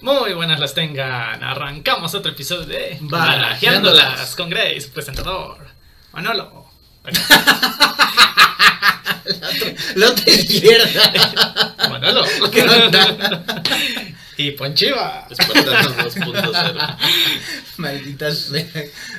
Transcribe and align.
Muy 0.00 0.32
buenas 0.32 0.60
las 0.60 0.74
tengan. 0.74 1.42
Arrancamos 1.42 2.14
otro 2.14 2.30
episodio 2.30 2.66
de 2.66 2.98
Barajeándolas. 3.00 4.36
con 4.36 4.48
Grace, 4.48 4.88
presentador. 4.94 5.58
Manolo. 6.12 6.70
La 9.96 10.10
otra 10.10 10.30
izquierda. 10.32 11.74
Manolo. 11.90 12.24
¿Qué 12.52 12.62
onda? 12.62 13.44
y 14.36 14.52
Ponchiva. 14.52 15.26
Espartanos 15.28 15.96
2.0. 15.96 16.96
Maldita 17.78 18.32
sea, 18.32 18.64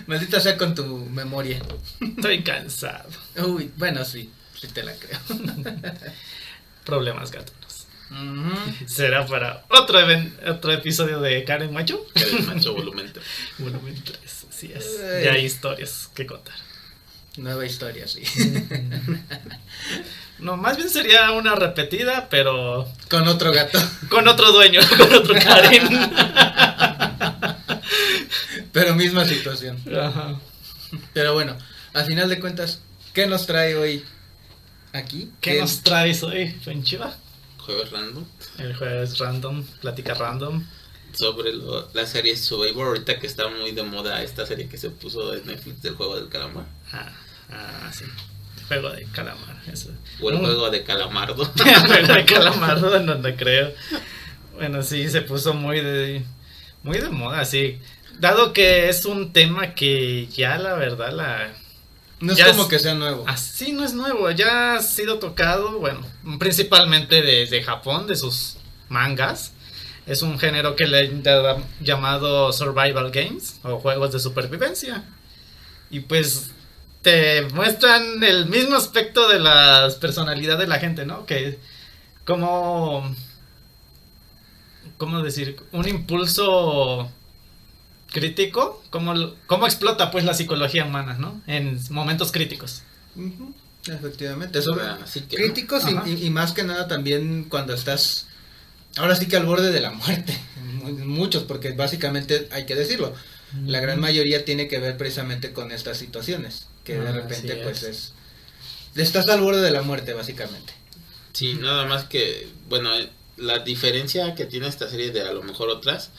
maldita 0.07 0.39
sea 0.39 0.57
con 0.57 0.73
tu 0.73 0.85
memoria. 1.11 1.61
Estoy 1.99 2.41
cansado. 2.41 3.09
Uy, 3.45 3.69
bueno, 3.75 4.05
sí, 4.05 4.31
sí 4.59 4.67
te 4.69 4.83
la 4.83 4.93
creo. 4.93 5.19
Problemas 6.85 7.31
Será 8.87 9.25
para 9.25 9.65
otro, 9.69 9.99
otro 10.47 10.71
episodio 10.71 11.19
de 11.21 11.43
Karen 11.43 11.71
Macho. 11.73 12.05
El 12.15 12.43
macho 12.43 12.73
volumen 12.73 13.11
3. 13.13 13.25
Volumen 13.59 14.03
3. 14.03 14.45
Así 14.49 14.71
es. 14.73 14.99
Ay. 15.01 15.23
Ya 15.25 15.33
hay 15.33 15.45
historias 15.45 16.09
que 16.15 16.25
contar. 16.25 16.55
Nueva 17.37 17.65
historia, 17.65 18.07
sí. 18.07 18.23
No, 20.39 20.55
más 20.55 20.77
bien 20.77 20.89
sería 20.89 21.31
una 21.33 21.53
repetida, 21.55 22.29
pero 22.29 22.87
Con 23.09 23.27
otro 23.27 23.51
gato. 23.51 23.77
con 24.09 24.25
otro 24.25 24.53
dueño, 24.53 24.79
con 24.97 25.13
otro 25.13 25.33
Karen. 25.35 25.89
Pero 28.71 28.95
misma 28.95 29.25
situación. 29.25 29.77
Ajá. 29.93 30.39
Pero 31.13 31.33
bueno, 31.33 31.57
al 31.93 32.05
final 32.05 32.29
de 32.29 32.39
cuentas, 32.39 32.79
¿qué 33.13 33.27
nos 33.27 33.47
trae 33.47 33.75
hoy 33.75 34.05
aquí? 34.93 35.29
¿Qué 35.41 35.59
nos 35.59 35.81
traes 35.83 36.23
hoy, 36.23 36.55
Ponchiva? 36.63 37.13
Jueves 37.69 37.91
random. 37.91 38.25
El 38.57 38.75
jueves 38.75 39.17
random, 39.19 39.63
plática 39.81 40.13
random. 40.15 40.65
Sobre 41.13 41.53
lo- 41.53 41.87
la 41.93 42.05
serie 42.05 42.35
Survivor. 42.35 42.87
Ahorita 42.87 43.19
que 43.19 43.27
está 43.27 43.47
muy 43.49 43.71
de 43.71 43.83
moda 43.83 44.23
esta 44.23 44.45
serie 44.45 44.67
que 44.67 44.77
se 44.77 44.89
puso 44.89 45.33
en 45.35 45.45
Netflix 45.45 45.81
del 45.81 45.95
juego 45.95 46.15
del 46.15 46.29
calamar. 46.29 46.65
Ah, 46.91 47.11
ah, 47.51 47.91
sí. 47.93 48.05
Juego 48.67 48.89
de 48.91 49.03
calamar, 49.05 49.61
eso. 49.71 49.89
O 50.21 50.29
el 50.29 50.37
juego 50.37 50.69
de 50.69 50.83
calamardo. 50.83 51.45
Juego 51.87 52.13
de 52.13 52.25
calamar, 52.25 52.77
en 52.95 53.05
donde 53.05 53.35
creo. 53.35 53.71
Bueno, 54.55 54.83
sí, 54.83 55.09
se 55.09 55.21
puso 55.21 55.53
muy 55.53 55.79
de, 55.81 56.23
muy 56.83 56.97
de 56.99 57.09
moda, 57.09 57.45
sí. 57.45 57.79
Dado 58.19 58.51
que 58.53 58.89
es 58.89 59.05
un 59.05 59.31
tema 59.33 59.73
que 59.73 60.27
ya 60.27 60.57
la 60.57 60.73
verdad 60.75 61.11
la... 61.13 61.53
No 62.19 62.33
es 62.33 62.37
Ya 62.37 62.47
como 62.47 62.63
es- 62.63 62.67
que 62.69 62.79
sea 62.79 62.95
nuevo. 62.95 63.23
Así 63.27 63.71
no 63.71 63.83
es 63.85 63.93
nuevo, 63.93 64.29
ya 64.31 64.75
ha 64.75 64.81
sido 64.83 65.19
tocado, 65.19 65.79
bueno, 65.79 66.01
principalmente 66.37 67.21
desde 67.21 67.63
Japón, 67.63 68.07
de 68.07 68.15
sus 68.15 68.57
mangas. 68.89 69.53
Es 70.05 70.21
un 70.23 70.39
género 70.39 70.75
que 70.75 70.87
le 70.87 71.01
han 71.07 71.23
llamado 71.81 72.51
Survival 72.51 73.11
Games 73.11 73.59
o 73.63 73.77
juegos 73.79 74.11
de 74.11 74.19
supervivencia. 74.19 75.03
Y 75.91 76.01
pues 76.01 76.51
te 77.03 77.43
muestran 77.53 78.21
el 78.23 78.47
mismo 78.47 78.75
aspecto 78.75 79.29
de 79.29 79.39
la 79.39 79.87
personalidad 80.01 80.57
de 80.57 80.67
la 80.67 80.79
gente, 80.79 81.05
¿no? 81.05 81.25
Que 81.25 81.59
como... 82.25 83.15
¿Cómo 84.97 85.21
decir? 85.21 85.55
Un 85.71 85.87
impulso 85.87 87.09
crítico, 88.11 88.83
cómo, 88.89 89.13
lo- 89.13 89.35
cómo 89.47 89.65
explota 89.65 90.11
pues 90.11 90.23
la 90.25 90.33
psicología 90.33 90.85
humana, 90.85 91.13
¿no? 91.19 91.41
En 91.47 91.79
momentos 91.89 92.31
críticos. 92.31 92.81
Efectivamente, 93.87 94.61
sobre 94.61 94.85
Así 94.85 95.21
que. 95.21 95.37
críticos 95.37 95.83
y- 95.89 95.95
Ajá. 95.95 96.07
y, 96.07 96.25
y 96.25 96.29
más 96.29 96.51
que 96.53 96.63
nada 96.63 96.87
también 96.87 97.45
cuando 97.45 97.73
estás 97.73 98.27
ahora 98.97 99.15
sí 99.15 99.27
que 99.27 99.37
al 99.37 99.45
borde 99.45 99.71
de 99.71 99.79
la 99.79 99.91
muerte. 99.91 100.37
Mu- 100.83 100.89
Muchos, 101.05 101.43
porque 101.43 101.71
básicamente 101.71 102.47
hay 102.51 102.65
que 102.65 102.75
decirlo, 102.75 103.13
la 103.65 103.79
gran 103.79 103.99
mayoría 103.99 104.45
tiene 104.45 104.67
que 104.67 104.79
ver 104.79 104.97
precisamente 104.97 105.53
con 105.53 105.71
estas 105.71 105.97
situaciones, 105.97 106.67
que 106.83 106.99
de 106.99 107.07
Ah, 107.07 107.11
repente 107.11 107.55
pues 107.63 107.83
es. 107.83 108.13
es 108.95 109.01
estás 109.01 109.27
al 109.29 109.41
borde 109.41 109.61
de 109.61 109.71
la 109.71 109.81
muerte 109.81 110.13
básicamente. 110.13 110.73
Sí, 111.33 111.53
nada 111.55 111.85
más 111.85 112.03
que. 112.05 112.47
Bueno, 112.69 112.91
la 113.37 113.59
diferencia 113.59 114.35
que 114.35 114.45
tiene 114.45 114.67
esta 114.67 114.89
serie 114.89 115.11
de 115.11 115.21
a 115.21 115.31
lo 115.31 115.41
mejor 115.43 115.69
otras 115.69 116.09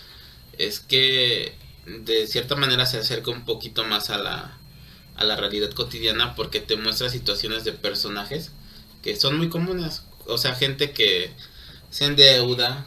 es 0.58 0.80
que 0.80 1.52
de 1.86 2.26
cierta 2.26 2.56
manera 2.56 2.86
se 2.86 2.98
acerca 2.98 3.30
un 3.30 3.44
poquito 3.44 3.84
más 3.84 4.10
a 4.10 4.18
la, 4.18 4.56
a 5.16 5.24
la 5.24 5.36
realidad 5.36 5.70
cotidiana 5.70 6.34
porque 6.34 6.60
te 6.60 6.76
muestra 6.76 7.08
situaciones 7.10 7.64
de 7.64 7.72
personajes 7.72 8.50
que 9.02 9.16
son 9.16 9.36
muy 9.38 9.48
comunes. 9.48 10.02
O 10.26 10.38
sea, 10.38 10.54
gente 10.54 10.92
que 10.92 11.32
se 11.90 12.04
endeuda, 12.04 12.86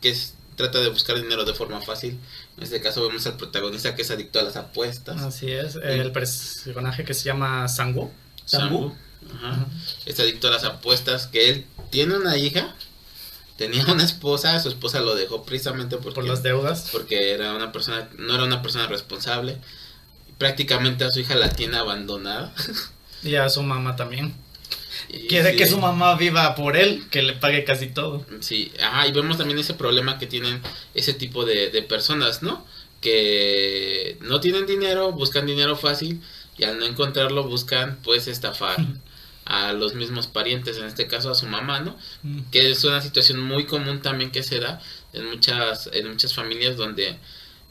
que 0.00 0.10
es- 0.10 0.34
trata 0.56 0.78
de 0.80 0.90
buscar 0.90 1.16
dinero 1.16 1.44
de 1.46 1.54
forma 1.54 1.80
fácil. 1.80 2.18
En 2.58 2.62
este 2.64 2.82
caso 2.82 3.06
vemos 3.06 3.26
al 3.26 3.36
protagonista 3.38 3.94
que 3.94 4.02
es 4.02 4.10
adicto 4.10 4.38
a 4.38 4.42
las 4.42 4.56
apuestas. 4.56 5.20
Así 5.22 5.50
es, 5.50 5.76
el 5.76 6.12
personaje 6.12 7.04
que 7.04 7.14
se 7.14 7.24
llama 7.24 7.66
Sangu. 7.68 8.12
Sangu. 8.44 8.94
Ajá. 9.34 9.50
Ajá. 9.52 9.66
Es 10.04 10.20
adicto 10.20 10.48
a 10.48 10.50
las 10.50 10.64
apuestas, 10.64 11.26
que 11.28 11.48
él 11.48 11.66
tiene 11.90 12.14
una 12.16 12.36
hija, 12.36 12.74
tenía 13.60 13.84
una 13.84 14.02
esposa, 14.04 14.58
su 14.58 14.70
esposa 14.70 15.00
lo 15.00 15.14
dejó 15.14 15.44
precisamente 15.44 15.98
porque, 15.98 16.14
Por 16.14 16.24
las 16.24 16.42
deudas. 16.42 16.88
porque 16.92 17.32
era 17.32 17.52
una 17.52 17.72
persona, 17.72 18.08
no 18.16 18.34
era 18.34 18.44
una 18.44 18.62
persona 18.62 18.86
responsable. 18.86 19.58
Prácticamente 20.38 21.04
a 21.04 21.10
su 21.10 21.20
hija 21.20 21.34
la 21.34 21.50
tiene 21.50 21.76
abandonada. 21.76 22.54
Y 23.22 23.34
a 23.34 23.50
su 23.50 23.62
mamá 23.62 23.96
también. 23.96 24.32
Y 25.10 25.26
Quiere 25.26 25.50
sí, 25.50 25.56
que 25.58 25.66
su 25.66 25.76
mamá 25.76 26.14
viva 26.16 26.54
por 26.54 26.74
él, 26.74 27.04
que 27.10 27.20
le 27.20 27.34
pague 27.34 27.64
casi 27.64 27.88
todo. 27.88 28.24
Sí, 28.40 28.72
ajá, 28.82 29.06
y 29.06 29.12
vemos 29.12 29.36
también 29.36 29.58
ese 29.58 29.74
problema 29.74 30.18
que 30.18 30.26
tienen 30.26 30.62
ese 30.94 31.12
tipo 31.12 31.44
de, 31.44 31.68
de 31.68 31.82
personas, 31.82 32.42
¿no? 32.42 32.64
Que 33.02 34.16
no 34.22 34.40
tienen 34.40 34.64
dinero, 34.64 35.12
buscan 35.12 35.44
dinero 35.44 35.76
fácil 35.76 36.22
y 36.56 36.64
al 36.64 36.78
no 36.78 36.86
encontrarlo 36.86 37.44
buscan 37.44 37.98
pues 38.02 38.26
estafar 38.26 38.78
a 39.50 39.72
los 39.72 39.94
mismos 39.94 40.26
parientes, 40.28 40.76
en 40.78 40.84
este 40.84 41.06
caso 41.06 41.30
a 41.30 41.34
su 41.34 41.46
mamá, 41.46 41.80
¿no? 41.80 41.96
que 42.52 42.70
es 42.70 42.84
una 42.84 43.02
situación 43.02 43.40
muy 43.40 43.64
común 43.66 44.00
también 44.00 44.30
que 44.30 44.42
se 44.42 44.60
da 44.60 44.80
en 45.12 45.26
muchas 45.28 45.90
en 45.92 46.08
muchas 46.08 46.34
familias 46.34 46.76
donde 46.76 47.16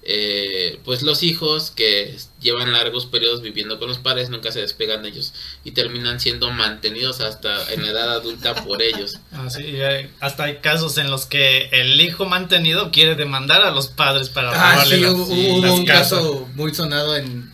eh, 0.01 0.79
pues 0.85 1.01
los 1.03 1.23
hijos 1.23 1.71
que 1.71 2.15
llevan 2.39 2.71
largos 2.71 3.05
periodos 3.05 3.41
viviendo 3.41 3.79
con 3.79 3.89
los 3.89 3.97
padres 3.99 4.29
nunca 4.29 4.49
se 4.51 4.61
despegan 4.61 5.03
de 5.03 5.09
ellos 5.09 5.33
y 5.65 5.71
terminan 5.71 6.21
siendo 6.21 6.51
mantenidos 6.51 7.19
hasta 7.19 7.71
en 7.73 7.83
la 7.83 7.89
edad 7.91 8.11
adulta 8.13 8.55
por 8.63 8.81
ellos 8.81 9.19
hay- 9.31 10.09
hasta 10.21 10.45
hay 10.45 10.57
casos 10.59 10.97
en 10.97 11.11
los 11.11 11.25
que 11.25 11.67
el 11.73 11.99
hijo 11.99 12.25
mantenido 12.25 12.91
quiere 12.91 13.15
demandar 13.15 13.61
a 13.61 13.71
los 13.71 13.87
padres 13.87 14.29
para 14.29 14.51
Ah, 14.51 14.71
robarle 14.75 14.95
sí, 14.95 15.01
las- 15.01 15.11
hubo, 15.11 15.25
sí, 15.27 15.47
hubo 15.51 15.61
las 15.65 15.71
un 15.73 15.85
casas. 15.85 16.09
caso 16.19 16.49
muy 16.55 16.73
sonado 16.73 17.15
en, 17.17 17.51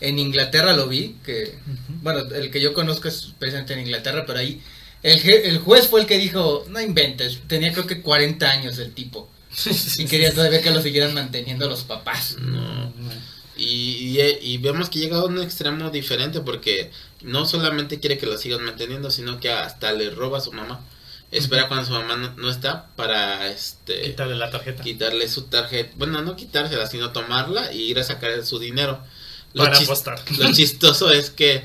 en 0.00 0.18
Inglaterra, 0.18 0.72
lo 0.74 0.88
vi, 0.88 1.16
que, 1.24 1.58
bueno, 2.02 2.20
el 2.34 2.50
que 2.50 2.60
yo 2.60 2.72
conozco 2.74 3.08
es 3.08 3.32
presente 3.38 3.72
en 3.74 3.80
Inglaterra, 3.80 4.24
pero 4.26 4.38
ahí 4.38 4.60
el, 5.02 5.22
je- 5.22 5.42
el 5.44 5.58
juez 5.58 5.88
fue 5.88 6.00
el 6.00 6.06
que 6.06 6.18
dijo, 6.18 6.64
no 6.68 6.80
inventes, 6.80 7.38
tenía 7.46 7.72
creo 7.72 7.86
que 7.86 8.00
40 8.02 8.50
años 8.50 8.78
el 8.78 8.92
tipo, 8.92 9.28
y 9.98 10.04
quería 10.06 10.32
todavía 10.32 10.62
que 10.62 10.70
lo 10.70 10.80
siguieran 10.82 11.12
manteniendo 11.14 11.68
los 11.68 11.82
papás. 11.84 12.36
no 12.40 12.92
y, 13.56 14.18
y, 14.18 14.38
y 14.40 14.58
vemos 14.58 14.88
que 14.88 15.00
llega 15.00 15.18
a 15.18 15.24
un 15.24 15.38
extremo 15.42 15.90
diferente 15.90 16.40
porque 16.40 16.90
no 17.20 17.44
solamente 17.44 18.00
quiere 18.00 18.16
que 18.16 18.24
lo 18.24 18.38
sigan 18.38 18.64
manteniendo 18.64 19.10
sino 19.10 19.38
que 19.38 19.50
hasta 19.50 19.92
le 19.92 20.08
roba 20.10 20.38
a 20.38 20.40
su 20.40 20.50
mamá 20.52 20.80
espera 21.30 21.68
cuando 21.68 21.84
su 21.86 21.92
mamá 21.92 22.16
no, 22.16 22.32
no 22.38 22.50
está 22.50 22.86
para 22.96 23.48
este 23.50 24.00
Quitarle 24.00 24.36
la 24.36 24.50
tarjeta. 24.50 24.82
quitarle 24.82 25.28
su 25.28 25.42
tarjeta, 25.42 25.92
bueno, 25.96 26.22
no 26.22 26.36
quitársela, 26.36 26.86
sino 26.86 27.10
tomarla 27.12 27.70
y 27.72 27.82
ir 27.82 27.98
a 27.98 28.04
sacar 28.04 28.44
su 28.46 28.58
dinero. 28.58 28.98
Lo, 29.54 29.64
Para 29.64 29.78
apostar. 29.78 30.20
lo 30.38 30.52
chistoso 30.52 31.10
es 31.12 31.30
que 31.30 31.64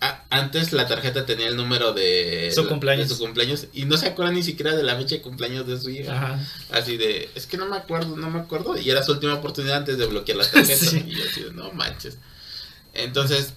a- 0.00 0.22
antes 0.30 0.72
la 0.72 0.86
tarjeta 0.86 1.26
tenía 1.26 1.48
el 1.48 1.56
número 1.56 1.92
de 1.92 2.52
Su 2.54 2.68
cumpleaños. 2.68 3.08
de 3.08 3.14
su 3.16 3.20
cumpleaños 3.20 3.66
y 3.72 3.84
no 3.86 3.96
se 3.96 4.06
acuerdan 4.06 4.36
ni 4.36 4.42
siquiera 4.44 4.76
de 4.76 4.84
la 4.84 4.96
fecha 4.96 5.16
de 5.16 5.22
cumpleaños 5.22 5.66
de 5.66 5.80
su 5.80 5.90
hija. 5.90 6.12
Ajá. 6.16 6.46
Así 6.70 6.96
de, 6.96 7.28
es 7.34 7.46
que 7.46 7.56
no 7.56 7.66
me 7.66 7.76
acuerdo, 7.76 8.16
no 8.16 8.30
me 8.30 8.38
acuerdo. 8.38 8.78
Y 8.78 8.88
era 8.88 9.02
su 9.02 9.10
última 9.12 9.34
oportunidad 9.34 9.78
antes 9.78 9.98
de 9.98 10.06
bloquear 10.06 10.38
la 10.38 10.48
tarjeta. 10.48 10.84
Sí. 10.86 11.04
Y 11.08 11.16
yo 11.16 11.24
así 11.28 11.42
de, 11.42 11.52
no 11.52 11.72
manches. 11.72 12.18
Entonces, 12.94 13.52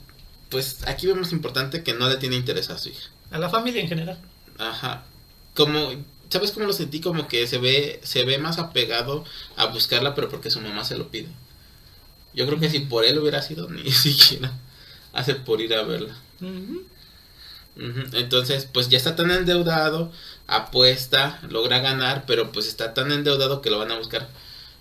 pues 0.49 0.77
aquí 0.87 1.07
vemos 1.07 1.31
importante 1.31 1.83
que 1.83 1.93
no 1.93 2.09
le 2.09 2.17
tiene 2.17 2.35
interés 2.35 2.69
a 2.71 2.77
su 2.77 2.89
hija. 2.89 3.09
A 3.31 3.37
la 3.37 3.49
familia 3.49 3.81
en 3.81 3.87
general. 3.87 4.17
Ajá. 4.57 5.03
Como, 5.55 5.91
¿sabes 6.29 6.51
cómo 6.51 6.65
lo 6.65 6.73
sentí? 6.73 6.99
Como 7.01 7.27
que 7.27 7.45
se 7.47 7.57
ve, 7.59 7.99
se 8.03 8.25
ve 8.25 8.37
más 8.37 8.57
apegado 8.57 9.23
a 9.55 9.65
buscarla, 9.67 10.15
pero 10.15 10.29
porque 10.29 10.49
su 10.49 10.59
mamá 10.61 10.83
se 10.83 10.97
lo 10.97 11.09
pide. 11.09 11.27
Yo 12.33 12.45
creo 12.47 12.59
que 12.59 12.69
si 12.69 12.79
por 12.79 13.03
él 13.05 13.17
hubiera 13.19 13.41
sido, 13.41 13.69
ni 13.69 13.91
siquiera 13.91 14.51
hace 15.13 15.35
por 15.35 15.61
ir 15.61 15.73
a 15.73 15.83
verla. 15.83 16.15
Entonces, 18.13 18.67
pues 18.71 18.89
ya 18.89 18.97
está 18.97 19.15
tan 19.15 19.31
endeudado, 19.31 20.11
apuesta, 20.47 21.39
logra 21.49 21.79
ganar, 21.79 22.25
pero 22.27 22.51
pues 22.51 22.67
está 22.67 22.93
tan 22.93 23.11
endeudado 23.11 23.61
que 23.61 23.69
lo 23.69 23.79
van 23.79 23.91
a 23.91 23.97
buscar 23.97 24.29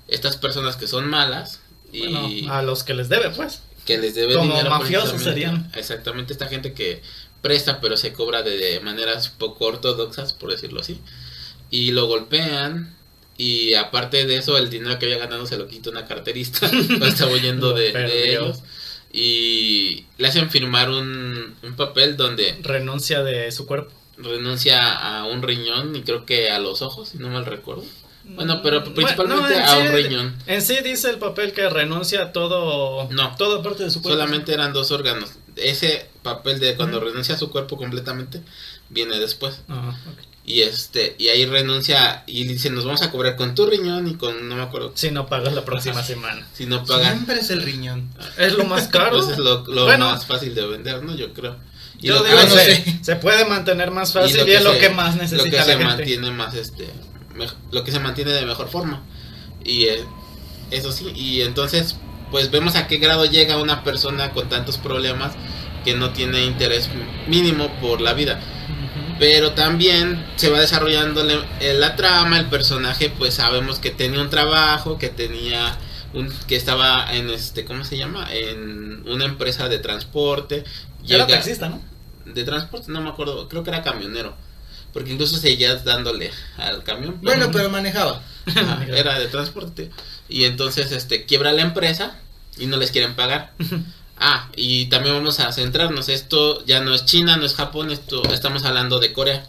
estas 0.09 0.37
personas 0.37 0.77
que 0.77 0.89
son 0.89 1.09
malas 1.09 1.61
y 1.93 2.03
Bueno, 2.03 2.53
a 2.53 2.63
los 2.63 2.83
que 2.83 2.95
les 2.95 3.09
debe, 3.09 3.31
pues. 3.31 3.63
que 3.85 3.99
les 3.99 4.15
debe 4.15 4.35
como 4.35 4.53
dinero 4.53 4.71
mafiosos 4.71 5.23
serían. 5.23 5.71
Exactamente, 5.75 6.33
esta 6.33 6.49
gente 6.49 6.73
que 6.73 7.03
presta 7.43 7.81
pero 7.81 7.97
se 7.97 8.13
cobra 8.13 8.43
de, 8.43 8.57
de 8.57 8.81
maneras 8.81 9.29
poco 9.29 9.67
ortodoxas, 9.67 10.33
por 10.33 10.51
decirlo 10.51 10.81
así. 10.81 11.01
Y 11.71 11.93
lo 11.93 12.07
golpean 12.07 12.95
Y 13.41 13.73
aparte 13.73 14.27
de 14.27 14.37
eso, 14.37 14.59
el 14.59 14.69
dinero 14.69 14.99
que 14.99 15.07
había 15.07 15.17
ganado 15.17 15.47
se 15.47 15.57
lo 15.57 15.67
quita 15.67 15.89
una 15.89 16.05
carterista. 16.05 16.71
lo 16.99 17.07
estaba 17.07 17.33
huyendo 17.33 17.73
de, 17.73 17.91
de 17.91 18.33
ellos. 18.33 18.59
Y 19.15 20.05
le 20.19 20.29
hacen 20.29 20.51
firmar 20.51 20.91
un, 20.91 21.55
un 21.63 21.75
papel 21.75 22.19
donde 22.19 22.59
Renuncia 22.63 23.23
de 23.23 23.51
su 23.51 23.65
cuerpo. 23.65 23.93
renuncia 24.19 24.93
a 24.93 25.25
un 25.25 25.41
riñón 25.43 25.97
y 25.97 26.03
creo 26.03 26.27
que 26.27 26.51
a 26.51 26.59
los 26.59 26.83
ojos, 26.83 27.09
si 27.09 27.19
no 27.19 27.31
mal 27.31 27.47
recuerdo. 27.47 27.83
Bueno, 28.25 28.61
pero 28.63 28.81
Bueno, 28.81 28.95
principalmente 28.95 29.59
no, 29.59 29.67
a 29.67 29.79
un 29.79 29.89
riñón. 29.93 30.37
En 30.47 30.61
sí 30.61 30.77
dice 30.85 31.09
el 31.09 31.17
papel 31.17 31.55
que 31.55 31.67
renuncia 31.71 32.21
a 32.25 32.33
todo. 32.33 33.09
No. 33.11 33.35
Toda 33.39 33.63
parte 33.63 33.85
de 33.85 33.91
su 33.91 34.03
cuerpo. 34.03 34.19
Solamente 34.19 34.53
eran 34.53 34.75
dos 34.75 34.91
órganos. 34.91 35.31
Ese 35.57 36.07
papel 36.23 36.61
de 36.61 36.77
cuando 36.77 37.01
renuncia 37.01 37.37
a 37.37 37.39
su 37.39 37.51
cuerpo 37.51 37.79
completamente 37.79 38.43
viene 38.91 39.19
después. 39.19 39.63
Ah, 39.69 39.99
ok. 40.13 40.30
Y 40.45 40.63
este 40.63 41.15
y 41.19 41.29
ahí 41.29 41.45
renuncia 41.47 42.25
y 42.27 42.45
dice, 42.45 42.71
"Nos 42.71 42.85
vamos 42.85 43.03
a 43.03 43.11
cobrar 43.11 43.37
con 43.37 43.55
tu 43.55 43.67
riñón 43.67 44.09
y 44.09 44.15
con 44.15 44.49
no 44.49 44.57
me 44.57 44.63
acuerdo 44.63 44.91
Si 44.95 45.11
no 45.11 45.27
pagas 45.27 45.53
la 45.53 45.65
próxima 45.65 46.03
semana. 46.03 46.47
si 46.55 46.67
no 46.67 46.85
pagan." 46.85 47.13
Siempre 47.15 47.37
es 47.41 47.51
el 47.51 47.63
riñón. 47.63 48.09
Es 48.39 48.55
lo 48.55 48.65
más 48.65 48.89
caro. 48.89 49.19
Pues 49.19 49.29
es 49.31 49.39
lo, 49.39 49.65
lo 49.67 49.85
Bueno. 49.85 50.11
más 50.11 50.27
fácil 50.27 50.55
de 50.55 50.67
vender, 50.67 51.03
¿no? 51.05 51.15
Yo 51.15 51.33
creo. 51.35 51.57
Y 52.03 52.07
Yo 52.09 52.15
lo 52.15 52.25
digo, 52.25 52.37
que- 52.37 52.43
Ah, 52.43 52.47
no 52.49 52.55
se, 52.57 52.77
sé. 52.77 52.99
se 53.03 53.17
puede 53.17 53.45
mantener 53.45 53.91
más 53.91 54.11
y 54.11 54.13
fácil 54.15 54.49
y, 54.49 54.53
es 54.53 54.65
lo 54.65 54.77
que 54.79 54.89
más 54.89 55.15
lo 55.17 55.23
necesita 55.23 55.51
que 55.51 55.57
la 55.57 55.65
se 55.65 55.71
gente. 55.73 55.85
mantiene 55.85 56.31
más 56.31 56.55
este 56.55 56.89
lo 57.71 57.85
que 57.85 57.93
se 57.93 58.01
mantiene 58.01 58.33
de 58.33 58.45
mejor 58.45 58.69
forma 58.69 59.03
y 59.65 59.85
eh, 59.85 60.05
eso 60.71 60.91
sí 60.93 61.07
y 61.15 61.43
entonces 61.43 61.97
pues 62.31 62.51
vemos 62.51 62.75
a 62.77 62.87
qué 62.87 62.97
grado 62.99 63.25
llega 63.25 63.57
una 63.59 63.83
persona 63.85 64.33
con 64.33 64.49
tantos 64.49 64.79
problemas 64.79 65.33
que 65.85 65.95
no 65.95 66.11
tiene 66.11 66.45
interés 66.45 66.89
mínimo 67.29 67.69
por 67.81 68.01
la 68.01 68.13
vida. 68.15 68.41
Pero 69.21 69.53
también 69.53 70.27
se 70.35 70.51
va 70.51 70.59
desarrollando 70.59 71.23
eh, 71.29 71.75
la 71.75 71.95
trama 71.95 72.39
el 72.39 72.47
personaje 72.47 73.13
pues 73.17 73.35
sabemos 73.35 73.79
que 73.79 73.91
tenía 73.91 74.21
un 74.21 74.31
trabajo 74.31 74.99
que 74.99 75.11
tenía 75.11 75.79
un 76.13 76.33
que 76.49 76.57
estaba 76.57 77.15
en 77.15 77.31
este 77.31 77.65
cómo 77.65 77.85
se 77.85 77.97
llama 77.97 78.27
en 78.33 79.09
una 79.09 79.27
empresa 79.27 79.69
de 79.69 79.79
transporte 79.79 80.65
Era 81.07 81.29
taxista, 81.29 81.69
¿no? 81.69 81.81
de 82.35 82.45
transporte, 82.45 82.91
no 82.93 83.01
me 83.01 83.11
acuerdo, 83.11 83.49
creo 83.49 83.63
que 83.63 83.71
era 83.71 83.83
camionero. 83.83 84.35
Porque 84.93 85.13
incluso 85.13 85.37
seguía 85.37 85.77
dándole 85.77 86.33
al 86.57 86.83
camión. 86.83 87.19
Bueno, 87.23 87.51
pero 87.53 87.71
manejaba. 87.71 88.23
Era 88.89 89.19
de 89.19 89.29
transporte. 89.29 89.91
Y 90.29 90.45
entonces 90.45 90.91
este 90.91 91.27
quiebra 91.27 91.53
la 91.53 91.63
empresa 91.63 92.17
y 92.59 92.67
no 92.67 92.77
les 92.77 92.91
quieren 92.91 93.15
pagar. 93.15 93.53
Ah, 94.23 94.51
y 94.55 94.87
también 94.91 95.15
vamos 95.15 95.41
a 95.41 95.51
centrarnos, 95.51 96.11
esto 96.11 96.63
ya 96.67 96.81
no 96.81 96.95
es 96.95 97.07
China, 97.07 97.39
no 97.39 97.47
es 97.47 97.55
Japón, 97.55 97.91
esto 97.91 98.23
estamos 98.35 98.65
hablando 98.67 98.99
de 98.99 99.15
Corea. 99.15 99.47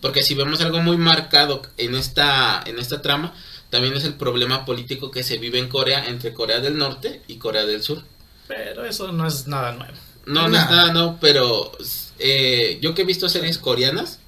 Porque 0.00 0.24
si 0.24 0.34
vemos 0.34 0.60
algo 0.60 0.80
muy 0.80 0.96
marcado 0.96 1.62
en 1.76 1.94
esta 1.94 2.60
en 2.66 2.80
esta 2.80 3.00
trama, 3.00 3.32
también 3.70 3.94
es 3.94 4.02
el 4.04 4.14
problema 4.14 4.64
político 4.64 5.10
que 5.12 5.22
se 5.22 5.38
vive 5.38 5.60
en 5.60 5.68
Corea 5.68 6.06
entre 6.08 6.34
Corea 6.34 6.58
del 6.58 6.76
Norte 6.78 7.22
y 7.28 7.36
Corea 7.36 7.64
del 7.64 7.82
Sur. 7.82 8.02
Pero 8.48 8.84
eso 8.84 9.12
no 9.12 9.26
es 9.26 9.46
nada 9.46 9.72
nuevo. 9.72 9.92
No, 10.26 10.42
no 10.42 10.48
Nah. 10.48 10.64
es 10.64 10.70
nada, 10.70 10.92
no, 10.92 11.18
pero 11.20 11.70
eh, 12.18 12.78
yo 12.82 12.94
que 12.94 13.02
he 13.02 13.04
visto 13.04 13.28
series 13.28 13.58
coreanas, 13.58 14.18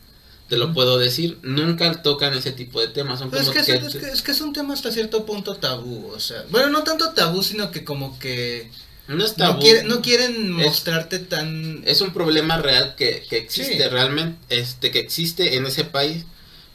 te 0.49 0.57
lo 0.57 0.73
puedo 0.73 0.99
decir, 0.99 1.39
nunca 1.43 2.01
tocan 2.03 2.33
ese 2.35 2.53
tipo 2.53 2.81
de 2.81 2.89
temas. 2.89 3.19
Son 3.19 3.35
es, 3.35 3.49
que, 3.51 3.63
que- 3.65 3.73
es, 3.75 3.83
es 3.87 3.97
que, 3.97 4.09
es 4.09 4.23
que 4.23 4.31
es 4.31 4.41
un 4.41 4.53
tema 4.53 4.75
hasta 4.75 4.93
cierto 4.93 5.27
punto 5.27 5.57
tabú, 5.57 6.13
o 6.15 6.21
sea, 6.21 6.45
bueno, 6.51 6.69
no 6.71 6.85
tanto 6.85 7.11
tabú, 7.11 7.43
sino 7.43 7.71
que 7.73 7.85
como 7.85 8.19
que 8.19 8.71
no 9.17 9.25
es 9.25 9.37
no, 9.39 9.45
tabú. 9.47 9.61
quiere- 9.61 9.83
no 9.85 10.01
quieren 10.03 10.59
Es- 10.61 10.67
mostrarte 10.67 11.19
tan... 11.19 11.83
Es 11.87 12.01
un 12.01 12.13
problema 12.13 12.59
real 12.59 12.95
que, 12.97 13.25
que 13.29 13.39
existe 13.39 13.83
Sí. 13.83 13.89
realmente, 13.89 14.39
este, 14.49 14.91
que 14.91 14.99
existe 15.01 15.57
en 15.57 15.67
ese 15.67 15.85
país 15.85 16.25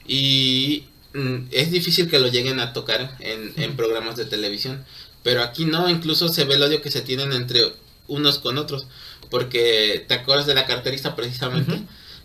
y 0.08 0.86
mm, 1.14 1.48
es 1.52 1.72
difícil 1.72 2.10
que 2.10 2.20
lo 2.20 2.28
lleguen 2.28 2.60
a 2.60 2.74
tocar 2.74 3.16
en, 3.20 3.54
en 3.58 3.76
programas 3.76 4.16
de 4.16 4.26
televisión. 4.26 4.84
Pero 5.24 5.42
aquí 5.42 5.66
no, 5.66 5.90
incluso 5.90 6.28
se 6.30 6.44
ve 6.44 6.56
el 6.56 6.64
odio 6.64 6.82
que 6.82 6.92
se 6.92 7.02
tienen 7.02 7.32
entre 7.34 7.74
unos 8.08 8.38
con 8.40 8.58
otros. 8.58 8.86
Porque 9.30 10.06
te 10.08 10.14
acuerdas 10.14 10.46
de 10.46 10.54
la 10.54 10.66
carterista 10.66 11.16
precisamente, 11.16 11.81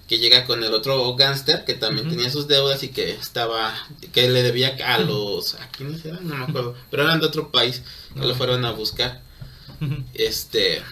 que 0.06 0.18
llega 0.18 0.44
con 0.44 0.62
el 0.62 0.74
otro 0.74 1.14
gángster 1.14 1.64
que 1.64 1.72
también 1.74 2.08
tenía 2.10 2.28
sus 2.30 2.46
deudas 2.46 2.82
y 2.82 2.88
que 2.88 3.10
estaba, 3.12 3.74
que 4.12 4.28
le 4.28 4.42
debía 4.42 4.76
a 4.84 4.98
los, 4.98 5.54
¿a 5.54 5.68
quiénes 5.70 6.04
eran? 6.04 6.28
No 6.28 6.36
me 6.36 6.44
acuerdo, 6.44 6.74
pero 6.90 7.04
eran 7.04 7.20
de 7.20 7.26
otro 7.26 7.50
país 7.50 7.82
que 8.14 8.26
lo 8.26 8.34
fueron 8.34 8.64
a 8.66 8.72
buscar 8.72 9.22
este 10.14 10.82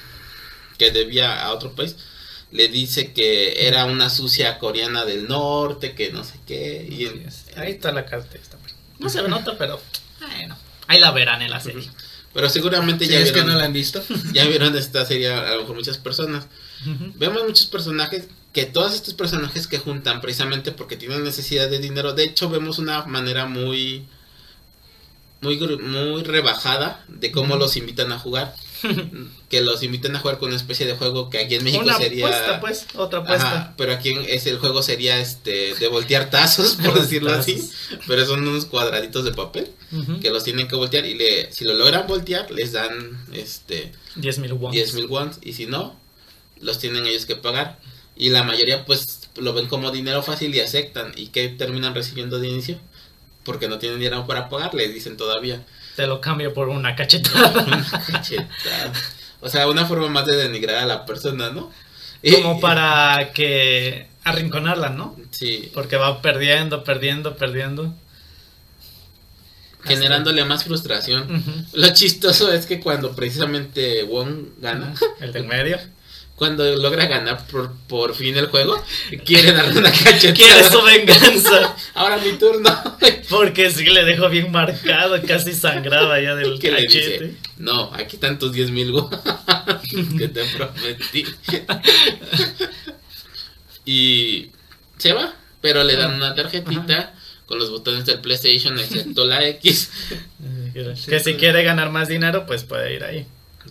que 0.78 0.90
debía 0.90 1.42
a 1.42 1.52
otro 1.52 1.72
país 1.72 1.96
le 2.50 2.68
dice 2.68 3.12
que 3.12 3.66
era 3.66 3.84
una 3.84 4.08
sucia 4.08 4.58
coreana 4.58 5.04
del 5.04 5.28
norte 5.28 5.94
que 5.94 6.12
no 6.12 6.24
sé 6.24 6.40
qué 6.46 6.86
y. 6.88 7.06
Ahí 7.58 7.72
está 7.72 7.92
la 7.92 8.06
carta. 8.06 8.36
esta. 8.36 8.56
No 8.98 9.08
se 9.08 9.22
nota, 9.22 9.56
pero 9.58 9.80
bueno, 10.20 10.56
ahí 10.86 10.98
la 10.98 11.10
verán 11.12 11.42
en 11.42 11.50
la 11.50 11.60
serie. 11.60 11.88
pero 12.32 12.48
seguramente 12.48 13.06
ya 13.06 13.18
es 13.18 13.28
que 13.28 13.34
vieron 13.34 13.52
no 13.52 13.58
la 13.58 13.64
han 13.64 13.72
visto. 13.72 14.02
ya 14.32 14.46
vieron 14.46 14.76
esta 14.76 15.04
serie 15.04 15.32
a 15.32 15.54
lo 15.54 15.62
mejor 15.62 15.76
muchas 15.76 15.98
personas 15.98 16.46
vemos 17.16 17.42
muchos 17.44 17.66
personajes 17.66 18.28
que 18.52 18.64
todos 18.64 18.94
estos 18.94 19.14
personajes 19.14 19.66
que 19.66 19.78
juntan 19.78 20.20
precisamente 20.20 20.70
porque 20.70 20.96
tienen 20.96 21.24
necesidad 21.24 21.68
de 21.68 21.80
dinero 21.80 22.12
de 22.12 22.24
hecho 22.24 22.48
vemos 22.48 22.78
una 22.78 23.04
manera 23.04 23.46
muy 23.46 24.06
muy 25.40 25.58
muy 25.58 26.22
rebajada 26.22 27.04
de 27.08 27.32
cómo 27.32 27.56
los 27.56 27.76
invitan 27.76 28.12
a 28.12 28.18
jugar 28.18 28.54
que 29.48 29.60
los 29.60 29.82
invitan 29.82 30.14
a 30.16 30.20
jugar 30.20 30.38
con 30.38 30.48
una 30.48 30.56
especie 30.56 30.86
de 30.86 30.94
juego 30.94 31.30
que 31.30 31.38
aquí 31.38 31.54
en 31.56 31.64
México 31.64 31.82
Una 31.84 31.96
sería 31.96 32.26
apuesta, 32.26 32.60
pues, 32.60 32.86
otra 32.94 33.20
apuesta. 33.20 33.46
Ajá, 33.52 33.74
pero 33.76 33.92
aquí 33.92 34.10
en- 34.10 34.24
es 34.28 34.46
el 34.46 34.58
juego 34.58 34.82
sería 34.82 35.18
este 35.20 35.74
de 35.74 35.88
voltear 35.88 36.30
tazos, 36.30 36.76
por 36.84 37.00
decirlo 37.00 37.32
así. 37.32 37.70
Pero 38.06 38.24
son 38.26 38.46
unos 38.46 38.66
cuadraditos 38.66 39.24
de 39.24 39.32
papel 39.32 39.68
que 40.20 40.30
los 40.30 40.44
tienen 40.44 40.68
que 40.68 40.76
voltear 40.76 41.06
y 41.06 41.14
le, 41.14 41.50
si 41.52 41.64
lo 41.64 41.74
logran 41.74 42.06
voltear 42.06 42.50
les 42.50 42.72
dan 42.72 43.24
este 43.32 43.92
10 44.16 44.38
mil 44.38 44.52
won. 44.52 44.70
10 44.72 44.94
mil 44.94 45.06
wons 45.06 45.38
y 45.42 45.54
si 45.54 45.66
no, 45.66 45.98
los 46.60 46.78
tienen 46.78 47.06
ellos 47.06 47.24
que 47.26 47.36
pagar. 47.36 47.78
Y 48.16 48.30
la 48.30 48.42
mayoría 48.42 48.84
pues 48.84 49.28
lo 49.36 49.52
ven 49.54 49.66
como 49.68 49.90
dinero 49.92 50.22
fácil 50.22 50.54
y 50.54 50.60
aceptan. 50.60 51.12
¿Y 51.16 51.28
que 51.28 51.48
terminan 51.48 51.94
recibiendo 51.94 52.38
de 52.40 52.48
inicio? 52.48 52.78
Porque 53.44 53.68
no 53.68 53.78
tienen 53.78 53.98
dinero 54.00 54.26
para 54.26 54.48
pagar, 54.48 54.74
les 54.74 54.92
dicen 54.92 55.16
todavía. 55.16 55.64
Te 55.98 56.06
lo 56.06 56.20
cambio 56.20 56.54
por 56.54 56.68
una 56.68 56.94
cachetada. 56.94 57.52
Cachetada. 58.12 58.92
O 59.40 59.48
sea, 59.48 59.68
una 59.68 59.84
forma 59.84 60.06
más 60.06 60.26
de 60.26 60.36
denigrar 60.36 60.76
a 60.76 60.86
la 60.86 61.04
persona, 61.04 61.50
¿no? 61.50 61.72
Como 62.22 62.60
para 62.60 63.32
que 63.34 64.06
arrinconarla, 64.22 64.90
¿no? 64.90 65.16
Sí, 65.32 65.72
Porque 65.74 65.96
va 65.96 66.22
perdiendo, 66.22 66.84
perdiendo, 66.84 67.36
perdiendo. 67.36 67.92
generándole 69.82 70.44
más 70.44 70.62
frustración. 70.62 71.66
Lo 71.72 71.92
chistoso 71.92 72.52
es 72.52 72.66
que 72.66 72.78
cuando 72.78 73.16
precisamente 73.16 74.04
Wong 74.04 74.50
gana, 74.60 74.94
El 75.18 75.32
del 75.32 75.48
medio. 75.48 75.80
Cuando 76.38 76.64
logra 76.76 77.06
ganar 77.06 77.46
por, 77.48 77.72
por 77.88 78.14
fin 78.14 78.36
el 78.36 78.46
juego, 78.46 78.80
quiere 79.24 79.52
darle 79.52 79.80
una 79.80 79.90
cachetada. 79.90 80.34
Quiere 80.34 80.64
su 80.64 80.80
venganza. 80.82 81.76
Ahora 81.94 82.18
mi 82.18 82.32
turno. 82.38 82.70
Porque 83.28 83.70
sí 83.70 83.84
le 83.84 84.04
dejó 84.04 84.28
bien 84.28 84.50
marcado, 84.52 85.20
casi 85.26 85.52
sangraba 85.52 86.20
ya 86.20 86.34
del 86.36 86.58
¿Qué 86.60 86.70
le 86.70 86.84
cachete. 86.86 87.24
dice? 87.24 87.36
No, 87.58 87.92
aquí 87.92 88.16
están 88.16 88.38
tus 88.38 88.52
10 88.52 88.70
mil 88.70 88.92
que 90.18 90.28
te 90.28 90.44
prometí. 90.44 91.24
y 93.84 94.50
se 94.96 95.12
va, 95.12 95.34
pero 95.60 95.82
le 95.84 95.96
dan 95.96 96.14
una 96.14 96.34
tarjetita 96.34 97.14
con 97.46 97.58
los 97.58 97.70
botones 97.70 98.04
del 98.06 98.20
PlayStation, 98.20 98.78
excepto 98.78 99.24
la 99.24 99.46
X, 99.48 99.90
Que 101.06 101.20
si 101.20 101.34
quiere 101.34 101.62
ganar 101.64 101.90
más 101.90 102.08
dinero, 102.08 102.46
pues 102.46 102.64
puede 102.64 102.94
ir 102.94 103.04
ahí. 103.04 103.26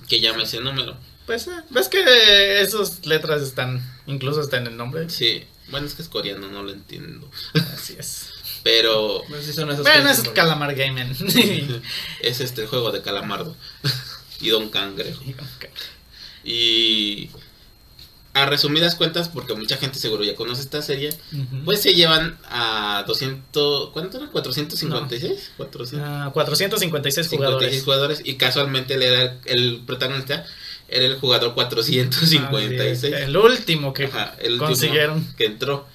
que 0.09 0.19
llama 0.19 0.43
ese 0.43 0.59
número. 0.59 0.97
Pues, 1.27 1.45
eh, 1.47 1.51
¿ves 1.69 1.87
que 1.89 2.61
esas 2.61 3.05
letras 3.05 3.41
están, 3.43 3.81
incluso 4.07 4.41
están 4.41 4.61
en 4.61 4.67
el 4.71 4.77
nombre? 4.77 5.09
Sí, 5.09 5.43
bueno, 5.69 5.85
es 5.85 5.93
que 5.93 6.01
es 6.01 6.07
coreano, 6.09 6.47
no 6.47 6.63
lo 6.63 6.71
entiendo. 6.71 7.29
Así 7.73 7.95
es. 7.99 8.29
Pero 8.63 9.23
Pues 9.29 9.45
sí 9.45 9.53
son 9.53 9.69
esos 9.69 9.83
Bueno, 9.83 10.05
que- 10.05 10.11
es 10.11 10.29
Calamar 10.29 10.73
Gaming. 10.73 11.11
es 12.21 12.39
este 12.41 12.61
el 12.63 12.67
juego 12.67 12.91
de 12.91 13.01
Calamardo 13.01 13.55
y 14.41 14.49
Don 14.49 14.69
Cangrejo. 14.69 15.21
Y 16.43 17.29
a 18.33 18.45
resumidas 18.45 18.95
cuentas, 18.95 19.29
porque 19.29 19.53
mucha 19.55 19.77
gente 19.77 19.99
seguro 19.99 20.23
ya 20.23 20.35
conoce 20.35 20.61
esta 20.61 20.81
serie, 20.81 21.09
pues 21.65 21.81
se 21.81 21.93
llevan 21.95 22.37
a 22.49 23.03
200, 23.07 23.89
¿cuánto 23.91 24.17
era? 24.17 24.27
456, 24.27 25.51
456 25.57 26.01
Ah, 26.03 26.29
456 26.33 27.27
jugadores. 27.29 27.83
jugadores 27.83 28.21
y 28.23 28.35
casualmente 28.35 28.93
era 28.93 29.21
el, 29.23 29.39
el 29.45 29.81
protagonista, 29.87 30.45
era 30.89 31.05
el 31.05 31.15
jugador 31.19 31.53
456. 31.53 32.97
Así 33.03 33.07
es, 33.07 33.13
El 33.27 33.37
último 33.37 33.93
que 33.93 34.05
Ajá, 34.05 34.35
el 34.39 34.53
último 34.53 34.67
consiguieron. 34.67 35.33
que 35.37 35.45
entró. 35.45 35.85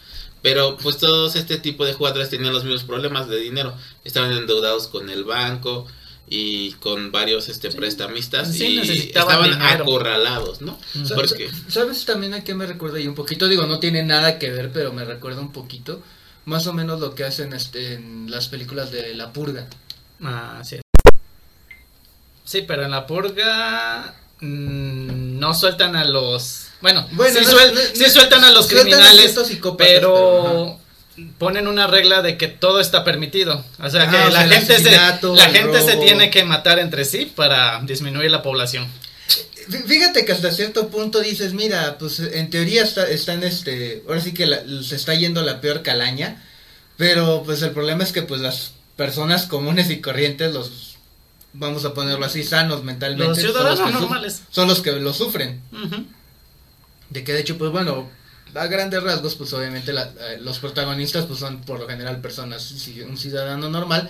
Pero 0.43 0.77
pues 0.77 0.99
todos 0.99 1.37
este 1.37 1.57
tipo 1.59 1.85
de 1.85 1.93
jugadores 1.95 2.29
tenían 2.31 2.53
los 2.53 2.65
mismos 2.65 2.83
problemas 2.85 3.29
de 3.29 3.39
dinero. 3.39 3.75
Estaban 4.05 4.33
endeudados 4.33 4.89
con 4.89 5.09
el 5.09 5.23
banco 5.25 5.87
y 6.29 6.73
con 6.75 7.13
varios 7.13 7.49
este 7.49 7.71
Sí. 7.71 7.77
prestamistas 7.77 8.53
Sí, 8.53 8.81
y 8.83 8.99
estaban 9.09 9.43
dinero. 9.45 9.85
acorralados, 9.85 10.61
¿no? 10.61 10.79
Porque 11.15 11.49
¿Sabes 11.69 12.05
también 12.05 12.35
a 12.35 12.43
qué 12.43 12.55
me 12.55 12.67
recuerda 12.67 12.99
y 12.99 13.07
un 13.07 13.15
poquito? 13.15 13.47
Digo, 13.49 13.67
no 13.67 13.79
tiene 13.79 14.03
nada 14.03 14.39
que 14.39 14.51
ver, 14.51 14.73
pero 14.73 14.93
me 14.93 15.05
recuerda 15.05 15.41
un 15.41 15.53
poquito. 15.53 16.03
más 16.45 16.67
o 16.67 16.73
menos 16.73 16.99
lo 16.99 17.15
que 17.15 17.23
hacen 17.23 17.53
este, 17.53 17.95
en 17.95 18.29
las 18.29 18.49
películas 18.49 18.91
de 18.91 19.15
La 19.15 19.33
Purga. 19.33 19.69
Ah, 20.25 20.61
sí. 20.65 20.81
Sí, 22.45 22.63
pero 22.67 22.83
en 22.85 22.91
la 22.91 23.07
purga 23.07 24.15
no 24.47 25.55
sueltan 25.55 25.97
a 25.97 26.05
los... 26.05 26.67
Bueno, 26.81 27.07
Bueno, 27.13 27.39
sí, 27.39 27.45
no- 27.45 27.51
suel- 27.53 27.73
no- 27.75 27.81
sí 27.95 28.03
no- 28.03 28.11
sueltan 28.11 28.45
a 28.45 28.51
los 28.51 28.67
sueltan 28.67 28.89
a 28.89 28.91
criminales, 28.97 29.21
ciertos 29.23 29.49
psicópatas, 29.49 29.93
pero 29.95 30.79
ponen 31.39 31.69
una 31.69 31.87
regla 31.87 32.23
de 32.23 32.37
que 32.37 32.49
todo 32.49 32.81
está 32.81 33.05
permitido. 33.05 33.65
O 33.79 33.89
sea, 33.91 34.11
que 34.11 34.17
o 34.17 34.31
la 34.31 34.41
sea, 34.49 34.61
gente, 34.61 34.79
se, 34.81 34.91
la 34.91 35.49
gente 35.51 35.81
se 35.83 35.97
tiene 35.97 36.31
que 36.31 36.45
matar 36.45 36.79
entre 36.81 37.05
sí 37.05 37.27
para 37.37 37.81
disminuir 37.85 38.31
la 38.31 38.43
población. 38.43 38.89
Fí- 39.69 39.85
Fíjate 39.85 40.25
que 40.25 40.33
hasta 40.33 40.51
cierto 40.51 40.89
punto 40.89 41.21
dices, 41.21 41.53
mira, 41.53 41.97
pues 41.99 42.19
en 42.19 42.51
teoría 42.51 42.83
está, 42.83 43.07
están, 43.09 43.45
este, 43.45 44.03
ahora 44.09 44.21
sí 44.21 44.35
que 44.35 44.47
la- 44.47 44.63
se 44.83 44.97
está 44.97 45.15
yendo 45.15 45.43
la 45.43 45.61
peor 45.61 45.83
calaña, 45.83 46.43
pero 46.97 47.43
pues 47.45 47.63
el 47.63 47.71
problema 47.71 48.03
es 48.03 48.11
que 48.11 48.23
pues 48.23 48.41
las 48.41 48.73
personas 48.97 49.47
comunes 49.47 49.89
y 49.91 50.01
corrientes, 50.01 50.53
los, 50.53 50.92
vamos 51.55 51.85
a 51.85 51.95
ponerlo 51.95 52.25
así, 52.27 52.45
sanos 52.45 52.83
mentalmente, 52.85 53.25
Los 53.27 53.37
son 53.39 53.45
ciudadanos 53.47 53.81
que 53.81 53.93
su- 53.93 54.01
normales. 54.01 54.43
son 54.51 54.69
los 54.69 54.81
que 54.81 54.93
lo 54.93 55.13
sufren. 55.13 55.61
De 57.11 57.25
que 57.25 57.33
de 57.33 57.41
hecho, 57.41 57.59
pues 57.59 57.71
bueno, 57.71 58.09
a 58.55 58.67
grandes 58.67 59.03
rasgos, 59.03 59.35
pues 59.35 59.53
obviamente 59.53 59.93
la- 59.93 60.13
eh, 60.21 60.39
los 60.41 60.59
protagonistas 60.59 61.27
pues 61.27 61.39
son 61.41 61.61
por 61.63 61.79
lo 61.81 61.87
general 61.89 62.21
personas, 62.21 62.71
un 63.09 63.19
ciudadano 63.19 63.69
normal, 63.69 64.09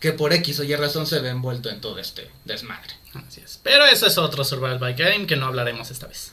que 0.00 0.12
por 0.12 0.32
X 0.34 0.60
o 0.60 0.64
Y 0.64 0.74
razón 0.76 1.06
se 1.06 1.20
ve 1.20 1.30
envuelto 1.30 1.70
en 1.70 1.80
todo 1.80 1.98
este 1.98 2.30
desmadre. 2.44 2.92
Así 3.14 3.40
es. 3.40 3.58
Pero 3.62 3.86
eso 3.86 4.06
es 4.06 4.18
otro 4.18 4.44
survival 4.44 4.78
by 4.78 4.94
game 4.94 5.26
que 5.26 5.36
no 5.36 5.46
hablaremos 5.46 5.90
esta 5.90 6.06
vez. 6.06 6.32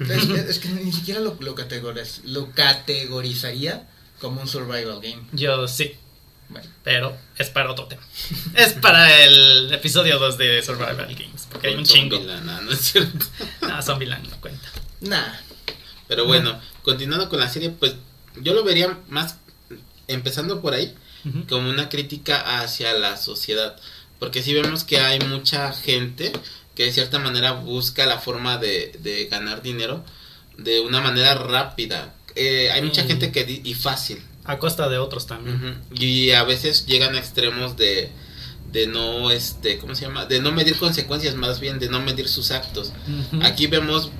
Es, 0.00 0.08
es- 0.10 0.28
es 0.48 0.58
que 0.58 0.68
ni 0.70 0.92
siquiera 0.92 1.20
lo, 1.20 1.36
lo, 1.38 1.54
categoriz- 1.54 2.22
lo 2.24 2.50
categorizaría 2.50 3.88
como 4.20 4.40
un 4.40 4.48
survival 4.48 5.00
game. 5.00 5.22
Yo 5.32 5.68
sí, 5.68 5.92
Bueno, 6.48 6.68
pero 6.84 7.16
es 7.38 7.48
para 7.50 7.70
otro 7.70 7.86
tema. 7.86 8.02
es 8.54 8.72
para 8.74 9.24
el 9.24 9.72
episodio 9.72 10.18
2 10.18 10.36
de 10.38 10.62
Survival 10.62 11.14
Games, 11.14 11.48
porque 11.50 11.68
hay 11.68 11.74
un 11.74 11.84
chingo. 11.84 12.18
No 12.18 12.70
es 12.70 12.80
cierto. 12.80 13.26
No, 13.62 13.80
no 13.80 14.40
cuenta. 14.40 14.68
nah. 15.00 15.32
Pero 16.08 16.26
bueno, 16.26 16.60
continuando 16.82 17.28
con 17.30 17.40
la 17.40 17.48
serie, 17.48 17.70
pues 17.70 17.94
yo 18.36 18.52
lo 18.52 18.64
vería 18.64 18.98
más, 19.08 19.36
empezando 20.08 20.60
por 20.60 20.74
ahí, 20.74 20.94
como 21.48 21.70
una 21.70 21.88
crítica 21.88 22.60
hacia 22.60 22.92
la 22.92 23.16
sociedad. 23.16 23.76
Porque 24.18 24.42
si 24.42 24.52
vemos 24.52 24.84
que 24.84 25.00
hay 25.00 25.20
mucha 25.20 25.72
gente 25.72 26.32
que 26.74 26.84
de 26.84 26.92
cierta 26.92 27.18
manera 27.18 27.52
busca 27.52 28.04
la 28.06 28.18
forma 28.18 28.58
de, 28.58 28.92
de 29.00 29.26
ganar 29.26 29.62
dinero 29.62 30.04
de 30.58 30.80
una 30.80 31.00
manera 31.00 31.34
rápida. 31.34 32.14
Eh, 32.34 32.70
hay 32.70 32.82
mucha 32.82 33.04
Mm. 33.04 33.08
gente 33.08 33.32
que 33.32 33.60
y 33.64 33.74
fácil. 33.74 34.22
A 34.44 34.58
costa 34.58 34.88
de 34.88 34.98
otros 34.98 35.26
también. 35.26 35.56
Y 35.92 36.30
a 36.32 36.42
veces 36.44 36.86
llegan 36.86 37.14
a 37.14 37.18
extremos 37.18 37.76
de, 37.76 38.10
de 38.72 38.86
no, 38.86 39.30
este, 39.30 39.78
¿cómo 39.78 39.94
se 39.94 40.02
llama? 40.06 40.24
De 40.26 40.40
no 40.40 40.50
medir 40.52 40.76
consecuencias, 40.78 41.34
más 41.36 41.60
bien 41.60 41.78
de 41.78 41.88
no 41.88 42.00
medir 42.00 42.28
sus 42.28 42.50
actos. 42.50 42.92
Aquí 43.42 43.66
vemos 43.68 44.10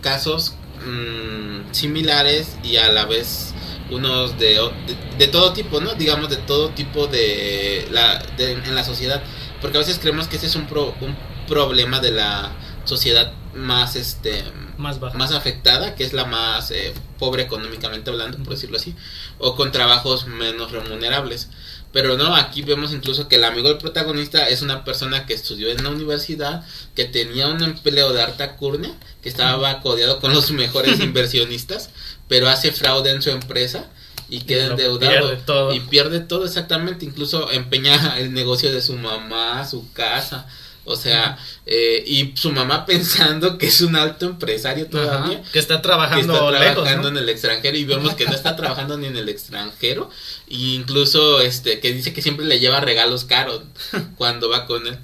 casos 0.00 0.54
mm, 0.86 1.72
similares 1.72 2.56
y 2.64 2.76
a 2.76 2.90
la 2.92 3.04
vez 3.04 3.52
unos 3.90 4.38
de, 4.38 4.54
de, 4.54 4.96
de 5.18 5.28
todo 5.28 5.52
tipo, 5.52 5.80
¿no? 5.80 5.94
Digamos 5.94 6.28
de 6.30 6.36
todo 6.36 6.70
tipo 6.70 7.06
de 7.06 7.86
la 7.90 8.18
de- 8.36 8.52
en 8.52 8.74
la 8.74 8.84
sociedad, 8.84 9.22
porque 9.60 9.78
a 9.78 9.80
veces 9.80 9.98
creemos 9.98 10.28
que 10.28 10.36
ese 10.36 10.46
es 10.46 10.56
un, 10.56 10.66
pro- 10.66 10.94
un 11.00 11.16
problema 11.46 12.00
de 12.00 12.10
la 12.12 12.52
sociedad 12.84 13.32
más 13.58 13.96
este 13.96 14.44
Más 14.76 15.00
baja. 15.00 15.18
más 15.18 15.32
afectada, 15.32 15.94
que 15.94 16.04
es 16.04 16.12
la 16.12 16.24
más 16.24 16.70
eh, 16.70 16.94
pobre 17.18 17.42
económicamente 17.42 18.10
hablando, 18.10 18.38
por 18.38 18.54
decirlo 18.54 18.76
así, 18.76 18.94
o 19.38 19.56
con 19.56 19.72
trabajos 19.72 20.26
menos 20.26 20.72
remunerables. 20.72 21.48
Pero 21.92 22.16
no, 22.18 22.36
aquí 22.36 22.62
vemos 22.62 22.92
incluso 22.92 23.28
que 23.28 23.36
el 23.36 23.44
amigo 23.44 23.68
del 23.68 23.78
protagonista 23.78 24.48
es 24.48 24.60
una 24.60 24.84
persona 24.84 25.24
que 25.24 25.32
estudió 25.34 25.70
en 25.70 25.82
la 25.82 25.90
universidad, 25.90 26.64
que 26.94 27.06
tenía 27.06 27.48
un 27.48 27.62
empleo 27.62 28.12
de 28.12 28.22
alta 28.22 28.56
curnia, 28.56 28.92
que 29.22 29.28
estaba 29.28 29.80
codeado 29.80 30.20
con 30.20 30.34
los 30.34 30.50
mejores 30.50 31.00
inversionistas, 31.00 31.90
pero 32.28 32.48
hace 32.48 32.72
fraude 32.72 33.10
en 33.10 33.22
su 33.22 33.30
empresa 33.30 33.86
y 34.28 34.40
queda 34.40 34.66
lo 34.66 34.70
endeudado 34.72 35.28
pierde 35.28 35.36
todo. 35.46 35.72
y 35.74 35.80
pierde 35.80 36.20
todo 36.20 36.44
exactamente, 36.44 37.06
incluso 37.06 37.50
empeña 37.50 38.18
el 38.18 38.34
negocio 38.34 38.70
de 38.70 38.82
su 38.82 38.94
mamá, 38.94 39.66
su 39.66 39.90
casa, 39.92 40.46
o 40.88 40.96
sea, 40.96 41.38
eh, 41.66 42.02
y 42.06 42.32
su 42.36 42.50
mamá 42.52 42.86
pensando 42.86 43.58
que 43.58 43.66
es 43.66 43.80
un 43.80 43.94
alto 43.96 44.26
empresario 44.26 44.86
todavía, 44.86 45.38
Ajá, 45.40 45.50
que 45.52 45.58
está 45.58 45.76
que 45.76 45.82
trabajando, 45.82 46.32
está 46.34 46.50
lejos. 46.50 46.74
trabajando 46.74 47.10
¿no? 47.10 47.18
en 47.18 47.24
el 47.24 47.28
extranjero 47.28 47.76
y 47.76 47.84
vemos 47.84 48.14
que 48.14 48.24
no 48.26 48.32
está 48.32 48.56
trabajando 48.56 48.96
ni 48.98 49.06
en 49.06 49.16
el 49.16 49.28
extranjero, 49.28 50.10
y 50.48 50.74
incluso 50.74 51.40
este 51.40 51.80
que 51.80 51.92
dice 51.92 52.12
que 52.12 52.22
siempre 52.22 52.46
le 52.46 52.58
lleva 52.60 52.80
regalos 52.80 53.24
caros 53.24 53.62
cuando 54.16 54.48
va 54.48 54.66
con 54.66 54.86
él. 54.86 54.98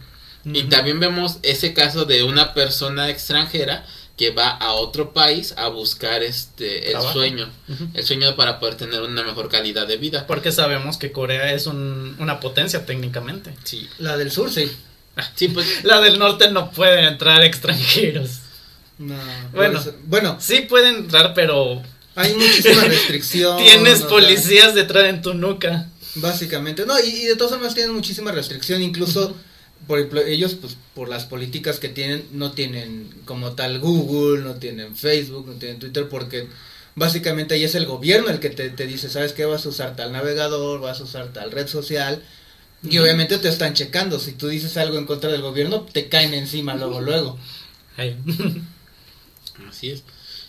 Y 0.47 0.65
también 0.65 1.01
vemos 1.01 1.39
ese 1.43 1.73
caso 1.73 2.05
de 2.05 2.23
una 2.23 2.53
persona 2.53 3.09
extranjera 3.09 3.87
que 4.19 4.29
va 4.31 4.51
a 4.51 4.75
otro 4.75 5.13
país 5.15 5.55
a 5.57 5.69
buscar 5.69 6.23
este 6.23 6.85
el 6.87 6.91
Trabajo. 6.93 7.15
sueño, 7.15 7.49
el 7.95 8.05
sueño 8.05 8.37
para 8.37 8.61
poder 8.61 8.77
tener 8.77 9.01
una 9.01 9.23
mejor 9.25 9.49
calidad 9.49 9.87
de 9.89 9.97
vida. 9.97 10.27
Porque 10.27 10.53
sabemos 10.53 10.99
que 10.99 11.13
Corea 11.13 11.53
es 11.55 11.67
un- 11.67 12.15
una 12.19 12.41
potencia 12.41 12.85
técnicamente. 12.85 13.55
Sí. 13.65 13.89
La 13.99 14.17
del 14.19 14.31
sur, 14.31 14.51
sí. 14.53 14.71
Sí, 15.37 15.49
pues 15.49 15.85
La 15.85 16.01
del 16.01 16.19
norte 16.19 16.51
no 16.51 16.71
puede 16.71 17.07
entrar 17.07 17.43
extranjeros. 17.45 18.41
No, 18.99 19.15
Bueno. 19.53 19.83
bueno, 20.07 20.37
Sí 20.41 20.61
pueden 20.69 20.97
entrar, 20.97 21.35
pero 21.35 21.83
hay 22.15 22.35
muchísima 22.35 22.85
restricción. 22.87 23.59
tienes 23.59 23.95
o 23.95 23.99
sea, 23.99 24.09
policías 24.09 24.75
detrás 24.75 25.05
en 25.05 25.23
tu 25.23 25.35
nuca. 25.35 25.89
Básicamente, 26.17 26.87
no, 26.87 26.95
y, 27.01 27.09
y 27.09 27.27
de 27.27 27.35
todas 27.37 27.55
formas 27.55 27.75
tienen 27.75 27.93
muchísima 27.95 28.31
restricción, 28.31 28.83
incluso, 28.83 29.35
por 29.89 29.99
ejemplo, 29.99 30.21
ellos, 30.21 30.55
pues, 30.55 30.77
por 30.95 31.09
las 31.09 31.25
políticas 31.25 31.81
que 31.81 31.89
tienen, 31.89 32.25
no 32.33 32.53
tienen 32.53 33.11
como 33.25 33.53
tal 33.55 33.81
Google, 33.81 34.43
no 34.43 34.55
tienen 34.55 34.97
Facebook, 34.97 35.47
no 35.49 35.55
tienen 35.55 35.81
Twitter, 35.81 36.09
porque 36.09 36.47
básicamente 36.95 37.55
ahí 37.55 37.65
es 37.65 37.75
el 37.75 37.87
gobierno 37.87 38.31
el 38.31 38.39
que 38.39 38.51
te, 38.51 38.71
te 38.71 38.87
dice, 38.87 39.11
¿sabes 39.11 39.33
qué? 39.33 39.45
Vas 39.45 39.67
a 39.67 39.71
usar 39.71 39.97
tal 39.97 40.13
navegador, 40.13 40.81
vas 40.81 41.01
a 41.01 41.05
usar 41.05 41.33
tal 41.33 41.51
red 41.51 41.67
social, 41.67 42.23
y 42.89 42.99
obviamente 42.99 43.39
te 43.39 43.49
están 43.49 43.75
checando, 43.75 44.19
si 44.21 44.33
tú 44.33 44.49
dices 44.49 44.77
algo 44.77 44.99
en 44.99 45.07
contra 45.07 45.31
del 45.31 45.43
gobierno, 45.43 45.83
te 45.83 46.09
caen 46.09 46.35
encima 46.35 46.75
luego, 46.75 47.01
luego. 47.01 47.39
Ay. 47.97 48.17
así 49.69 49.91
es. 49.91 50.03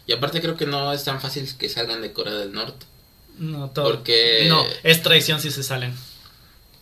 Y 0.08 0.14
aparte 0.14 0.42
creo 0.42 0.56
que 0.58 0.66
no 0.66 0.94
es 0.94 1.04
tan 1.04 1.20
fácil 1.22 1.48
que 1.58 1.70
salgan 1.70 2.02
de 2.02 2.12
Corea 2.14 2.34
del 2.36 2.52
Norte. 2.54 2.86
No, 3.40 3.70
todo. 3.70 3.86
Porque- 3.86 4.46
No, 4.48 4.64
es 4.84 5.02
traición 5.02 5.42
si 5.42 5.52
se 5.52 5.64
salen. 5.64 5.94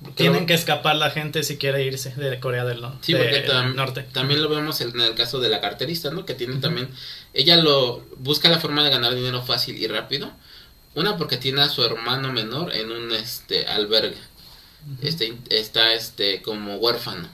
Porque 0.02 0.24
Tienen 0.24 0.42
lo- 0.42 0.46
que 0.48 0.54
escapar 0.54 0.98
la 0.98 1.12
gente 1.12 1.44
si 1.44 1.58
quiere 1.58 1.84
irse 1.86 2.10
de 2.14 2.40
Corea 2.42 2.66
del 2.66 2.82
no- 2.82 2.98
Sí, 3.02 3.16
porque 3.16 3.46
tam- 3.48 3.74
norte. 3.76 4.04
también 4.12 4.42
lo 4.44 4.50
vemos 4.50 4.82
en 4.82 5.00
el 5.00 5.16
caso 5.16 5.40
de 5.40 5.48
la 5.48 5.62
carterista, 5.62 6.12
¿no? 6.12 6.26
Que 6.26 6.34
tiene 6.34 6.56
también, 6.58 6.90
ella 7.34 7.56
lo 7.58 8.06
busca 8.18 8.50
la 8.50 8.60
forma 8.60 8.84
de 8.84 8.90
ganar 8.90 9.16
dinero 9.16 9.42
fácil 9.44 9.78
y 9.78 9.88
rápido. 9.88 10.32
Una 10.96 11.16
porque 11.18 11.38
tiene 11.38 11.62
a 11.62 11.70
su 11.70 11.84
hermano 11.86 12.34
menor 12.34 12.74
en 12.76 12.92
un 12.92 13.14
este 13.14 13.66
albergue. 13.66 14.18
Este 15.02 15.38
está 15.50 15.94
este 15.94 16.42
como 16.42 16.76
huérfano. 16.78 17.28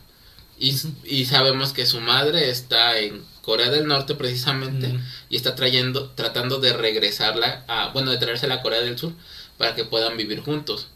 Y, 0.60 1.26
sabemos 1.26 1.72
que 1.72 1.86
su 1.86 2.02
madre 2.02 2.50
está 2.50 3.00
en 3.00 3.24
Corea 3.42 3.70
del 3.70 3.88
Norte 3.88 4.14
precisamente 4.16 4.90
Mm. 4.90 5.06
y 5.30 5.36
está 5.38 5.56
trayendo 5.56 6.10
tratando 6.10 6.60
de 6.60 6.74
regresarla 6.74 7.64
a 7.68 7.90
bueno, 7.94 8.12
de 8.12 8.18
traérsela 8.18 8.56
a 8.56 8.62
Corea 8.62 8.82
del 8.82 8.98
Sur 8.98 9.14
para 9.58 9.74
que 9.74 9.86
puedan 9.86 10.18
vivir 10.18 10.42
juntos. 10.42 10.88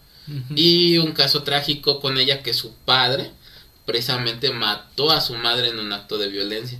Y 0.55 0.97
un 0.99 1.11
caso 1.11 1.43
trágico 1.43 1.99
con 1.99 2.17
ella 2.17 2.43
que 2.43 2.53
su 2.53 2.73
padre 2.85 3.31
precisamente 3.85 4.51
mató 4.51 5.11
a 5.11 5.19
su 5.19 5.35
madre 5.35 5.69
en 5.69 5.79
un 5.79 5.91
acto 5.91 6.17
de 6.17 6.29
violencia. 6.29 6.79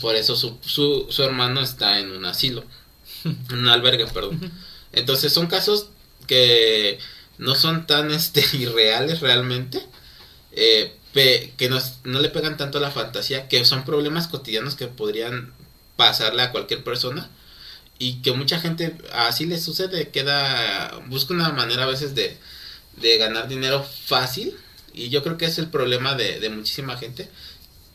Por 0.00 0.16
eso 0.16 0.36
su, 0.36 0.58
su, 0.62 1.06
su 1.10 1.22
hermano 1.22 1.60
está 1.60 1.98
en 1.98 2.10
un 2.10 2.24
asilo, 2.24 2.64
en 3.24 3.58
un 3.58 3.68
albergue, 3.68 4.06
perdón. 4.06 4.50
Entonces 4.92 5.32
son 5.32 5.46
casos 5.46 5.90
que 6.26 6.98
no 7.40 7.54
son 7.54 7.86
tan 7.86 8.10
este, 8.12 8.44
irreales 8.56 9.20
realmente, 9.20 9.84
eh, 10.52 10.94
que 11.12 11.68
no 11.68 12.20
le 12.20 12.28
pegan 12.28 12.56
tanto 12.56 12.78
a 12.78 12.80
la 12.80 12.92
fantasía, 12.92 13.48
que 13.48 13.64
son 13.64 13.84
problemas 13.84 14.28
cotidianos 14.28 14.76
que 14.76 14.86
podrían 14.86 15.52
pasarle 15.96 16.42
a 16.42 16.52
cualquier 16.52 16.84
persona 16.84 17.28
y 17.98 18.22
que 18.22 18.32
mucha 18.32 18.60
gente 18.60 18.96
así 19.12 19.44
le 19.44 19.58
sucede, 19.58 20.10
queda, 20.10 21.00
busca 21.08 21.34
una 21.34 21.50
manera 21.50 21.82
a 21.82 21.86
veces 21.86 22.14
de, 22.14 22.38
de 22.96 23.18
ganar 23.18 23.48
dinero 23.48 23.82
fácil 23.82 24.56
y 24.94 25.08
yo 25.08 25.22
creo 25.24 25.36
que 25.36 25.46
es 25.46 25.58
el 25.58 25.68
problema 25.68 26.14
de, 26.14 26.38
de 26.38 26.48
muchísima 26.48 26.96
gente 26.96 27.28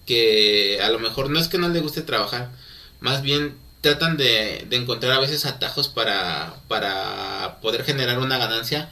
que 0.05 0.79
a 0.83 0.89
lo 0.89 0.99
mejor 0.99 1.29
no 1.29 1.39
es 1.39 1.47
que 1.47 1.57
no 1.57 1.69
le 1.69 1.79
guste 1.79 2.01
trabajar, 2.01 2.51
más 2.99 3.21
bien 3.21 3.55
tratan 3.81 4.17
de, 4.17 4.65
de 4.69 4.75
encontrar 4.75 5.13
a 5.13 5.19
veces 5.19 5.45
atajos 5.45 5.87
para, 5.87 6.55
para 6.67 7.59
poder 7.61 7.83
generar 7.85 8.19
una 8.19 8.37
ganancia 8.37 8.89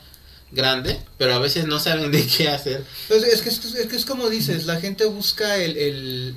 grande, 0.53 0.99
pero 1.17 1.33
a 1.33 1.39
veces 1.39 1.65
no 1.65 1.79
saben 1.79 2.11
de 2.11 2.25
qué 2.25 2.49
hacer. 2.49 2.83
Pues 3.07 3.23
es, 3.23 3.41
que, 3.41 3.95
es, 3.97 4.05
como 4.05 4.29
dices, 4.29 4.65
la 4.65 4.79
gente 4.79 5.05
busca 5.05 5.57
el, 5.57 5.77
el- 5.77 6.35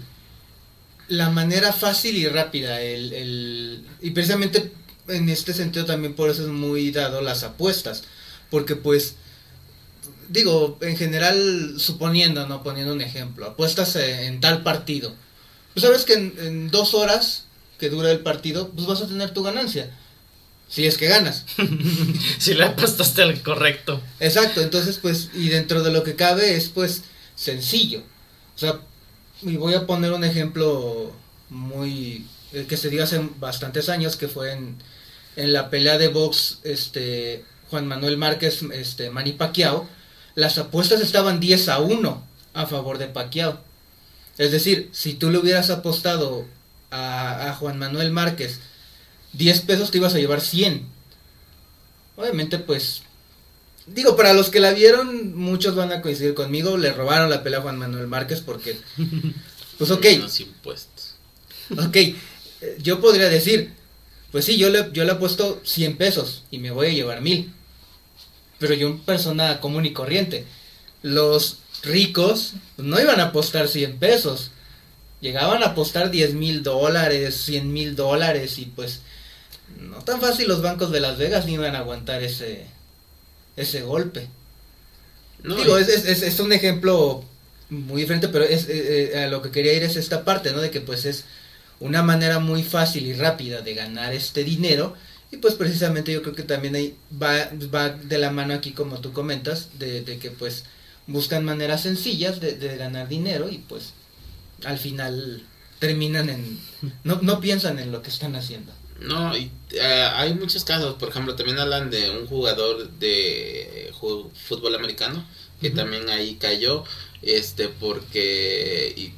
la 1.09 1.31
manera 1.31 1.73
fácil 1.73 2.17
y 2.17 2.27
rápida, 2.27 2.81
el, 2.81 3.13
el- 3.13 3.87
y 4.01 4.11
precisamente 4.11 4.73
en 5.09 5.29
este 5.29 5.55
sentido 5.55 5.85
también 5.85 6.15
por 6.15 6.31
eso 6.31 6.43
es 6.43 6.49
muy 6.49 6.91
dado 6.91 7.21
las 7.21 7.45
apuestas, 7.45 8.03
porque 8.51 8.75
pues 8.75 9.15
digo, 10.29 10.79
en 10.81 10.97
general 10.97 11.75
suponiendo, 11.79 12.47
no 12.49 12.63
poniendo 12.63 12.93
un 12.93 13.01
ejemplo, 13.01 13.47
apuestas 13.47 13.95
en, 13.97 14.41
tal 14.41 14.63
partido. 14.63 15.15
Pues 15.75 15.85
sabes 15.85 16.05
que 16.05 16.15
en 16.15 16.71
dos 16.71 16.95
horas 16.95 17.45
que 17.79 17.91
dura 17.91 18.11
el 18.11 18.21
partido, 18.21 18.71
pues 18.71 18.87
vas 18.87 19.03
a 19.03 19.07
tener 19.09 19.31
tu 19.33 19.43
ganancia. 19.43 19.91
Si 20.69 20.87
es 20.87 20.97
que 20.97 21.07
ganas. 21.07 21.45
si 22.39 22.55
le 22.55 22.65
apostaste 22.65 23.23
al 23.23 23.41
correcto. 23.43 24.01
Exacto, 24.21 24.61
entonces 24.61 24.99
pues, 24.99 25.31
y 25.35 25.49
dentro 25.49 25.83
de 25.83 25.93
lo 25.93 26.03
que 26.03 26.17
cabe 26.17 26.57
es 26.57 26.69
pues 26.69 27.03
sencillo. 27.35 28.03
O 28.55 28.59
sea, 28.59 28.81
y 29.43 29.57
voy 29.57 29.75
a 29.75 29.87
poner 29.87 30.13
un 30.13 30.25
ejemplo 30.25 31.13
muy, 31.51 32.27
el 32.53 32.67
que 32.67 32.77
se 32.77 32.91
dio 32.91 33.05
hace 33.05 33.21
bastantes 33.39 33.89
años, 33.89 34.17
que 34.17 34.29
fue 34.29 34.53
en, 34.53 34.77
en 35.37 35.53
la 35.53 35.71
pelea 35.71 35.99
de 35.99 36.09
box, 36.09 36.59
este, 36.65 37.45
Juan 37.71 37.87
Manuel 37.87 38.17
Márquez, 38.17 38.63
este, 38.73 39.11
Manny 39.11 39.33
Pacquiao, 39.33 39.89
las 40.35 40.59
apuestas 40.59 41.01
estaban 41.01 41.41
10 41.41 41.69
a 41.69 41.79
1 41.79 42.27
a 42.55 42.67
favor 42.67 42.99
de 42.99 43.07
Pacquiao. 43.07 43.61
Es 44.39 44.51
decir, 44.51 44.91
si 44.93 45.15
tú 45.15 45.31
le 45.31 45.39
hubieras 45.39 45.71
apostado 45.71 46.47
a, 46.91 47.49
a 47.49 47.55
Juan 47.55 47.79
Manuel 47.79 48.11
Márquez 48.11 48.61
10 49.37 49.61
pesos 49.62 49.90
te 49.90 49.99
ibas 49.99 50.14
a 50.14 50.19
llevar 50.19 50.40
100. 50.40 50.87
Obviamente, 52.16 52.59
pues. 52.59 53.02
Digo, 53.87 54.16
para 54.16 54.33
los 54.33 54.50
que 54.50 54.61
la 54.61 54.73
vieron, 54.73 55.37
muchos 55.37 55.76
van 55.76 55.93
a 55.93 56.02
coincidir 56.02 56.35
conmigo. 56.35 56.76
Le 56.76 56.93
robaron 56.93 57.31
la 57.31 57.43
pelea 57.43 57.61
a 57.61 57.62
Juan 57.62 57.78
Manuel 57.78 58.07
Márquez 58.07 58.40
porque. 58.40 58.78
Pues 59.78 59.90
ok. 59.90 60.07
Los 60.21 60.40
impuestos. 60.40 61.16
Ok. 61.73 61.97
Eh, 61.97 62.16
yo 62.78 62.99
podría 62.99 63.28
decir. 63.28 63.75
Pues 64.33 64.47
sí, 64.47 64.57
yo 64.57 64.71
le, 64.71 64.88
yo 64.93 65.05
le 65.05 65.12
apuesto 65.12 65.61
100 65.64 65.99
pesos 65.99 66.45
y 66.50 66.59
me 66.59 66.71
voy 66.71 66.87
a 66.87 66.93
llevar 66.93 67.21
1000. 67.21 67.52
Pero 68.59 68.73
yo, 68.73 68.90
una 68.90 69.05
persona 69.05 69.61
común 69.61 69.85
y 69.85 69.93
corriente. 69.93 70.47
Los 71.02 71.59
ricos 71.83 72.55
no 72.78 72.99
iban 72.99 73.21
a 73.21 73.25
apostar 73.25 73.69
100 73.69 73.99
pesos. 73.99 74.50
Llegaban 75.21 75.62
a 75.62 75.66
apostar 75.66 76.11
10 76.11 76.33
mil 76.35 76.62
dólares, 76.62 77.37
100 77.45 77.73
mil 77.73 77.97
dólares 77.97 78.59
y 78.59 78.66
pues 78.66 79.02
no 79.80 79.99
tan 79.99 80.21
fácil 80.21 80.49
los 80.49 80.62
bancos 80.62 80.90
de 80.90 81.00
Las 81.00 81.18
Vegas 81.18 81.47
ni 81.47 81.54
iban 81.54 81.75
a 81.75 81.80
aguantar 81.80 82.23
ese, 82.23 82.66
ese 83.56 83.83
golpe. 83.83 84.28
Digo, 85.42 85.78
es, 85.78 85.88
es, 85.88 86.23
es, 86.23 86.40
un 86.40 86.52
ejemplo 86.52 87.25
muy 87.68 88.02
diferente, 88.02 88.28
pero 88.28 88.45
es, 88.45 88.68
eh, 88.68 89.12
eh, 89.14 89.25
a 89.25 89.26
lo 89.28 89.42
que 89.42 89.50
quería 89.50 89.75
ir 89.75 89.83
es 89.83 89.97
esta 89.97 90.25
parte, 90.25 90.52
¿no? 90.52 90.61
De 90.61 90.71
que 90.71 90.80
pues 90.80 91.04
es 91.04 91.25
una 91.78 92.02
manera 92.02 92.38
muy 92.38 92.62
fácil 92.62 93.06
y 93.06 93.14
rápida 93.14 93.61
de 93.61 93.75
ganar 93.75 94.12
este 94.12 94.45
dinero. 94.45 94.95
Y 95.30 95.38
pues 95.38 95.54
precisamente 95.54 96.12
yo 96.12 96.23
creo 96.23 96.35
que 96.35 96.42
también 96.42 96.75
ahí 96.75 96.97
va, 97.23 97.50
va 97.75 97.90
de 97.90 98.18
la 98.18 98.30
mano 98.30 98.54
aquí 98.54 98.73
como 98.73 99.00
tú 99.00 99.12
comentas, 99.12 99.71
de, 99.78 100.02
de 100.02 100.18
que 100.18 100.30
pues 100.30 100.64
buscan 101.06 101.45
maneras 101.45 101.83
sencillas 101.83 102.40
de, 102.40 102.52
de 102.52 102.76
ganar 102.76 103.09
dinero 103.09 103.49
y 103.49 103.59
pues 103.59 103.92
al 104.64 104.78
final 104.78 105.45
terminan 105.78 106.30
en... 106.30 106.59
No, 107.04 107.21
no 107.23 107.40
piensan 107.40 107.78
en 107.78 107.92
lo 107.92 108.02
que 108.02 108.11
están 108.11 108.37
haciendo. 108.37 108.73
No, 109.00 109.37
y, 109.37 109.50
eh, 109.73 110.11
hay 110.15 110.35
muchos 110.35 110.65
casos, 110.65 110.95
por 110.95 111.11
ejemplo, 111.11 111.35
también 111.35 111.59
hablan 111.59 111.91
de 111.91 112.11
un 112.11 112.26
jugador 112.26 112.88
de 112.91 113.93
fútbol 114.49 114.75
americano 114.75 115.25
que 115.61 115.71
también 115.71 116.09
ahí 116.09 116.37
cayó, 116.37 116.85
este, 117.23 117.69
porque 117.69 118.93
y 118.97 119.12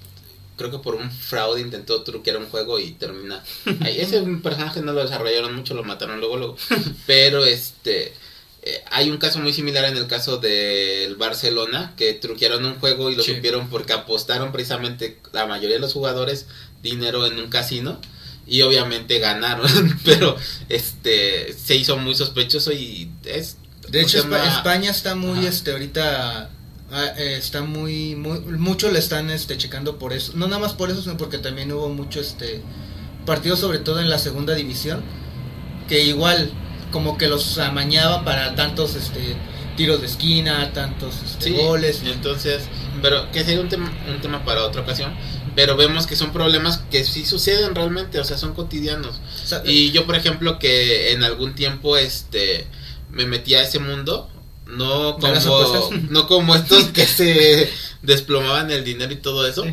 creo 0.56 0.70
que 0.70 0.78
por 0.78 0.94
un 0.94 1.10
fraude 1.10 1.60
intentó 1.60 2.02
truquear 2.02 2.36
un 2.38 2.48
juego 2.48 2.78
y 2.78 2.92
termina. 2.92 3.42
Ahí, 3.80 4.00
ese 4.00 4.20
personaje 4.42 4.82
no 4.82 4.92
lo 4.92 5.02
desarrollaron 5.02 5.54
mucho, 5.54 5.74
lo 5.74 5.84
mataron 5.84 6.20
luego, 6.20 6.36
luego. 6.36 6.56
Pero 7.06 7.44
este, 7.44 8.12
eh, 8.62 8.82
hay 8.90 9.10
un 9.10 9.18
caso 9.18 9.38
muy 9.38 9.52
similar 9.52 9.84
en 9.84 9.96
el 9.96 10.06
caso 10.06 10.38
del 10.38 11.14
Barcelona, 11.16 11.94
que 11.96 12.12
truquearon 12.14 12.64
un 12.64 12.78
juego 12.78 13.10
y 13.10 13.16
lo 13.16 13.22
supieron 13.22 13.68
porque 13.70 13.92
apostaron 13.92 14.52
precisamente 14.52 15.18
la 15.32 15.46
mayoría 15.46 15.76
de 15.76 15.82
los 15.82 15.92
jugadores 15.92 16.46
dinero 16.82 17.26
en 17.26 17.38
un 17.38 17.48
casino 17.50 18.00
y 18.48 18.62
obviamente 18.62 19.18
ganaron, 19.18 19.68
pero 20.04 20.36
este 20.68 21.52
se 21.52 21.76
hizo 21.76 21.96
muy 21.96 22.14
sospechoso 22.14 22.72
y 22.72 23.10
es 23.24 23.58
de 23.88 24.02
hecho 24.02 24.18
España 24.18 24.90
está 24.90 25.14
muy 25.14 25.46
este 25.46 25.72
ahorita 25.72 26.50
ah, 26.90 27.06
eh, 27.16 27.36
está 27.38 27.62
muy, 27.62 28.16
muy 28.16 28.40
mucho 28.40 28.90
le 28.90 28.98
están 28.98 29.30
este 29.30 29.56
checando 29.56 29.98
por 29.98 30.12
eso, 30.12 30.32
no 30.34 30.46
nada 30.46 30.60
más 30.60 30.72
por 30.72 30.90
eso, 30.90 31.02
sino 31.02 31.16
porque 31.16 31.38
también 31.38 31.72
hubo 31.72 31.88
mucho 31.88 32.20
este 32.20 32.62
partidos 33.26 33.60
sobre 33.60 33.78
todo 33.78 34.00
en 34.00 34.10
la 34.10 34.18
segunda 34.18 34.54
división 34.54 35.02
que 35.88 36.04
igual 36.04 36.50
como 36.90 37.18
que 37.18 37.28
los 37.28 37.58
amañaba 37.58 38.24
para 38.24 38.54
tantos 38.54 38.94
este 38.94 39.36
tiros 39.78 40.00
de 40.00 40.08
esquina, 40.08 40.72
tantos 40.72 41.14
este, 41.24 41.52
goles. 41.52 42.02
Entonces, 42.04 42.64
pero 43.00 43.30
que 43.30 43.44
sería 43.44 43.60
un 43.60 43.68
tema, 43.68 43.90
un 44.12 44.20
tema 44.20 44.44
para 44.44 44.64
otra 44.64 44.82
ocasión. 44.82 45.14
Pero 45.58 45.76
vemos 45.76 46.06
que 46.06 46.14
son 46.14 46.32
problemas 46.32 46.84
que 46.88 47.02
sí 47.02 47.26
suceden 47.26 47.74
realmente, 47.74 48.20
o 48.20 48.24
sea, 48.24 48.38
son 48.38 48.54
cotidianos. 48.54 49.20
y 49.64 49.90
yo, 49.90 50.06
por 50.06 50.14
ejemplo, 50.14 50.60
que 50.60 51.10
en 51.10 51.24
algún 51.24 51.56
tiempo 51.56 51.96
este 51.96 52.64
me 53.10 53.26
metí 53.26 53.56
a 53.56 53.62
ese 53.62 53.80
mundo, 53.80 54.30
no 54.68 55.18
como, 55.18 55.90
no 56.10 56.28
como 56.28 56.54
estos 56.54 56.84
que 56.90 57.04
se 57.06 57.68
desplomaban 58.02 58.70
el 58.70 58.84
dinero 58.84 59.12
y 59.12 59.16
todo 59.16 59.48
eso. 59.48 59.64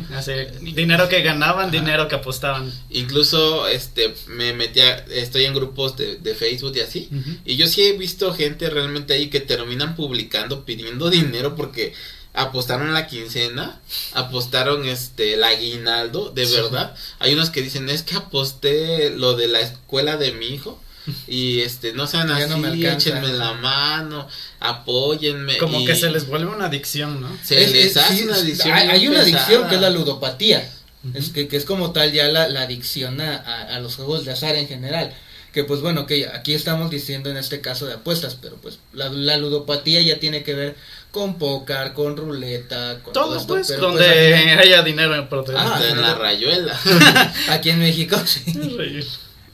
dinero 0.60 1.08
que 1.08 1.22
ganaban, 1.22 1.70
dinero 1.70 2.08
que 2.08 2.16
apostaban. 2.16 2.68
Incluso 2.90 3.68
este 3.68 4.12
me 4.26 4.54
metía, 4.54 4.96
estoy 5.12 5.44
en 5.44 5.54
grupos 5.54 5.96
de, 5.96 6.34
Facebook 6.34 6.72
y 6.74 6.80
así. 6.80 7.08
Y 7.44 7.54
yo 7.54 7.68
sí 7.68 7.84
he 7.84 7.92
visto 7.92 8.34
gente 8.34 8.68
realmente 8.70 9.14
ahí 9.14 9.28
que 9.28 9.38
terminan 9.38 9.94
publicando 9.94 10.64
pidiendo 10.64 11.10
dinero 11.10 11.54
porque 11.54 11.94
apostaron 12.36 12.92
la 12.92 13.06
quincena, 13.06 13.80
apostaron 14.12 14.86
este 14.86 15.34
el 15.34 15.42
aguinaldo, 15.42 16.30
de 16.30 16.46
verdad. 16.46 16.94
Hay 17.18 17.34
unos 17.34 17.50
que 17.50 17.62
dicen, 17.62 17.88
es 17.88 18.02
que 18.02 18.14
aposté 18.14 19.10
lo 19.10 19.34
de 19.34 19.48
la 19.48 19.60
escuela 19.60 20.16
de 20.16 20.32
mi 20.32 20.48
hijo 20.48 20.80
y 21.26 21.60
este 21.60 21.94
no 21.94 22.06
sean 22.06 22.30
así, 22.30 22.48
no 22.48 22.72
échenme 22.72 23.32
la 23.32 23.54
mano, 23.54 24.28
apóyenme. 24.60 25.56
Como 25.56 25.84
que 25.84 25.96
se 25.96 26.10
les 26.10 26.28
vuelve 26.28 26.54
una 26.54 26.66
adicción, 26.66 27.20
¿no? 27.20 27.36
Se 27.42 27.66
les 27.68 27.96
hace 27.96 28.24
una 28.24 28.36
adicción. 28.36 28.74
Hay, 28.74 29.08
una 29.08 29.20
adicción 29.20 29.68
que 29.68 29.76
es 29.76 29.80
la 29.80 29.90
ludopatía, 29.90 30.70
es 31.14 31.30
que, 31.30 31.48
que, 31.48 31.56
es 31.56 31.64
como 31.64 31.92
tal 31.92 32.12
ya 32.12 32.28
la, 32.28 32.48
la 32.48 32.62
adicción 32.62 33.20
a, 33.20 33.36
a, 33.36 33.78
los 33.80 33.96
juegos 33.96 34.24
de 34.24 34.32
azar 34.32 34.56
en 34.56 34.68
general. 34.68 35.14
Que 35.52 35.64
pues 35.64 35.80
bueno, 35.80 36.04
que 36.06 36.28
aquí 36.28 36.52
estamos 36.52 36.90
diciendo 36.90 37.30
en 37.30 37.38
este 37.38 37.62
caso 37.62 37.86
de 37.86 37.94
apuestas, 37.94 38.34
pero 38.34 38.56
pues 38.56 38.78
la, 38.92 39.08
la 39.08 39.38
ludopatía 39.38 40.02
ya 40.02 40.18
tiene 40.18 40.42
que 40.42 40.52
ver 40.52 40.76
con 41.16 41.38
póker, 41.38 41.94
con 41.94 42.14
ruleta, 42.14 43.00
con 43.02 43.14
todo, 43.14 43.38
esto, 43.38 43.54
pues, 43.54 43.68
donde 43.80 44.04
pues, 44.04 44.58
haya 44.58 44.82
dinero 44.82 45.14
en 45.14 45.26
ah, 45.56 45.80
en 45.90 46.02
la 46.02 46.14
rayuela. 46.14 46.78
aquí 47.48 47.70
en 47.70 47.78
México, 47.78 48.18
sí. 48.26 48.44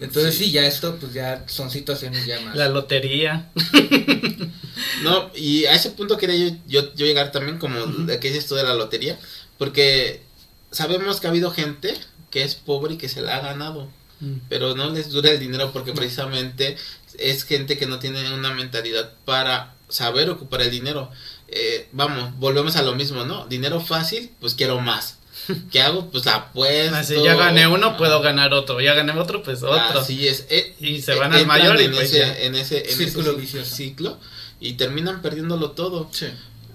Entonces 0.01 0.35
sí. 0.35 0.51
ya 0.51 0.67
esto 0.67 0.97
pues 0.97 1.13
ya 1.13 1.45
son 1.47 1.71
situaciones 1.71 2.27
ya 2.27 2.41
más. 2.41 2.57
La 2.57 2.69
lotería. 2.69 3.49
no, 5.05 5.31
y 5.37 5.67
a 5.67 5.75
ese 5.75 5.93
punto 5.93 6.19
quería 6.19 6.49
yo, 6.49 6.57
yo, 6.67 6.95
yo 6.97 7.07
llegar 7.07 7.31
también 7.31 7.59
como 7.59 7.79
de 7.79 8.19
que 8.19 8.31
es 8.31 8.35
esto 8.35 8.57
de 8.57 8.65
la 8.65 8.75
lotería, 8.75 9.17
porque 9.57 10.21
sabemos 10.73 11.21
que 11.21 11.29
ha 11.29 11.31
habido 11.31 11.53
gente 11.53 11.95
que 12.33 12.43
es 12.43 12.57
pobre 12.57 12.95
y 12.95 12.99
que 12.99 13.09
se 13.09 13.23
la 13.23 13.37
ha 13.37 13.41
ganado, 13.41 13.89
mm. 14.19 14.35
pero 14.49 14.75
no 14.75 14.91
les 14.91 15.11
dura 15.11 15.31
el 15.31 15.39
dinero 15.39 15.71
porque 15.73 15.93
precisamente 15.93 16.77
es 17.19 17.45
gente 17.45 17.79
que 17.79 17.87
no 17.87 18.01
tiene 18.01 18.35
una 18.35 18.53
mentalidad 18.53 19.13
para 19.25 19.77
saber 19.89 20.29
ocupar 20.31 20.63
el 20.63 20.73
dinero. 20.73 21.11
Eh, 21.55 21.87
vamos, 21.93 22.39
volvemos 22.39 22.77
a 22.77 22.83
lo 22.83 22.95
mismo, 22.95 23.25
¿no? 23.25 23.47
Dinero 23.47 23.79
fácil, 23.79 24.31
pues 24.41 24.55
quiero 24.55 24.81
más. 24.81 25.19
¿Qué 25.71 25.83
hago? 25.83 26.11
Pues 26.11 26.27
apuesto. 26.27 26.97
Así, 26.97 27.15
ya 27.23 27.35
gané 27.35 27.67
uno, 27.67 27.99
puedo 27.99 28.23
ganar 28.23 28.55
otro. 28.55 28.81
Ya 28.81 28.95
gané 28.95 29.13
otro, 29.13 29.43
pues 29.43 29.63
otro. 29.63 30.01
Así 30.01 30.27
es. 30.27 30.47
Eh, 30.49 30.75
y 30.81 31.03
se 31.03 31.15
van 31.15 31.35
al 31.35 31.47
mayor 31.47 31.79
y 31.79 31.85
en 31.85 31.93
pues 31.93 32.15
ese, 32.15 32.47
en 32.47 32.55
ese, 32.55 32.91
en 32.91 32.97
círculo 32.97 33.39
ese 33.39 33.67
ciclo 33.67 34.19
y 34.61 34.75
terminan 34.75 35.21
perdiéndolo 35.21 35.73
todo. 35.73 36.09
Sí. 36.11 36.29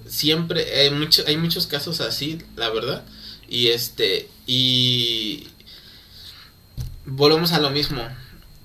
Siempre 0.08 0.80
hay, 0.80 0.92
mucho, 0.92 1.24
hay 1.26 1.38
muchos 1.38 1.66
casos 1.66 2.00
así, 2.00 2.38
la 2.56 2.70
verdad. 2.70 3.04
Y 3.50 3.70
este, 3.70 4.30
y 4.46 5.48
volvemos 7.06 7.52
a 7.52 7.60
lo 7.60 7.72
mismo. 7.72 8.08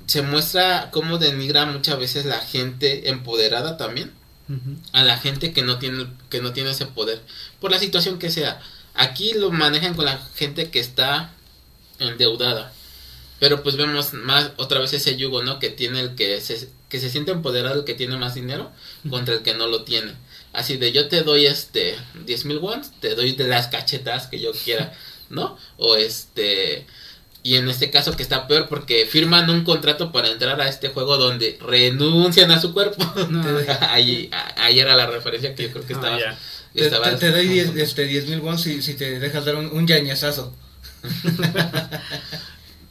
Se 0.04 0.20
muestra 0.20 0.90
cómo 0.92 1.16
denigra 1.16 1.64
muchas 1.64 1.98
veces 1.98 2.26
la 2.26 2.40
gente 2.40 3.08
empoderada 3.08 3.78
también 3.78 4.12
a 4.92 5.02
la 5.02 5.16
gente 5.16 5.52
que 5.52 5.62
no 5.62 5.78
tiene 5.78 6.06
que 6.28 6.42
no 6.42 6.52
tiene 6.52 6.70
ese 6.70 6.86
poder 6.86 7.22
por 7.60 7.70
la 7.70 7.78
situación 7.78 8.18
que 8.18 8.30
sea 8.30 8.60
Aquí 8.94 9.32
lo 9.34 9.50
manejan 9.50 9.94
con 9.94 10.04
la 10.04 10.18
gente 10.34 10.70
que 10.70 10.80
está 10.80 11.32
endeudada. 11.98 12.72
Pero 13.38 13.62
pues 13.62 13.76
vemos 13.76 14.12
más 14.12 14.52
otra 14.56 14.80
vez 14.80 14.92
ese 14.92 15.16
yugo, 15.16 15.42
¿no? 15.42 15.58
Que 15.58 15.70
tiene 15.70 16.00
el 16.00 16.14
que 16.14 16.40
se, 16.40 16.68
que 16.88 17.00
se 17.00 17.10
siente 17.10 17.32
empoderado 17.32 17.80
el 17.80 17.84
que 17.84 17.94
tiene 17.94 18.16
más 18.16 18.34
dinero 18.34 18.70
contra 19.08 19.34
el 19.34 19.42
que 19.42 19.54
no 19.54 19.66
lo 19.66 19.82
tiene. 19.82 20.12
Así 20.52 20.76
de 20.76 20.92
yo 20.92 21.08
te 21.08 21.22
doy 21.22 21.46
este 21.46 21.96
10 22.26 22.44
mil 22.44 22.58
wons, 22.58 22.92
te 23.00 23.14
doy 23.14 23.32
de 23.32 23.48
las 23.48 23.68
cachetas 23.68 24.26
que 24.26 24.38
yo 24.38 24.52
quiera, 24.52 24.94
¿no? 25.30 25.58
O 25.78 25.96
este 25.96 26.86
Y 27.44 27.56
en 27.56 27.68
este 27.68 27.90
caso 27.90 28.16
que 28.16 28.22
está 28.22 28.46
peor 28.46 28.68
porque 28.68 29.04
firman 29.04 29.50
un 29.50 29.64
contrato 29.64 30.12
para 30.12 30.28
entrar 30.28 30.60
a 30.60 30.68
este 30.68 30.88
juego 30.90 31.16
donde 31.16 31.58
renuncian 31.60 32.50
a 32.52 32.60
su 32.60 32.72
cuerpo. 32.72 33.02
ahí, 33.90 34.30
ahí 34.56 34.78
era 34.78 34.94
la 34.96 35.06
referencia 35.06 35.54
que 35.54 35.64
yo 35.64 35.72
creo 35.72 35.84
que 35.86 35.92
estaba. 35.94 36.18
Te, 36.72 36.84
estaba- 36.84 37.10
te- 37.10 37.16
te 37.16 37.30
doy 37.32 37.48
10 37.48 37.76
este, 37.76 38.04
10 38.06 38.28
mil 38.28 38.40
won 38.40 38.58
si, 38.58 38.80
si 38.80 38.94
te 38.94 39.18
dejas 39.18 39.44
dar 39.44 39.56
un, 39.56 39.66
un 39.72 39.86
yañazazo. 39.86 40.54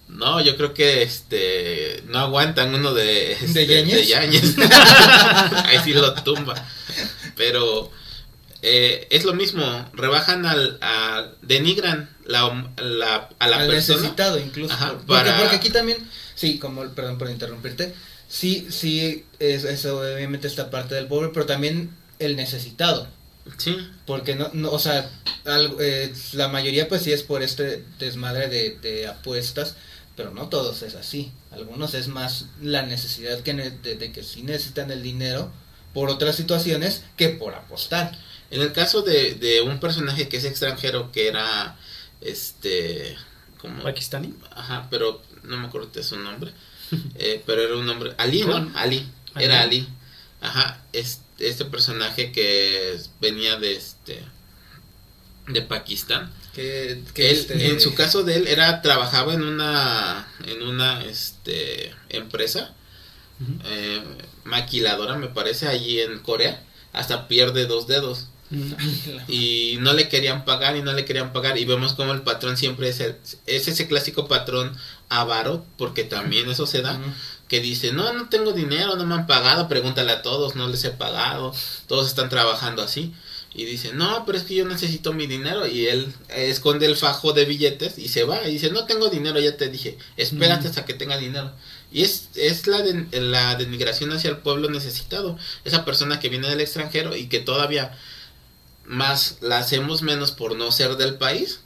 No, 0.08 0.42
yo 0.42 0.58
creo 0.58 0.74
que 0.74 1.04
este 1.04 2.04
no 2.08 2.20
aguantan 2.20 2.76
uno 2.76 2.94
de 2.94 3.32
este, 3.32 3.66
yañez? 3.66 4.08
yañez. 4.08 4.56
Ahí 5.66 5.80
sí 5.84 5.94
lo 5.94 6.14
tumba. 6.16 6.54
Pero 7.36 7.92
eh, 8.62 9.08
es 9.10 9.24
lo 9.24 9.34
mismo, 9.34 9.64
rebajan 9.94 10.46
al, 10.46 10.78
a- 10.82 11.28
denigran 11.42 12.10
la, 12.26 12.72
la- 12.78 13.30
a 13.40 13.48
la 13.48 13.58
al 13.58 13.68
persona. 13.68 13.98
necesitado 14.00 14.40
incluso. 14.40 14.74
Ajá, 14.74 14.92
porque, 14.94 15.06
para- 15.08 15.38
porque 15.38 15.56
aquí 15.56 15.70
también, 15.70 15.98
sí, 16.36 16.60
como, 16.60 16.88
perdón 16.90 17.18
por 17.18 17.30
interrumpirte, 17.30 17.94
sí, 18.28 18.68
sí, 18.70 19.26
es, 19.40 19.64
es 19.64 19.86
obviamente 19.86 20.48
esta 20.48 20.70
parte 20.70 20.96
del 20.96 21.08
pobre, 21.08 21.30
pero 21.34 21.46
también 21.46 21.90
el 22.20 22.36
necesitado. 22.36 23.08
Sí, 23.58 23.76
Porque 24.06 24.36
no, 24.36 24.52
no 24.54 24.70
o 24.72 24.78
sea, 24.78 25.10
algo, 25.46 25.78
eh, 25.82 26.14
la 26.34 26.48
mayoría 26.48 26.88
pues 26.88 27.02
sí 27.02 27.12
es 27.12 27.24
por 27.24 27.42
este 27.42 27.84
desmadre 27.98 28.48
de, 28.50 28.78
de 28.80 29.08
apuestas, 29.08 29.76
pero 30.16 30.30
no 30.30 30.48
todos 30.48 30.84
es 30.84 30.94
así. 30.94 31.32
Algunos 31.50 31.96
es 31.96 32.08
más 32.08 32.46
la 32.62 32.84
necesidad 32.84 33.40
que 33.40 33.56
ne- 33.56 33.72
de, 33.72 33.96
de 33.96 34.12
que 34.12 34.22
sí 34.22 34.44
necesitan 34.44 34.92
el 34.92 35.02
dinero 35.02 35.52
por 35.92 36.10
otras 36.12 36.36
situaciones 36.36 37.02
que 37.18 37.30
por 37.30 37.56
apostar. 37.56 38.12
En 38.52 38.62
el 38.62 38.74
caso 38.74 39.02
de, 39.02 39.36
de 39.36 39.62
un 39.62 39.80
personaje 39.80 40.28
que 40.28 40.38
es 40.38 40.44
extranjero, 40.44 41.12
que 41.12 41.28
era 41.28 41.78
este 42.22 43.18
como 43.58 43.84
¿Pakistani? 43.84 44.34
ajá, 44.56 44.88
pero 44.90 45.22
no 45.44 45.58
me 45.58 45.68
acuerdo 45.68 45.88
de 45.88 46.04
su 46.04 46.18
nombre, 46.18 46.52
eh, 47.16 47.42
pero 47.46 47.62
era 47.62 47.76
un 47.76 47.86
nombre 47.86 48.14
Ali, 48.18 48.44
¿no? 48.44 48.72
Ali, 48.76 49.08
era 49.36 49.62
Ali, 49.62 49.88
ajá, 50.42 50.84
este, 50.94 51.48
este 51.48 51.66
personaje 51.66 52.32
que 52.32 53.00
venía 53.20 53.58
de 53.58 53.76
este 53.76 54.22
de 55.48 55.62
Pakistán. 55.62 56.32
Que, 56.54 57.02
que 57.14 57.32
Él, 57.32 57.38
este, 57.38 57.70
en 57.70 57.80
su 57.80 57.96
caso 57.96 58.24
de 58.24 58.36
él 58.36 58.48
era 58.48 58.82
trabajaba 58.82 59.34
en 59.34 59.44
una 59.44 60.28
en 60.46 60.62
una 60.64 61.02
este 61.06 61.96
empresa 62.10 62.74
eh, 63.64 64.04
maquiladora 64.44 65.16
me 65.16 65.28
parece 65.28 65.68
allí 65.68 66.00
en 66.00 66.20
Corea. 66.20 66.64
Hasta 66.94 67.28
pierde 67.28 67.66
dos 67.66 67.88
dedos 67.88 68.28
y 69.28 69.78
no 69.80 69.94
le 69.94 70.10
querían 70.10 70.46
pagar 70.46 70.76
y 70.76 70.82
no 70.82 70.94
le 70.94 71.06
querían 71.06 71.34
pagar. 71.34 71.58
Y 71.58 71.66
vemos 71.66 71.94
como 71.94 72.14
el 72.14 72.22
patrón 72.22 72.58
siempre 72.58 72.90
es, 72.90 73.00
el- 73.00 73.16
es 73.46 73.68
ese 73.68 73.88
clásico 73.88 74.28
patrón 74.28 74.76
avaro 75.10 75.66
porque 75.78 76.04
también 76.04 76.50
eso 76.50 76.66
se 76.66 76.82
da 76.82 77.00
que 77.50 77.60
dice 77.60 77.92
no 77.92 78.14
no 78.14 78.30
tengo 78.30 78.54
dinero 78.54 78.96
no 78.96 79.06
me 79.06 79.14
han 79.14 79.28
pagado 79.28 79.68
pregúntale 79.68 80.14
a 80.14 80.22
todos 80.22 80.56
no 80.56 80.70
les 80.70 80.86
he 80.86 80.92
pagado 80.92 81.54
todos 81.88 82.08
están 82.08 82.30
trabajando 82.30 82.82
así. 82.82 83.14
Y 83.54 83.66
dice 83.66 83.92
no 83.94 84.24
pero 84.26 84.38
es 84.38 84.46
que 84.46 84.56
yo 84.56 84.66
necesito 84.66 85.12
mi 85.12 85.28
dinero 85.28 85.68
y 85.68 85.88
él 85.88 86.14
esconde 86.30 86.86
el 86.86 86.96
fajo 86.96 87.34
de 87.34 87.44
billetes 87.44 87.98
y 88.00 88.08
se 88.08 88.24
va. 88.24 88.48
Y 88.48 88.54
dice 88.54 88.70
no 88.72 88.86
tengo 88.86 89.10
dinero 89.10 89.38
ya 89.42 89.58
te 89.58 89.68
dije. 89.70 89.98
Espérate 90.16 90.68
hasta 90.70 90.86
que 90.86 90.94
tenga 90.94 91.18
dinero 91.18 91.52
y 91.92 92.04
es, 92.04 92.30
es 92.36 92.68
la, 92.68 92.82
de- 92.82 93.20
la 93.20 93.56
denigración 93.56 94.14
hacia 94.14 94.30
el 94.30 94.38
pueblo 94.38 94.70
necesitado. 94.70 95.38
Esa 95.66 95.84
persona 95.84 96.22
que 96.22 96.30
viene 96.30 96.48
del 96.48 96.62
extranjero 96.62 97.18
y 97.18 97.28
que 97.28 97.40
todavía 97.42 97.92
más 98.92 99.38
la 99.40 99.58
hacemos 99.58 100.02
menos 100.02 100.32
por 100.32 100.58
no 100.58 100.70
ser 100.72 100.98
del 100.98 101.16
país, 101.16 101.62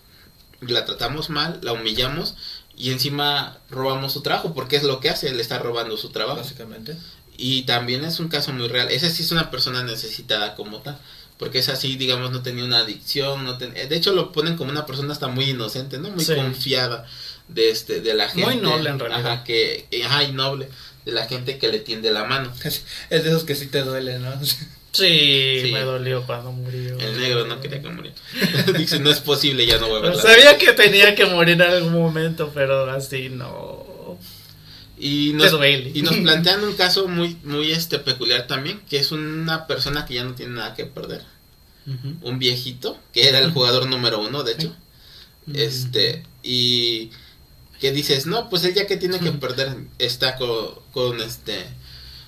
la 0.61 0.85
tratamos 0.85 1.31
mal, 1.31 1.59
la 1.63 1.73
humillamos 1.73 2.35
y 2.77 2.91
encima 2.91 3.57
robamos 3.71 4.13
su 4.13 4.21
trabajo, 4.21 4.53
porque 4.53 4.75
es 4.75 4.83
lo 4.83 4.99
que 4.99 5.09
hace, 5.09 5.33
le 5.33 5.41
está 5.41 5.57
robando 5.57 5.97
su 5.97 6.09
trabajo. 6.09 6.37
Básicamente. 6.41 6.95
Y 7.35 7.63
también 7.63 8.05
es 8.05 8.19
un 8.19 8.27
caso 8.29 8.53
muy 8.53 8.67
real, 8.67 8.89
ese 8.91 9.09
sí 9.09 9.23
es 9.23 9.31
una 9.31 9.49
persona 9.49 9.81
necesitada 9.83 10.53
como 10.55 10.81
tal, 10.81 10.99
porque 11.39 11.57
es 11.59 11.67
así, 11.69 11.95
digamos, 11.95 12.29
no 12.31 12.43
tenía 12.43 12.63
una 12.63 12.79
adicción, 12.79 13.43
no 13.43 13.57
ten- 13.57 13.73
de 13.73 13.95
hecho 13.95 14.13
lo 14.13 14.31
ponen 14.31 14.55
como 14.55 14.69
una 14.71 14.85
persona 14.85 15.11
hasta 15.11 15.27
muy 15.27 15.49
inocente, 15.49 15.97
¿no? 15.97 16.11
Muy 16.11 16.23
Sí. 16.23 16.35
confiada 16.35 17.05
de 17.47 17.71
este 17.71 18.01
de 18.01 18.13
la 18.13 18.29
gente. 18.29 18.45
Muy 18.45 18.57
noble, 18.57 18.89
en 18.91 18.99
realidad. 18.99 19.25
Ajá, 19.33 19.43
que 19.43 19.87
ajá, 20.05 20.23
y 20.23 20.31
noble 20.31 20.69
de 21.05 21.11
la 21.11 21.27
gente 21.27 21.57
que 21.57 21.67
le 21.69 21.79
tiende 21.79 22.11
la 22.11 22.25
mano. 22.25 22.51
Es 22.63 23.23
de 23.23 23.29
esos 23.29 23.43
que 23.43 23.55
sí 23.55 23.67
te 23.67 23.83
duele, 23.83 24.19
¿no? 24.19 24.31
Sí, 24.91 25.59
Sí. 25.61 25.71
me 25.73 25.81
dolió 25.81 26.25
cuando 26.25 26.53
murió. 26.53 26.97
El 26.97 27.19
negro 27.19 27.45
no 27.45 27.59
quería 27.59 27.81
que 27.81 27.89
muriera. 27.89 28.15
Dice, 28.77 28.97
no 28.99 29.11
es 29.11 29.19
posible, 29.19 29.65
ya 29.65 29.77
no 29.77 29.89
voy 29.89 29.97
a 29.99 30.01
verla. 30.03 30.21
sabía 30.21 30.57
que 30.57 30.71
tenía 30.71 31.15
que 31.15 31.25
morir 31.25 31.55
en 31.55 31.63
algún 31.63 31.91
momento, 31.91 32.51
pero 32.53 32.89
así 32.89 33.27
no. 33.27 34.17
Y 34.97 35.33
nos, 35.33 35.51
y 35.93 36.01
nos 36.01 36.15
plantean 36.15 36.63
un 36.63 36.73
caso 36.75 37.09
muy, 37.09 37.35
muy 37.43 37.73
este 37.73 37.99
peculiar 37.99 38.47
también, 38.47 38.79
que 38.89 38.97
es 38.97 39.11
una 39.11 39.67
persona 39.67 40.05
que 40.05 40.13
ya 40.13 40.23
no 40.23 40.33
tiene 40.33 40.53
nada 40.53 40.73
que 40.75 40.85
perder. 40.85 41.23
Un 42.21 42.39
viejito, 42.39 42.97
que 43.11 43.27
era 43.27 43.39
el 43.39 43.51
jugador 43.51 43.87
número 43.87 44.21
uno, 44.21 44.43
de 44.43 44.53
hecho. 44.53 44.73
Este, 45.53 46.23
y 46.41 47.11
que 47.79 47.91
dices, 47.91 48.25
no, 48.25 48.49
pues 48.49 48.63
él 48.63 48.73
ya 48.73 48.87
que 48.87 48.97
tiene 48.97 49.19
que 49.19 49.31
perder, 49.31 49.75
está 49.99 50.35
con, 50.37 50.75
con 50.91 51.21
este 51.21 51.65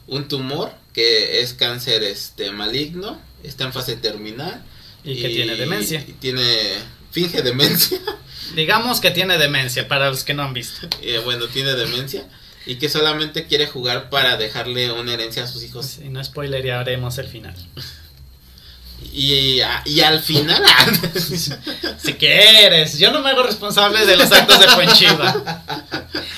un 0.08 0.28
tumor 0.28 0.72
que 0.94 1.42
es 1.42 1.54
cáncer 1.54 2.04
este 2.04 2.52
maligno, 2.52 3.22
está 3.44 3.66
en 3.66 3.74
fase 3.74 3.96
terminal. 3.98 4.64
Y 5.04 5.22
que 5.22 5.30
tiene 5.30 5.56
demencia. 5.56 6.04
y 6.06 6.14
tiene, 6.14 6.44
finge 7.12 7.42
demencia. 7.42 8.00
Digamos 8.56 9.00
que 9.00 9.12
tiene 9.12 9.38
demencia, 9.38 9.88
para 9.88 10.10
los 10.10 10.24
que 10.24 10.34
no 10.34 10.44
han 10.44 10.54
visto. 10.54 10.88
Eh, 11.02 11.22
bueno, 11.24 11.48
tiene 11.48 11.74
demencia 11.76 12.28
y 12.66 12.76
que 12.76 12.90
solamente 12.90 13.46
quiere 13.46 13.68
jugar 13.68 14.10
para 14.10 14.38
dejarle 14.38 14.92
una 14.92 15.14
herencia 15.14 15.44
a 15.44 15.48
sus 15.48 15.64
hijos. 15.64 15.86
Si 15.86 16.10
no 16.10 16.24
spoilerearemos 16.24 17.18
el 17.18 17.28
final. 17.28 17.56
Y, 19.14 19.62
y 19.86 20.02
al 20.02 20.20
final, 20.22 20.64
Si 22.04 22.14
quieres, 22.14 22.98
yo 23.00 23.12
no 23.12 23.22
me 23.22 23.30
hago 23.32 23.44
responsable 23.44 24.06
de 24.06 24.16
los 24.16 24.32
actos 24.32 24.60
de 24.60 24.68
Fuenchiva. 24.68 25.64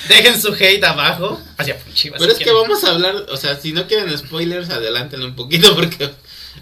Dejen 0.08 0.41
su 0.41 0.54
hate 0.54 0.84
abajo 0.84 1.41
hacia 1.58 1.76
Fuenchiva. 1.76 2.17
pero 2.17 2.34
si 2.34 2.41
es 2.41 2.48
que 2.48 2.54
vamos 2.54 2.84
a 2.84 2.91
hablar, 2.91 3.15
o 3.30 3.38
sea, 3.38 3.60
si 3.60 3.74
no 3.74 3.88
quieren 3.88 4.17
spoilers, 4.17 4.69
adelántenlo 4.69 5.26
un 5.26 5.36
poquito 5.36 5.76
porque 5.76 6.10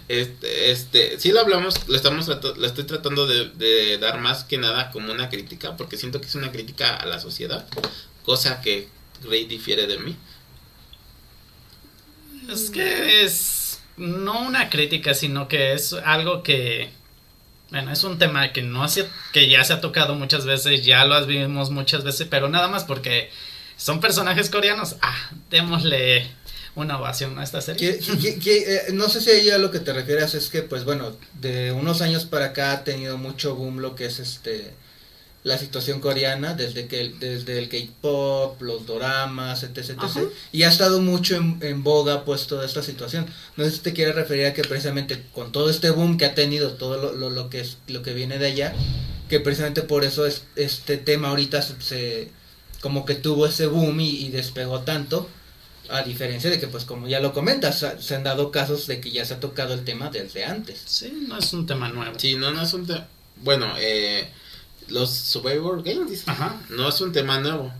este, 0.08 0.70
este, 0.70 1.20
sí 1.20 1.32
lo 1.32 1.40
hablamos, 1.40 1.88
lo 1.88 1.96
estamos 1.96 2.26
lo 2.26 2.66
estoy 2.66 2.84
tratando 2.84 3.26
de, 3.26 3.50
de 3.50 3.98
dar 3.98 4.20
más 4.20 4.44
que 4.44 4.58
nada 4.58 4.90
como 4.90 5.12
una 5.12 5.28
crítica, 5.28 5.76
porque 5.76 5.96
siento 5.96 6.20
que 6.20 6.26
es 6.26 6.34
una 6.34 6.50
crítica 6.50 6.96
a 6.96 7.06
la 7.06 7.20
sociedad, 7.20 7.66
cosa 8.24 8.60
que 8.60 8.88
Grey 9.22 9.46
difiere 9.46 9.86
de 9.86 9.98
mí. 9.98 10.16
Es 12.50 12.70
que 12.70 13.24
es 13.24 13.57
no 13.98 14.40
una 14.40 14.70
crítica, 14.70 15.14
sino 15.14 15.48
que 15.48 15.72
es 15.72 15.92
algo 15.92 16.42
que 16.42 16.90
bueno, 17.70 17.92
es 17.92 18.02
un 18.02 18.18
tema 18.18 18.52
que 18.52 18.62
no 18.62 18.88
se, 18.88 19.06
que 19.32 19.48
ya 19.48 19.62
se 19.62 19.74
ha 19.74 19.80
tocado 19.80 20.14
muchas 20.14 20.46
veces, 20.46 20.84
ya 20.84 21.04
lo 21.04 21.26
vimos 21.26 21.70
muchas 21.70 22.02
veces, 22.02 22.26
pero 22.30 22.48
nada 22.48 22.68
más 22.68 22.84
porque 22.84 23.30
son 23.76 24.00
personajes 24.00 24.48
coreanos. 24.48 24.96
Ah, 25.02 25.30
démosle 25.50 26.26
una 26.74 26.98
ovación 26.98 27.38
a 27.38 27.44
esta 27.44 27.60
serie. 27.60 28.00
Eh, 28.00 28.86
no 28.92 29.08
sé 29.08 29.20
si 29.20 29.30
ahí 29.30 29.50
lo 29.58 29.70
que 29.70 29.80
te 29.80 29.92
refieres 29.92 30.34
es 30.34 30.48
que, 30.48 30.62
pues 30.62 30.84
bueno, 30.84 31.14
de 31.34 31.72
unos 31.72 32.00
años 32.00 32.24
para 32.24 32.46
acá 32.46 32.72
ha 32.72 32.84
tenido 32.84 33.18
mucho 33.18 33.54
boom 33.54 33.80
lo 33.80 33.94
que 33.94 34.06
es 34.06 34.18
este 34.18 34.72
la 35.44 35.56
situación 35.56 36.00
coreana, 36.00 36.54
desde 36.54 36.88
que 36.88 37.14
desde 37.20 37.58
el 37.58 37.68
K-pop, 37.68 38.60
los 38.60 38.86
doramas, 38.86 39.62
etc, 39.62 39.78
etc. 39.78 39.96
Ajá. 39.98 40.20
Y 40.52 40.64
ha 40.64 40.68
estado 40.68 41.00
mucho 41.00 41.36
en, 41.36 41.58
en 41.62 41.82
boga 41.84 42.24
pues 42.24 42.46
toda 42.46 42.66
esta 42.66 42.82
situación. 42.82 43.26
No 43.56 43.64
sé 43.64 43.70
si 43.70 43.78
te 43.78 43.92
quieres 43.92 44.14
referir 44.14 44.46
a 44.46 44.52
que 44.54 44.62
precisamente 44.62 45.24
con 45.32 45.52
todo 45.52 45.70
este 45.70 45.90
boom 45.90 46.18
que 46.18 46.24
ha 46.26 46.34
tenido, 46.34 46.72
todo 46.72 46.98
lo, 47.00 47.12
lo, 47.12 47.30
lo 47.30 47.48
que 47.50 47.60
es 47.60 47.78
lo 47.86 48.02
que 48.02 48.12
viene 48.14 48.38
de 48.38 48.46
allá, 48.48 48.74
que 49.28 49.40
precisamente 49.40 49.82
por 49.82 50.04
eso 50.04 50.26
es, 50.26 50.42
este 50.56 50.96
tema 50.98 51.28
ahorita 51.28 51.62
se, 51.62 51.80
se- 51.80 52.28
como 52.80 53.04
que 53.04 53.14
tuvo 53.14 53.46
ese 53.46 53.66
boom 53.66 54.00
y, 54.00 54.10
y 54.26 54.28
despegó 54.30 54.80
tanto. 54.80 55.28
A 55.90 56.02
diferencia 56.02 56.50
de 56.50 56.60
que, 56.60 56.66
pues 56.66 56.84
como 56.84 57.08
ya 57.08 57.18
lo 57.18 57.32
comentas, 57.32 57.78
se- 57.78 58.02
se 58.02 58.14
han 58.14 58.22
dado 58.24 58.50
casos 58.50 58.86
de 58.86 59.00
que 59.00 59.10
ya 59.10 59.24
se 59.24 59.34
ha 59.34 59.40
tocado 59.40 59.72
el 59.72 59.84
tema 59.84 60.10
desde 60.10 60.44
antes. 60.44 60.82
Sí, 60.84 61.24
no 61.26 61.38
es 61.38 61.50
un 61.54 61.64
tema 61.66 61.88
nuevo. 61.88 62.18
Sí, 62.18 62.34
no, 62.34 62.50
no 62.50 62.60
es 62.62 62.72
un 62.74 62.86
tema. 62.86 63.06
Bueno, 63.36 63.72
eh, 63.78 64.28
los 64.88 65.10
Survivor 65.10 65.82
Games. 65.82 66.22
Ajá. 66.26 66.60
no 66.70 66.88
es 66.88 67.00
un 67.00 67.12
tema 67.12 67.40
nuevo. 67.40 67.72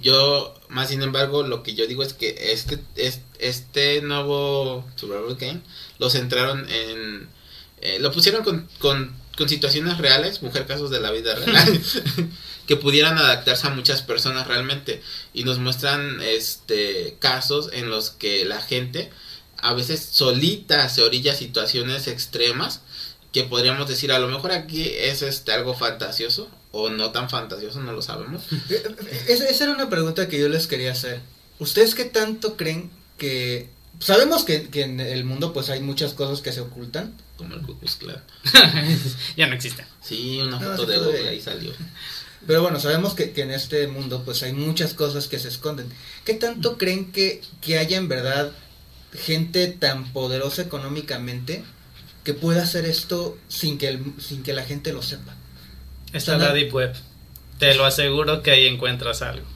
Yo, 0.00 0.54
más 0.68 0.88
sin 0.90 1.02
embargo, 1.02 1.42
lo 1.42 1.62
que 1.64 1.74
yo 1.74 1.86
digo 1.86 2.02
es 2.04 2.12
que 2.12 2.52
este, 2.52 2.78
es- 2.96 3.20
este 3.40 4.00
nuevo 4.02 4.84
Survival 4.96 5.34
Game 5.36 5.60
lo 5.98 6.08
centraron 6.10 6.68
en. 6.70 7.28
eh, 7.80 7.98
lo 8.00 8.12
pusieron 8.12 8.44
con, 8.44 8.68
con, 8.78 9.12
con 9.36 9.48
situaciones 9.48 9.98
reales, 9.98 10.42
mujer 10.42 10.66
casos 10.66 10.90
de 10.90 11.00
la 11.00 11.10
vida 11.10 11.34
real, 11.34 11.80
que 12.66 12.76
pudieran 12.76 13.18
adaptarse 13.18 13.66
a 13.66 13.70
muchas 13.70 14.02
personas 14.02 14.46
realmente. 14.46 15.02
Y 15.34 15.42
nos 15.44 15.58
muestran 15.58 16.20
este 16.22 17.16
casos 17.18 17.70
en 17.72 17.90
los 17.90 18.10
que 18.10 18.44
la 18.44 18.60
gente 18.62 19.10
a 19.60 19.74
veces 19.74 20.06
solita 20.12 20.88
se 20.88 21.02
orilla 21.02 21.34
situaciones 21.34 22.06
extremas 22.06 22.82
que 23.32 23.44
podríamos 23.44 23.88
decir 23.88 24.12
a 24.12 24.18
lo 24.18 24.28
mejor 24.28 24.52
aquí 24.52 24.88
es 24.88 25.22
este 25.22 25.52
algo 25.52 25.74
fantasioso 25.74 26.48
o 26.72 26.90
no 26.90 27.10
tan 27.12 27.30
fantasioso, 27.30 27.80
no 27.80 27.92
lo 27.92 28.02
sabemos. 28.02 28.42
Eh, 28.70 29.24
Esa, 29.28 29.48
esa 29.48 29.64
era 29.64 29.72
una 29.72 29.88
pregunta 29.88 30.28
que 30.28 30.38
yo 30.38 30.48
les 30.48 30.66
quería 30.66 30.92
hacer. 30.92 31.20
¿Ustedes 31.58 31.94
qué 31.94 32.04
tanto 32.04 32.56
creen 32.56 32.90
que... 33.16 33.68
Sabemos 34.00 34.44
que, 34.44 34.68
que 34.68 34.82
en 34.82 35.00
el 35.00 35.24
mundo 35.24 35.52
pues 35.52 35.70
hay 35.70 35.80
muchas 35.80 36.14
cosas 36.14 36.40
que 36.40 36.52
se 36.52 36.60
ocultan. 36.60 37.14
Como 37.36 37.54
el 37.54 37.62
Ku 37.62 37.78
Klux 37.78 37.96
Klan. 37.96 38.22
ya 39.36 39.46
no 39.48 39.54
existe. 39.54 39.84
Sí, 40.00 40.40
una 40.40 40.60
foto 40.60 40.86
de. 40.86 40.98
Google 40.98 41.28
ahí 41.28 41.40
salió. 41.40 41.72
Pero 42.46 42.62
bueno, 42.62 42.78
sabemos 42.78 43.14
que, 43.14 43.32
que 43.32 43.42
en 43.42 43.50
este 43.50 43.88
mundo 43.88 44.22
pues 44.24 44.42
hay 44.44 44.52
muchas 44.52 44.94
cosas 44.94 45.26
que 45.26 45.40
se 45.40 45.48
esconden. 45.48 45.88
¿Qué 46.24 46.34
tanto 46.34 46.78
creen 46.78 47.10
que, 47.10 47.42
que 47.60 47.78
haya 47.78 47.96
en 47.96 48.08
verdad 48.08 48.52
gente 49.14 49.66
tan 49.68 50.12
poderosa 50.12 50.62
económicamente 50.62 51.64
que 52.28 52.34
pueda 52.34 52.62
hacer 52.62 52.84
esto 52.84 53.38
sin 53.48 53.78
que, 53.78 53.88
el- 53.88 54.12
sin 54.20 54.42
que 54.42 54.52
la 54.52 54.62
gente 54.62 54.92
lo 54.92 55.00
sepa? 55.00 55.34
Está 56.12 56.34
en 56.34 56.40
la 56.42 56.52
Deep 56.52 56.74
Web. 56.74 56.92
Te 57.58 57.74
lo 57.74 57.86
aseguro 57.86 58.42
que 58.42 58.50
ahí 58.50 58.66
encuentras 58.66 59.22
algo. 59.22 59.46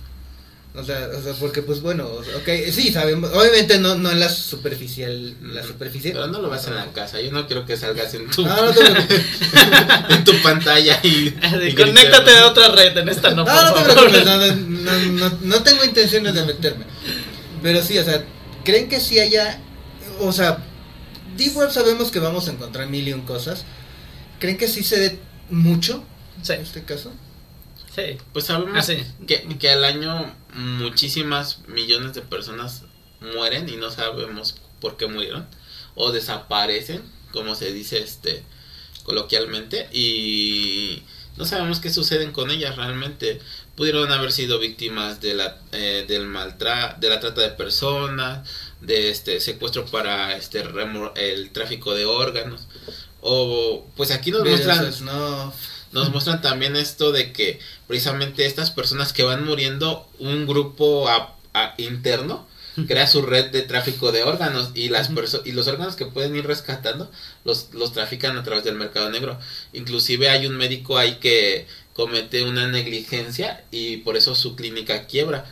O 0.75 0.83
sea, 0.83 1.07
o 1.15 1.23
sea, 1.23 1.35
porque 1.35 1.61
pues 1.61 1.83
bueno, 1.83 2.07
ok, 2.07 2.49
sí, 2.71 2.91
sabemos, 2.91 3.31
obviamente 3.35 3.79
no, 3.79 3.95
no 3.97 4.11
en 4.11 4.19
la 4.21 4.31
superficial, 4.31 5.37
la 5.43 5.63
superficie. 5.63 6.13
Pero 6.13 6.29
no 6.29 6.41
lo 6.41 6.49
vas 6.49 6.67
en 6.67 6.75
la 6.77 6.87
casa. 6.93 7.21
Yo 7.21 7.31
no 7.31 7.47
quiero 7.47 7.67
que 7.67 7.77
salgas 7.77 8.15
en 8.15 8.31
tu, 8.31 8.43
No, 8.47 8.57
no 8.57 8.73
te 8.73 8.81
preocupes. 8.91 9.21
en 10.09 10.25
tu 10.25 10.33
pantalla 10.43 10.99
y, 11.03 11.35
y 11.69 11.75
Conéctate 11.75 12.31
a 12.39 12.47
otra 12.47 12.69
red, 12.69 12.97
en 12.97 13.11
esta 13.11 13.33
no, 13.33 13.45
No, 13.45 13.53
por 13.53 13.55
no 13.55 13.75
te 13.75 13.81
favor. 13.93 14.11
preocupes, 14.11 14.25
no, 14.25 14.39
no, 14.39 14.55
no, 14.55 15.29
no, 15.29 15.39
no 15.43 15.63
tengo 15.63 15.85
intenciones 15.85 16.33
de 16.33 16.43
meterme. 16.47 16.87
Pero 17.63 17.83
sí, 17.83 17.99
o 17.99 18.05
sea, 18.05 18.25
¿creen 18.65 18.89
que 18.89 18.99
sí 18.99 19.19
haya, 19.21 19.61
o 20.21 20.33
sea, 20.33 20.57
Deep 21.37 21.57
Web 21.57 21.71
sabemos 21.71 22.11
que 22.11 22.19
vamos 22.19 22.49
a 22.49 22.53
encontrar 22.53 22.89
mil 22.89 23.07
y 23.09 23.13
un 23.13 23.23
cosas. 23.23 23.65
¿Creen 24.39 24.59
que 24.59 24.69
sí 24.69 24.83
se 24.83 24.99
dé 24.99 25.19
mucho 25.51 26.05
Sí, 26.43 26.53
en 26.55 26.61
este 26.63 26.83
caso? 26.85 27.13
sí. 27.95 28.17
Pues 28.33 28.47
sabemos 28.47 28.73
Ah, 28.77 28.83
sí. 28.83 28.97
que, 29.27 29.47
que 29.59 29.71
al 29.71 29.85
año 29.85 30.35
muchísimas 30.55 31.61
millones 31.69 32.15
de 32.15 32.23
personas 32.23 32.83
mueren 33.21 33.69
y 33.69 33.77
no 33.77 33.91
sabemos 33.91 34.57
por 34.81 34.97
qué 34.97 35.07
murieron 35.07 35.47
o 35.95 36.11
desaparecen, 36.11 37.03
como 37.33 37.55
se 37.55 37.73
dice 37.73 37.99
este 37.99 38.43
coloquialmente 39.05 39.89
y 39.93 41.03
no 41.37 41.45
sabemos 41.45 41.81
qué 41.81 41.91
suceden 41.91 42.33
con 42.33 42.51
ellas 42.51 42.77
realmente. 42.77 43.41
Pudieron 43.77 44.11
haber 44.13 44.33
sido 44.33 44.59
víctimas 44.59 45.21
de 45.21 45.35
la 45.35 45.59
eh, 45.73 46.05
del 46.09 46.27
maltrato, 46.27 47.01
de 47.01 47.09
la 47.09 47.21
trata 47.21 47.41
de 47.41 47.51
personas, 47.51 48.47
de 48.83 49.11
este 49.11 49.41
secuestro 49.41 49.87
para 49.87 50.37
este 50.37 50.63
remo- 50.65 51.13
el 51.17 51.51
tráfico 51.51 51.95
de 51.95 52.05
órganos 52.05 52.67
o 53.21 53.87
pues 53.97 54.11
aquí 54.11 54.31
nos 54.31 54.43
muestran 54.51 54.79
no, 55.05 55.53
nos 55.93 56.11
muestran 56.13 56.43
también 56.43 56.77
esto 56.77 57.13
de 57.13 57.33
que 57.33 57.61
precisamente 57.87 58.45
estas 58.47 58.71
personas 58.71 59.13
que 59.13 59.23
van 59.23 59.45
muriendo, 59.45 60.09
un 60.19 60.47
grupo 60.47 61.09
a- 61.09 61.37
a- 61.55 61.75
interno 61.79 62.47
crea 62.89 63.07
su 63.07 63.21
red 63.21 63.51
de 63.51 63.61
tráfico 63.63 64.13
de 64.13 64.23
órganos 64.23 64.71
y 64.75 64.89
las 64.89 65.11
y 65.45 65.53
los 65.53 65.69
órganos 65.69 65.95
que 65.95 66.07
pueden 66.07 66.35
ir 66.35 66.47
rescatando 66.47 67.11
los, 67.45 67.69
los 67.75 67.93
trafican 67.93 68.39
a 68.39 68.43
través 68.43 68.65
del 68.65 68.77
mercado 68.77 69.11
negro. 69.11 69.39
Inclusive 69.75 70.31
hay 70.31 70.47
un 70.47 70.57
médico 70.57 70.97
ahí 70.97 71.17
que 71.17 71.67
comete 71.93 72.43
una 72.45 72.67
negligencia 72.69 73.63
y 73.71 73.99
por 73.99 74.17
eso 74.17 74.35
su 74.35 74.57
clínica 74.57 75.05
quiebra. 75.07 75.45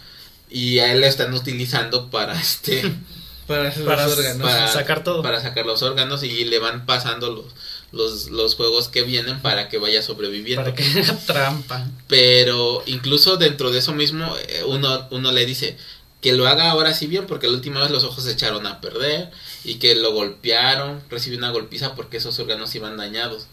Y 0.49 0.79
a 0.79 0.93
él 0.95 1.01
lo 1.03 1.07
están 1.07 1.35
utilizando 1.35 2.11
para 2.11 2.41
este 2.41 2.91
para 3.51 3.69
hacer 3.69 3.85
Para 3.85 4.07
los 4.07 4.17
órganos. 4.17 4.43
para 4.49 4.69
sacar 4.69 5.05
todo. 5.05 5.23
para 5.23 5.41
sacar 5.41 5.67
los 5.67 5.83
órganos 5.83 6.23
y 6.23 6.45
le 6.45 6.59
van 6.59 6.87
pasando 6.87 7.31
los 7.31 7.47
los, 7.93 8.31
los 8.31 8.55
juegos 8.55 8.89
que 8.89 9.03
vienen 9.03 9.41
para 9.43 9.69
que 9.69 9.79
vaya 9.79 10.01
sobreviviendo. 10.03 10.63
Para 10.63 10.77
que 10.77 10.85
haga 11.01 11.17
trampa. 11.27 11.89
Pero 12.07 12.83
incluso 12.87 13.37
dentro 13.37 13.71
de 13.73 13.81
eso 13.81 13.93
mismo, 13.93 14.33
eh, 14.49 14.63
uno, 14.65 15.09
uno 15.11 15.33
le 15.33 15.45
dice 15.45 15.77
que 16.21 16.33
lo 16.33 16.47
haga 16.47 16.71
ahora 16.71 16.95
sí 16.95 17.07
bien, 17.07 17.27
porque 17.27 17.49
la 17.49 17.55
última 17.55 17.81
vez 17.81 17.91
los 17.91 18.05
ojos 18.05 18.23
se 18.25 18.33
echaron 18.33 18.67
a 18.67 18.81
perder 18.81 19.31
y 19.65 19.77
que 19.77 19.95
lo 19.95 20.13
golpearon, 20.13 21.03
recibió 21.11 21.39
una 21.39 21.51
golpiza 21.51 21.95
porque 21.95 22.19
esos 22.19 22.39
órganos 22.39 22.75
iban 22.75 22.97
dañados. 22.97 23.47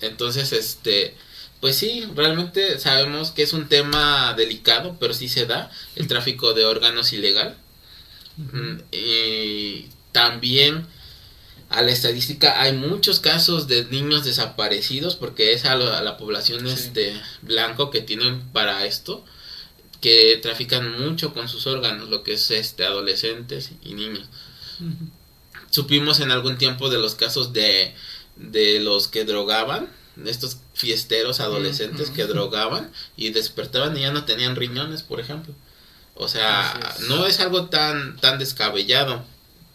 Entonces, 0.00 0.52
este, 0.52 1.14
pues 1.60 1.76
sí, 1.76 2.06
realmente 2.14 2.78
sabemos 2.78 3.30
que 3.30 3.44
es 3.44 3.52
un 3.52 3.68
tema 3.68 4.34
delicado, 4.36 4.96
pero 5.00 5.14
sí 5.14 5.28
se 5.28 5.46
da 5.46 5.70
el 5.96 6.06
tráfico 6.08 6.52
de 6.52 6.64
órganos 6.64 7.12
ilegal. 7.12 7.56
Y 8.92 9.86
también 10.12 10.86
a 11.70 11.82
la 11.82 11.90
estadística 11.90 12.60
hay 12.60 12.72
muchos 12.72 13.20
casos 13.20 13.66
de 13.68 13.84
niños 13.86 14.24
desaparecidos 14.24 15.16
porque 15.16 15.52
es 15.52 15.64
a 15.64 15.74
la, 15.76 15.98
a 15.98 16.02
la 16.02 16.16
población 16.16 16.66
Sí. 16.66 16.72
este 16.72 17.20
blanco 17.42 17.90
que 17.90 18.00
tienen 18.00 18.40
para 18.52 18.84
esto 18.86 19.24
que 20.00 20.38
trafican 20.42 21.00
mucho 21.00 21.32
con 21.32 21.48
sus 21.48 21.66
órganos 21.66 22.10
lo 22.10 22.22
que 22.22 22.34
es 22.34 22.50
este 22.50 22.84
adolescentes 22.84 23.70
y 23.82 23.94
niños. 23.94 24.28
Supimos 25.70 26.20
en 26.20 26.30
algún 26.30 26.58
tiempo 26.58 26.90
de 26.90 26.98
los 26.98 27.14
casos 27.14 27.52
de 27.52 27.94
de 28.36 28.80
los 28.80 29.06
que 29.08 29.24
drogaban 29.24 29.88
de 30.16 30.30
estos 30.30 30.58
fiesteros 30.74 31.40
adolescentes 31.40 32.10
que 32.10 32.24
drogaban 32.26 32.90
y 33.16 33.30
despertaban 33.30 33.96
y 33.96 34.00
ya 34.02 34.12
no 34.12 34.24
tenían 34.24 34.56
riñones 34.56 35.02
por 35.02 35.20
ejemplo 35.20 35.54
o 36.14 36.28
sea 36.28 36.78
es. 36.98 37.08
no 37.08 37.26
es 37.26 37.40
algo 37.40 37.66
tan 37.66 38.16
tan 38.18 38.38
descabellado 38.38 39.24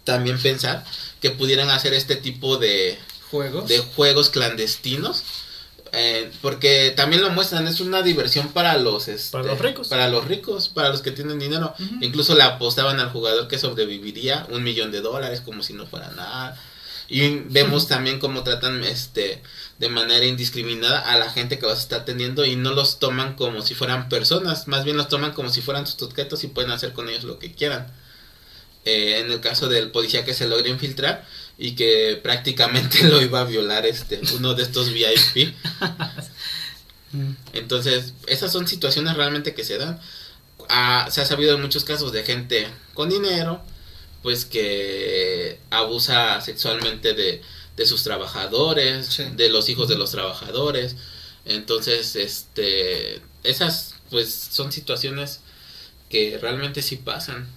también 0.04 0.40
pensar 0.40 0.84
que 1.22 1.32
pudieran 1.32 1.70
hacer 1.70 1.94
este 1.94 2.16
tipo 2.16 2.58
de, 2.58 2.98
Juegos. 3.30 3.68
de 3.68 3.80
juegos 3.80 4.30
clandestinos 4.30 5.24
eh, 5.92 6.32
porque 6.42 6.94
también 6.96 7.22
lo 7.22 7.32
muestran 7.32 7.68
es 7.68 7.80
una 7.80 8.02
diversión 8.04 8.50
para 8.50 8.78
los 8.78 9.08
este, 9.08 9.32
Para 9.32 9.44
los 9.46 9.60
ricos. 9.60 9.88
para 9.88 10.08
los 10.08 10.26
ricos 10.26 10.70
para 10.70 10.90
los 10.90 11.02
que 11.02 11.12
tienen 11.12 11.40
dinero 11.40 11.74
incluso 12.02 12.36
le 12.36 12.44
apostaban 12.44 13.00
al 13.00 13.10
jugador 13.12 13.48
que 13.48 13.58
sobreviviría 13.58 14.46
un 14.50 14.64
millón 14.64 14.92
de 14.92 15.02
dólares 15.02 15.42
como 15.42 15.64
si 15.64 15.74
no 15.74 15.88
fuera 15.88 16.10
nada 16.12 16.56
y 17.08 17.40
vemos 17.50 17.88
también 17.90 18.20
cómo 18.20 18.44
tratan 18.44 18.84
este 18.84 19.42
de 19.80 19.90
manera 19.90 20.26
indiscriminada 20.26 21.00
a 21.00 21.18
la 21.18 21.32
gente 21.32 21.58
que 21.58 21.66
los 21.66 21.80
está 21.80 21.98
atendiendo 21.98 22.46
y 22.46 22.56
no 22.56 22.74
los 22.74 23.00
toman 23.00 23.36
como 23.36 23.62
si 23.62 23.76
fueran 23.76 24.10
personas 24.10 24.68
más 24.68 24.84
bien 24.84 24.98
los 24.98 25.08
toman 25.08 25.34
como 25.34 25.50
si 25.50 25.62
fueran 25.62 25.88
sus 25.88 26.02
objetos 26.04 26.44
y 26.44 26.48
pueden 26.48 26.72
hacer 26.72 26.94
con 26.94 27.10
ellos 27.10 27.24
lo 27.24 27.40
que 27.40 27.54
quieran 27.54 27.88
Eh, 28.86 29.20
en 29.20 29.32
el 29.32 29.42
caso 29.42 29.68
del 29.68 29.92
policía 29.92 30.24
que 30.24 30.34
se 30.34 30.48
logra 30.48 30.70
infiltrar 30.70 31.26
y 31.58 31.76
que 31.76 32.18
prácticamente 32.24 33.04
lo 33.04 33.22
iba 33.22 33.42
a 33.42 33.46
violar 33.46 33.86
este 33.86 34.22
uno 34.38 34.54
de 34.54 34.64
estos 34.64 34.94
VIP 34.94 35.54
entonces, 37.54 38.14
esas 38.28 38.52
son 38.52 38.68
situaciones 38.68 39.16
realmente 39.16 39.54
que 39.54 39.64
se 39.64 39.78
dan. 39.78 40.00
Ah, 40.70 41.08
se 41.10 41.22
ha 41.22 41.26
sabido 41.26 41.56
de 41.56 41.62
muchos 41.62 41.84
casos 41.84 42.12
de 42.12 42.24
gente 42.24 42.68
con 42.94 43.10
dinero, 43.10 43.62
pues 44.22 44.46
que 44.46 45.60
abusa 45.72 46.42
sexualmente 46.42 47.14
de, 47.14 47.42
de 47.80 47.86
sus 47.86 48.04
trabajadores, 48.04 49.08
Sí. 49.08 49.24
de 49.36 49.48
los 49.50 49.70
hijos 49.70 49.88
de 49.88 49.98
los 49.98 50.12
trabajadores. 50.12 50.98
Entonces, 51.46 52.16
este, 52.18 53.22
esas 53.44 53.96
pues 54.12 54.34
son 54.52 54.72
situaciones 54.72 55.40
que 56.10 56.38
realmente 56.42 56.82
sí 56.82 56.98
pasan. 56.98 57.48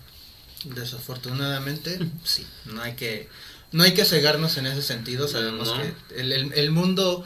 Desafortunadamente, 0.65 1.99
sí. 2.25 2.47
No 2.67 2.83
hay 2.83 2.95
que, 2.95 3.29
no 3.73 3.83
hay 3.83 3.95
que 3.95 4.05
cegarnos 4.05 4.57
en 4.59 4.67
ese 4.67 4.83
sentido. 4.83 5.27
Sabemos 5.29 5.69
No. 5.69 5.81
que 5.83 6.21
el, 6.21 6.33
el- 6.33 6.53
el 6.55 6.71
mundo 6.71 7.25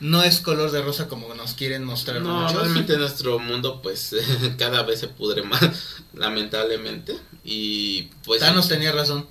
no 0.00 0.22
es 0.22 0.40
color 0.40 0.70
de 0.70 0.80
rosa 0.80 1.08
como 1.08 1.34
nos 1.34 1.54
quieren 1.54 1.84
mostrar 1.84 2.22
No, 2.22 2.40
muchos. 2.42 2.56
realmente 2.62 2.96
nuestro 2.96 3.38
mundo 3.40 3.82
pues 3.82 4.14
cada 4.58 4.82
vez 4.84 5.00
se 5.00 5.08
pudre 5.08 5.42
más, 5.42 5.60
lamentablemente. 6.14 7.16
Y 7.44 8.04
pues... 8.24 8.40
Thanos 8.40 8.68
tenía 8.68 8.92
razón. 8.92 9.26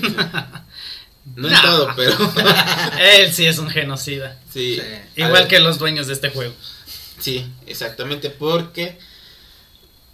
No 1.35 1.47
en 1.47 1.53
No. 1.53 1.61
todo, 1.61 1.89
pero... 1.95 2.15
Él 2.99 3.33
sí 3.33 3.45
es 3.45 3.57
un 3.57 3.69
genocida. 3.69 4.39
sí. 4.51 4.81
Igual 5.15 5.33
ver, 5.33 5.47
que 5.47 5.59
los 5.59 5.77
dueños 5.79 6.07
de 6.07 6.13
este 6.13 6.29
juego. 6.29 6.53
Sí, 7.19 7.45
exactamente, 7.67 8.29
porque... 8.29 8.97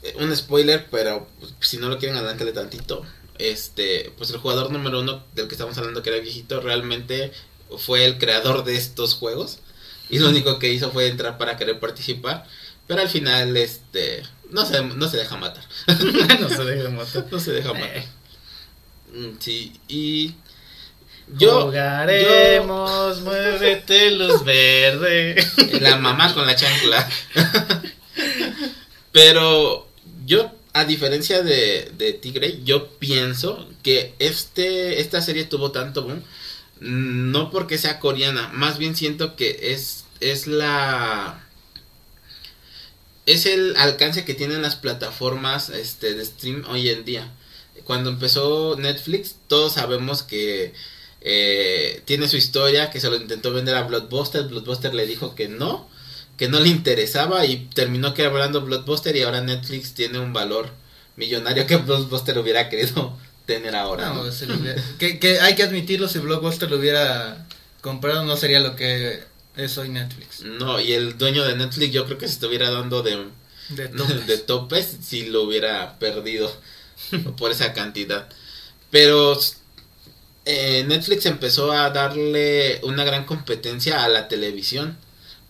eh, 0.04 0.14
Un 0.20 0.36
spoiler, 0.36 0.88
pero 0.92 1.28
pues, 1.40 1.54
si 1.62 1.78
no 1.78 1.90
lo 1.90 1.98
quieren 1.98 2.18
adelántale 2.18 2.52
tantito. 2.52 3.06
Este, 3.38 4.12
pues 4.18 4.30
el 4.32 4.38
jugador 4.38 4.70
número 4.72 5.00
uno 5.00 5.24
del 5.34 5.48
que 5.48 5.56
estamos 5.56 5.78
hablando, 5.78 6.04
que 6.04 6.10
era 6.10 6.18
el 6.18 6.24
viejito, 6.26 6.60
realmente 6.60 7.32
fue 7.78 8.04
el 8.06 8.18
creador 8.18 8.64
de 8.66 8.76
estos 8.76 9.14
juegos. 9.16 9.60
Y 10.10 10.20
lo 10.20 10.30
único 10.30 10.60
que 10.60 10.74
hizo 10.74 10.92
fue 10.92 11.08
entrar 11.08 11.38
para 11.38 11.56
querer 11.58 11.80
participar. 11.80 12.46
Pero 12.88 13.02
al 13.02 13.10
final, 13.10 13.56
este, 13.56 14.24
no 14.50 14.66
se, 14.66 14.82
no 14.84 15.08
se 15.08 15.18
deja 15.18 15.38
matar. 15.38 15.64
no 16.40 16.50
se 16.50 16.64
deje 16.66 16.90
matar. 16.90 17.26
No 17.32 17.40
se 17.40 17.52
deja 17.52 17.70
Eh. 17.74 17.74
matar. 17.74 18.04
Mm, 19.14 19.38
Sí, 19.40 19.80
y 19.88 20.36
yo, 21.38 21.66
Jugaremos, 21.66 23.22
muévete 23.22 24.12
luz 24.18 24.44
verde. 24.44 25.36
la 25.80 25.98
mamá 25.98 26.34
con 26.34 26.48
la 26.48 26.56
chancla. 26.56 27.08
Pero 29.12 29.88
yo, 30.26 30.52
a 30.74 30.86
diferencia 30.86 31.44
de, 31.44 31.92
de 31.98 32.14
Tigre, 32.14 32.60
yo 32.64 32.90
pienso 32.98 33.68
que 33.84 34.14
este 34.20 35.02
esta 35.02 35.22
serie 35.22 35.46
tuvo 35.46 35.72
tanto 35.72 36.04
boom 36.04 36.24
No 36.80 37.52
porque 37.52 37.78
sea 37.78 38.00
coreana, 38.00 38.50
más 38.54 38.78
bien 38.78 38.96
siento 38.96 39.36
que 39.36 39.74
es, 39.74 40.06
es 40.20 40.48
la... 40.48 41.46
Es 43.26 43.46
el 43.46 43.76
alcance 43.78 44.26
que 44.26 44.34
tienen 44.34 44.64
las 44.64 44.76
plataformas 44.76 45.70
este, 45.70 46.16
de 46.16 46.26
stream 46.26 46.64
hoy 46.68 46.90
en 46.90 47.06
día. 47.06 47.32
Cuando 47.84 48.10
empezó 48.10 48.76
Netflix, 48.76 49.36
todos 49.48 49.74
sabemos 49.74 50.24
que 50.24 50.74
eh, 51.22 52.02
tiene 52.06 52.28
su 52.28 52.38
historia, 52.38 52.90
que 52.92 53.00
se 53.00 53.10
lo 53.10 53.16
intentó 53.16 53.52
vender 53.54 53.76
a 53.76 53.84
Blockbuster, 53.84 54.44
Blockbuster 54.44 54.94
le 54.94 55.06
dijo 55.06 55.36
que 55.36 55.48
no, 55.50 55.90
que 56.38 56.48
no 56.48 56.60
le 56.60 56.70
interesaba 56.70 57.46
y 57.46 57.68
terminó 57.74 58.14
quebrando 58.14 58.62
Blockbuster 58.62 59.16
y 59.16 59.24
ahora 59.24 59.42
Netflix 59.42 59.94
tiene 59.94 60.20
un 60.20 60.32
valor 60.34 60.70
millonario 61.18 61.68
que 61.68 61.78
Blockbuster 61.78 62.38
hubiera 62.40 62.70
querido 62.70 63.18
tener 63.46 63.76
ahora. 63.76 64.10
¿no? 64.10 64.24
No, 64.26 64.32
se 64.32 64.46
lo 64.46 64.56
hubiera- 64.56 64.82
que, 64.98 65.20
que 65.20 65.40
hay 65.42 65.56
que 65.56 65.64
admitirlo, 65.64 66.08
si 66.08 66.20
Blockbuster 66.20 66.70
lo 66.70 66.78
hubiera 66.78 67.46
comprado 67.82 68.24
no 68.26 68.38
sería 68.38 68.60
lo 68.60 68.76
que 68.76 69.24
es 69.58 69.78
hoy 69.78 69.90
Netflix. 69.90 70.42
No, 70.44 70.80
y 70.80 70.94
el 70.94 71.18
dueño 71.18 71.44
de 71.44 71.56
Netflix 71.58 71.92
yo 71.92 72.06
creo 72.06 72.18
que 72.18 72.28
se 72.28 72.34
estuviera 72.36 72.70
dando 72.72 73.02
de, 73.02 73.26
De 73.70 73.88
topes. 73.98 74.28
de 74.28 74.38
topes 74.38 74.98
si 75.06 75.26
lo 75.26 75.44
hubiera 75.44 76.00
perdido 76.00 76.50
por 77.38 77.52
esa 77.52 77.74
cantidad. 77.74 78.30
Pero 78.92 79.38
eh, 80.52 80.84
Netflix 80.88 81.26
empezó 81.28 81.72
a 81.72 81.92
darle 81.92 82.80
una 82.84 83.04
gran 83.04 83.26
competencia 83.26 84.04
a 84.04 84.10
la 84.10 84.28
televisión. 84.28 84.98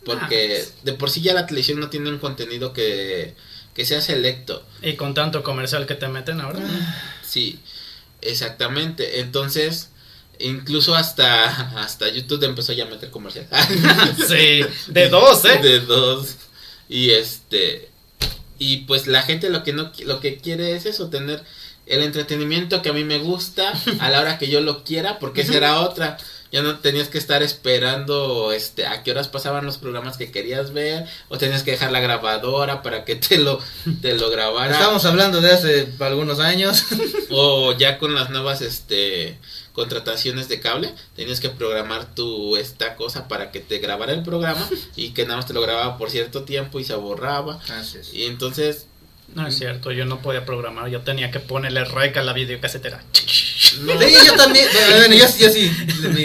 Porque 0.03 0.63
Ah. 0.65 0.79
de 0.83 0.93
por 0.93 1.09
sí 1.09 1.21
ya 1.21 1.33
la 1.33 1.45
televisión 1.45 1.79
no 1.79 1.89
tiene 1.89 2.09
un 2.09 2.19
contenido 2.19 2.73
que, 2.73 3.35
que 3.73 3.85
sea 3.85 4.01
selecto. 4.01 4.65
Y 4.81 4.93
con 4.93 5.13
tanto 5.13 5.43
comercial 5.43 5.85
que 5.85 5.95
te 5.95 6.07
meten 6.07 6.41
ahora. 6.41 6.59
Sí, 7.21 7.59
exactamente. 8.21 9.19
Entonces, 9.19 9.89
incluso 10.39 10.95
hasta, 10.95 11.45
hasta 11.81 12.09
YouTube 12.09 12.43
empezó 12.43 12.73
ya 12.73 12.85
a 12.85 12.89
meter 12.89 13.09
comercial. 13.09 13.47
sí, 14.27 14.61
de 14.87 15.09
dos, 15.17 15.45
¿eh? 15.45 15.59
de 15.61 15.79
dos 15.81 16.35
y 16.87 17.11
este 17.11 17.87
y 18.57 18.77
pues 18.77 19.05
la 19.07 19.21
gente 19.21 19.49
lo 19.49 19.63
que 19.63 19.73
no 19.73 19.91
lo 20.05 20.19
que 20.19 20.37
quiere 20.37 20.75
es 20.75 20.85
eso 20.85 21.09
tener 21.09 21.43
el 21.89 22.03
entretenimiento 22.03 22.81
que 22.81 22.89
a 22.89 22.93
mí 22.93 23.03
me 23.03 23.17
gusta 23.17 23.73
a 23.99 24.09
la 24.09 24.21
hora 24.21 24.37
que 24.37 24.47
yo 24.47 24.61
lo 24.61 24.83
quiera 24.83 25.19
porque 25.19 25.41
esa 25.41 25.57
era 25.57 25.81
otra. 25.81 26.17
Ya 26.51 26.63
no 26.63 26.79
tenías 26.79 27.09
que 27.09 27.19
estar 27.19 27.43
esperando 27.43 28.51
este 28.51 28.87
a 28.87 29.03
qué 29.03 29.11
horas 29.11 29.27
pasaban 29.27 29.67
los 29.67 29.77
programas 29.77 30.17
que 30.17 30.31
querías 30.31 30.73
ver 30.73 31.05
o 31.27 31.37
tenías 31.37 31.61
que 31.61 31.71
dejar 31.71 31.91
la 31.91 31.99
grabadora 31.99 32.81
para 32.81 33.05
que 33.05 33.15
te 33.15 33.37
lo 33.37 33.59
te 34.01 34.15
lo 34.15 34.31
grabara 34.31 34.73
Estamos 34.73 35.05
hablando 35.05 35.41
de 35.41 35.51
hace 35.51 35.93
algunos 35.99 36.39
años. 36.39 36.85
o 37.29 37.73
ya 37.77 37.99
con 37.99 38.15
las 38.15 38.31
nuevas 38.31 38.61
este 38.61 39.37
contrataciones 39.73 40.49
de 40.49 40.59
cable 40.59 40.93
tenías 41.15 41.39
que 41.39 41.49
programar 41.49 42.13
tu 42.15 42.57
esta 42.57 42.95
cosa 42.95 43.27
para 43.27 43.51
que 43.51 43.59
te 43.59 43.77
grabara 43.77 44.13
el 44.13 44.23
programa 44.23 44.67
y 44.95 45.11
que 45.11 45.23
nada 45.23 45.37
más 45.37 45.45
te 45.45 45.53
lo 45.53 45.61
grababa 45.61 45.97
por 45.97 46.09
cierto 46.09 46.43
tiempo 46.43 46.79
y 46.79 46.83
se 46.83 46.95
borraba. 46.95 47.59
Y 48.11 48.23
entonces 48.23 48.87
No 49.35 49.47
es 49.47 49.57
cierto, 49.57 49.91
yo 49.91 50.05
no 50.05 50.21
podía 50.21 50.43
programar, 50.45 50.89
yo 50.89 51.01
tenía 51.01 51.29
que 51.31 51.39
ponerle 51.39 51.85
rec 51.85 52.17
a 52.17 52.23
la 52.23 52.33
videocasetera. 52.33 52.97
no, 53.81 53.99
Sí, 54.01 54.15
yo 54.25 54.35
también. 54.35 54.67
Bueno, 54.97 55.15
yo, 55.15 55.25
yo 55.37 55.49
sí. 55.49 55.71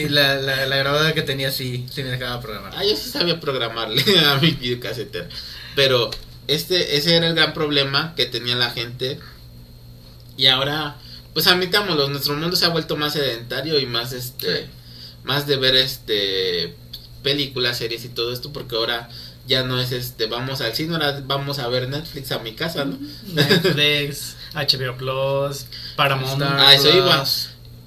La, 0.08 0.36
la, 0.36 0.66
la 0.66 0.76
grabadora 0.76 1.12
que 1.12 1.22
tenía 1.22 1.50
sí, 1.52 1.86
sí 1.92 2.02
me 2.02 2.10
dejaba 2.10 2.40
programar. 2.40 2.72
ah, 2.76 2.82
yo 2.84 2.96
sí 2.96 3.10
sabía 3.10 3.38
programarle 3.40 4.02
a 4.26 4.36
mi 4.38 4.52
videocasetera 4.52 5.28
pero 5.76 6.10
este 6.46 6.96
ese 6.96 7.16
era 7.16 7.26
el 7.28 7.34
gran 7.34 7.52
problema 7.52 8.14
que 8.16 8.26
tenía 8.26 8.54
la 8.56 8.70
gente 8.70 9.18
y 10.36 10.46
ahora 10.46 10.96
pues 11.32 11.46
admitámoslo 11.48 12.08
nuestro 12.08 12.34
mundo 12.34 12.56
se 12.56 12.64
ha 12.64 12.68
vuelto 12.68 12.96
más 12.96 13.12
sedentario 13.14 13.78
y 13.80 13.86
más 13.86 14.12
este 14.12 14.62
Sí. 14.62 14.70
más 15.24 15.46
de 15.46 15.56
ver 15.56 15.74
este 15.74 16.74
películas, 17.22 17.78
series 17.78 18.04
y 18.04 18.08
todo 18.10 18.32
esto 18.32 18.52
porque 18.52 18.76
ahora 18.76 19.08
ya 19.46 19.62
no 19.62 19.80
es 19.80 19.92
este 19.92 20.26
vamos 20.26 20.60
al 20.60 20.74
cine, 20.74 20.94
ahora 20.94 21.20
vamos 21.26 21.58
a 21.58 21.68
ver 21.68 21.88
Netflix 21.88 22.32
a 22.32 22.38
mi 22.38 22.54
casa, 22.54 22.84
¿no? 22.84 22.98
Netflix, 23.32 24.36
HBO 24.54 24.96
Plus, 24.96 25.66
Paramount. 25.96 26.42
Ah, 26.42 26.74
eso 26.74 26.88
iba. 26.94 27.24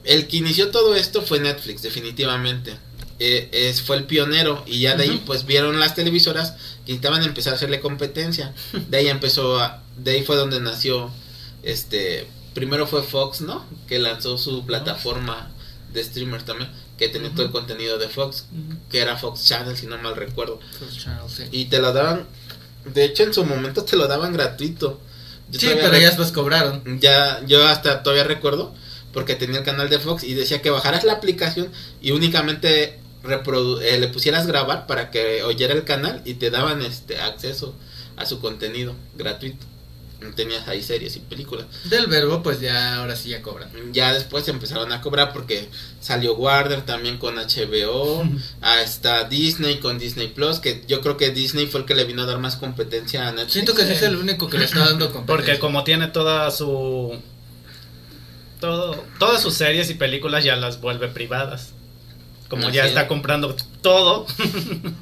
El 0.03 0.27
que 0.27 0.37
inició 0.37 0.71
todo 0.71 0.95
esto 0.95 1.21
fue 1.21 1.39
Netflix, 1.39 1.81
definitivamente. 1.81 2.75
Eh, 3.19 3.49
es, 3.51 3.81
fue 3.81 3.97
el 3.97 4.03
pionero 4.05 4.63
y 4.67 4.81
ya 4.81 4.95
de 4.95 5.03
ahí 5.05 5.23
pues 5.25 5.45
vieron 5.47 5.79
las 5.79 5.95
televisoras 5.95 6.51
que 6.85 6.91
necesitaban 6.93 7.23
empezar 7.23 7.53
a 7.53 7.55
hacerle 7.55 7.79
competencia. 7.79 8.53
De 8.89 8.97
ahí 8.97 9.07
empezó, 9.07 9.59
a- 9.59 9.81
de 9.97 10.11
ahí 10.11 10.23
fue 10.23 10.35
donde 10.35 10.59
nació, 10.61 11.11
este, 11.63 12.27
primero 12.53 12.85
fue 12.85 13.01
Fox, 13.01 13.41
¿no? 13.41 13.65
Que 13.87 13.97
lanzó 13.99 14.37
su 14.37 14.65
plataforma 14.67 15.49
de 15.93 16.03
streamer 16.03 16.43
también, 16.43 16.69
que 16.97 17.09
tenía 17.09 17.31
todo 17.31 17.43
el 17.43 17.51
contenido 17.51 17.97
de 17.97 18.09
Fox, 18.09 18.45
que 18.89 18.99
era 18.99 19.17
Fox 19.17 19.45
Channel 19.45 19.77
si 19.77 19.85
no 19.85 19.97
mal 19.97 20.15
recuerdo. 20.15 20.59
Plus 20.77 21.03
Channel, 21.03 21.29
sí. 21.29 21.43
Y 21.51 21.65
te 21.65 21.79
lo 21.79 21.93
daban, 21.93 22.25
de 22.85 23.05
hecho 23.05 23.23
en 23.23 23.33
su 23.33 23.45
momento 23.45 23.83
te 23.83 23.95
lo 23.95 24.07
daban 24.07 24.33
gratuito. 24.33 24.99
Yo 25.49 25.59
Sí, 25.59 25.69
pero 25.75 25.93
ya 25.97 26.07
después 26.07 26.31
cobraron. 26.31 26.99
ya 26.99 27.41
yo 27.45 27.65
hasta 27.65 28.03
todavía 28.03 28.25
recuerdo 28.25 28.73
porque 29.13 29.35
tenía 29.35 29.59
el 29.59 29.65
canal 29.65 29.89
de 29.89 29.99
Fox 29.99 30.23
y 30.23 30.33
decía 30.33 30.61
que 30.61 30.69
bajaras 30.69 31.03
la 31.03 31.13
aplicación 31.13 31.69
y 32.01 32.11
únicamente 32.11 32.99
eh, 33.23 33.97
le 33.99 34.07
pusieras 34.09 34.47
grabar 34.47 34.87
para 34.87 35.09
que 35.11 35.43
oyera 35.43 35.73
el 35.73 35.83
canal 35.83 36.21
y 36.25 36.35
te 36.35 36.49
daban 36.49 36.81
este 36.81 37.19
acceso 37.19 37.73
a 38.15 38.25
su 38.25 38.39
contenido 38.39 38.95
gratuito. 39.15 39.65
Tenías 40.35 40.67
ahí 40.67 40.81
series 40.81 41.15
y 41.15 41.19
películas. 41.19 41.67
Del 41.85 42.07
verbo, 42.07 42.41
pues 42.41 42.59
ya 42.59 42.95
ahora 42.95 43.15
sí 43.15 43.29
ya 43.29 43.41
cobran. 43.43 43.69
Ya 43.93 44.13
después 44.13 44.47
empezaron 44.47 44.91
a 44.91 44.99
cobrar 45.01 45.31
porque 45.31 45.69
salió 46.01 46.35
Warner 46.35 46.81
también 46.85 47.17
con 47.17 47.35
HBO, 47.35 48.27
hasta 48.61 49.23
Disney 49.29 49.79
con 49.79 49.99
Disney 49.99 50.29
Plus, 50.29 50.59
que 50.59 50.83
yo 50.87 51.01
creo 51.01 51.17
que 51.17 51.29
Disney 51.29 51.67
fue 51.67 51.81
el 51.81 51.85
que 51.85 51.93
le 51.93 52.03
vino 52.05 52.23
a 52.23 52.25
dar 52.25 52.39
más 52.39 52.55
competencia 52.55 53.27
a 53.27 53.31
Netflix. 53.31 53.53
Siento 53.53 53.75
que 53.75 53.83
ese 53.83 53.93
es 53.93 54.01
el 54.01 54.15
único 54.15 54.49
que 54.49 54.57
le 54.57 54.65
está 54.65 54.79
dando 54.85 55.05
competencia. 55.13 55.35
Porque 55.35 55.59
como 55.59 55.83
tiene 55.83 56.07
toda 56.07 56.49
su... 56.49 57.15
Todo, 58.59 59.03
todas 59.19 59.41
sus 59.41 59.53
series 59.53 59.89
y 59.91 59.93
películas 59.93 60.43
ya 60.43 60.55
las 60.55 60.81
vuelve 60.81 61.09
privadas. 61.09 61.73
Como 62.49 62.67
Así 62.67 62.77
ya 62.77 62.83
es. 62.83 62.89
está 62.89 63.07
comprando 63.07 63.55
todo. 63.81 64.25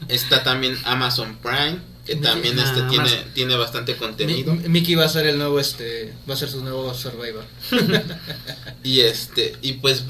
Está 0.09 0.43
también 0.43 0.77
Amazon 0.83 1.37
Prime, 1.41 1.79
que 2.05 2.15
también 2.17 2.57
este 2.59 2.83
tiene, 2.83 3.09
tiene 3.33 3.55
bastante 3.55 3.93
Mi- 3.93 3.99
contenido. 3.99 4.53
Mickey 4.53 4.95
va 4.95 5.05
a 5.05 5.09
ser 5.09 5.25
el 5.25 5.37
nuevo, 5.37 5.59
este, 5.59 6.13
va 6.29 6.35
a 6.35 6.37
ser 6.37 6.49
su 6.49 6.61
nuevo 6.63 6.93
Survivor. 6.93 7.45
Y 8.83 8.99
este, 9.01 9.55
y 9.63 9.73
pues 9.73 10.03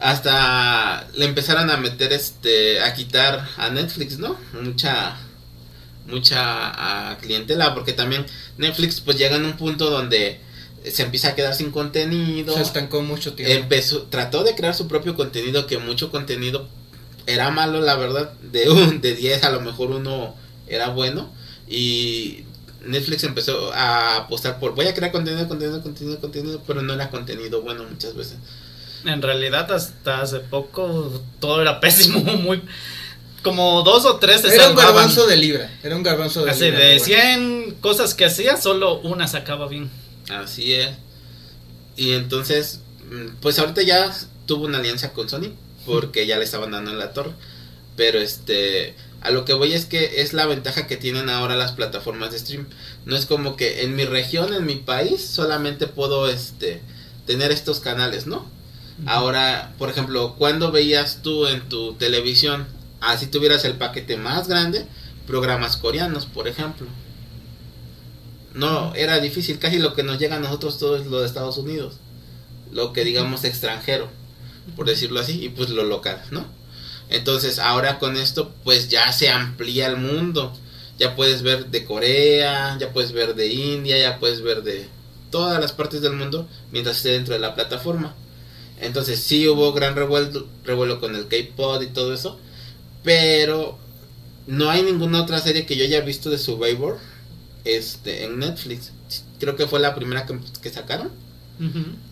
hasta 0.00 1.06
le 1.14 1.26
empezaron 1.26 1.70
a 1.70 1.76
meter 1.76 2.12
este, 2.12 2.80
a 2.80 2.94
quitar 2.94 3.48
a 3.56 3.68
Netflix, 3.68 4.18
¿no? 4.18 4.36
Mucha, 4.60 5.16
mucha 6.06 6.38
ah, 6.40 7.18
clientela, 7.20 7.74
porque 7.74 7.92
también 7.92 8.26
Netflix 8.56 9.00
pues 9.00 9.18
llega 9.18 9.36
en 9.36 9.44
un 9.44 9.56
punto 9.56 9.90
donde 9.90 10.40
se 10.90 11.02
empieza 11.02 11.28
a 11.28 11.34
quedar 11.34 11.54
sin 11.54 11.70
contenido. 11.70 12.54
Se 12.54 12.62
estancó 12.62 13.02
mucho 13.02 13.34
tiempo. 13.34 13.54
Empezó, 13.54 14.02
trató 14.04 14.42
de 14.42 14.54
crear 14.54 14.74
su 14.74 14.88
propio 14.88 15.14
contenido, 15.14 15.66
que 15.66 15.78
mucho 15.78 16.10
contenido 16.10 16.66
era 17.26 17.50
malo, 17.50 17.80
la 17.80 17.94
verdad. 17.94 18.32
De 18.40 18.70
un, 18.70 19.00
de 19.00 19.14
10 19.14 19.44
a 19.44 19.50
lo 19.50 19.60
mejor 19.60 19.90
uno 19.90 20.34
era 20.74 20.88
bueno. 20.90 21.32
Y 21.68 22.44
Netflix 22.84 23.24
empezó 23.24 23.72
a 23.72 24.16
apostar 24.16 24.58
por 24.58 24.74
voy 24.74 24.86
a 24.86 24.94
crear 24.94 25.12
contenido, 25.12 25.48
contenido, 25.48 25.82
contenido, 25.82 26.20
contenido, 26.20 26.62
pero 26.66 26.82
no 26.82 26.94
era 26.94 27.10
contenido 27.10 27.62
bueno 27.62 27.84
muchas 27.84 28.14
veces. 28.14 28.36
En 29.04 29.22
realidad 29.22 29.70
hasta 29.72 30.20
hace 30.20 30.40
poco 30.40 31.22
todo 31.40 31.60
era 31.60 31.80
pésimo, 31.80 32.20
muy... 32.38 32.62
Como 33.42 33.82
dos 33.82 34.04
o 34.04 34.18
tres 34.18 34.40
se 34.40 34.54
Era 34.54 34.70
un 34.70 34.76
garbanzo 34.76 35.26
de 35.26 35.36
libra. 35.36 35.68
Era 35.82 35.96
un 35.96 36.04
garbanzo 36.04 36.44
de 36.44 36.52
Así 36.52 36.64
libra. 36.64 36.78
de 36.78 37.00
pero 37.00 37.04
bueno. 37.04 37.64
100 37.64 37.74
cosas 37.80 38.14
que 38.14 38.24
hacía, 38.24 38.56
solo 38.56 39.00
una 39.00 39.26
sacaba 39.26 39.66
bien. 39.66 39.90
Así 40.30 40.74
es. 40.74 40.90
Y 41.96 42.12
entonces, 42.12 42.80
mm, 43.10 43.40
pues 43.40 43.58
ahorita 43.58 43.82
ya 43.82 44.14
tuvo 44.46 44.66
una 44.66 44.78
alianza 44.78 45.12
con 45.12 45.28
Sony, 45.28 45.50
porque 45.84 46.24
ya 46.28 46.38
le 46.38 46.44
estaban 46.44 46.70
dando 46.70 46.92
en 46.92 47.00
la 47.00 47.12
torre. 47.12 47.32
Pero 47.96 48.20
este, 48.20 48.94
a 49.22 49.30
lo 49.30 49.44
que 49.44 49.52
voy 49.52 49.72
es 49.72 49.86
que 49.86 50.20
es 50.20 50.32
la 50.32 50.46
ventaja 50.46 50.86
que 50.86 50.96
tienen 50.96 51.30
ahora 51.30 51.56
las 51.56 51.72
plataformas 51.72 52.32
de 52.32 52.38
stream. 52.38 52.66
No 53.04 53.16
es 53.16 53.26
como 53.26 53.56
que 53.56 53.82
en 53.82 53.94
mi 53.94 54.04
región, 54.04 54.52
en 54.52 54.66
mi 54.66 54.76
país, 54.76 55.24
solamente 55.24 55.86
puedo 55.86 56.28
este 56.28 56.80
tener 57.26 57.52
estos 57.52 57.80
canales, 57.80 58.26
¿no? 58.26 58.50
Ahora, 59.06 59.74
por 59.78 59.90
ejemplo, 59.90 60.34
cuando 60.36 60.70
veías 60.70 61.22
tú 61.22 61.46
en 61.46 61.68
tu 61.68 61.94
televisión, 61.94 62.66
así 63.00 63.26
tuvieras 63.26 63.64
el 63.64 63.74
paquete 63.74 64.16
más 64.16 64.48
grande, 64.48 64.86
programas 65.26 65.76
coreanos, 65.76 66.26
por 66.26 66.48
ejemplo. 66.48 66.86
No, 68.54 68.94
era 68.94 69.18
difícil, 69.20 69.58
casi 69.58 69.78
lo 69.78 69.94
que 69.94 70.02
nos 70.02 70.18
llega 70.18 70.36
a 70.36 70.40
nosotros 70.40 70.78
todo 70.78 70.96
es 70.96 71.06
lo 71.06 71.20
de 71.20 71.26
Estados 71.26 71.58
Unidos. 71.58 71.94
Lo 72.70 72.92
que 72.92 73.04
digamos 73.04 73.44
extranjero, 73.44 74.08
por 74.76 74.86
decirlo 74.86 75.20
así, 75.20 75.44
y 75.44 75.48
pues 75.48 75.70
lo 75.70 75.84
local, 75.84 76.22
¿no? 76.30 76.44
Entonces, 77.12 77.58
ahora 77.58 77.98
con 77.98 78.16
esto, 78.16 78.54
pues 78.64 78.88
ya 78.88 79.12
se 79.12 79.28
amplía 79.28 79.86
el 79.86 79.98
mundo. 79.98 80.56
Ya 80.98 81.14
puedes 81.14 81.42
ver 81.42 81.66
de 81.66 81.84
Corea, 81.84 82.78
ya 82.80 82.90
puedes 82.92 83.12
ver 83.12 83.34
de 83.34 83.48
India, 83.48 83.98
ya 83.98 84.18
puedes 84.18 84.40
ver 84.40 84.62
de 84.62 84.88
todas 85.30 85.60
las 85.60 85.72
partes 85.72 86.00
del 86.00 86.14
mundo 86.14 86.48
mientras 86.70 86.96
esté 86.96 87.10
dentro 87.10 87.34
de 87.34 87.40
la 87.40 87.54
plataforma. 87.54 88.14
Entonces 88.80 89.20
sí 89.20 89.46
hubo 89.46 89.74
gran 89.74 89.94
revuelo, 89.94 90.46
revuelo 90.64 91.00
con 91.00 91.14
el 91.14 91.28
K-Pod 91.28 91.82
y 91.82 91.88
todo 91.88 92.14
eso. 92.14 92.38
Pero 93.04 93.78
no 94.46 94.70
hay 94.70 94.82
ninguna 94.82 95.20
otra 95.22 95.38
serie 95.40 95.66
que 95.66 95.76
yo 95.76 95.84
haya 95.84 96.00
visto 96.00 96.30
de 96.30 96.38
Survivor 96.38 96.98
este, 97.64 98.24
en 98.24 98.38
Netflix. 98.38 98.90
Creo 99.38 99.54
que 99.54 99.66
fue 99.66 99.80
la 99.80 99.94
primera 99.94 100.24
que, 100.24 100.38
que 100.62 100.70
sacaron. 100.70 101.10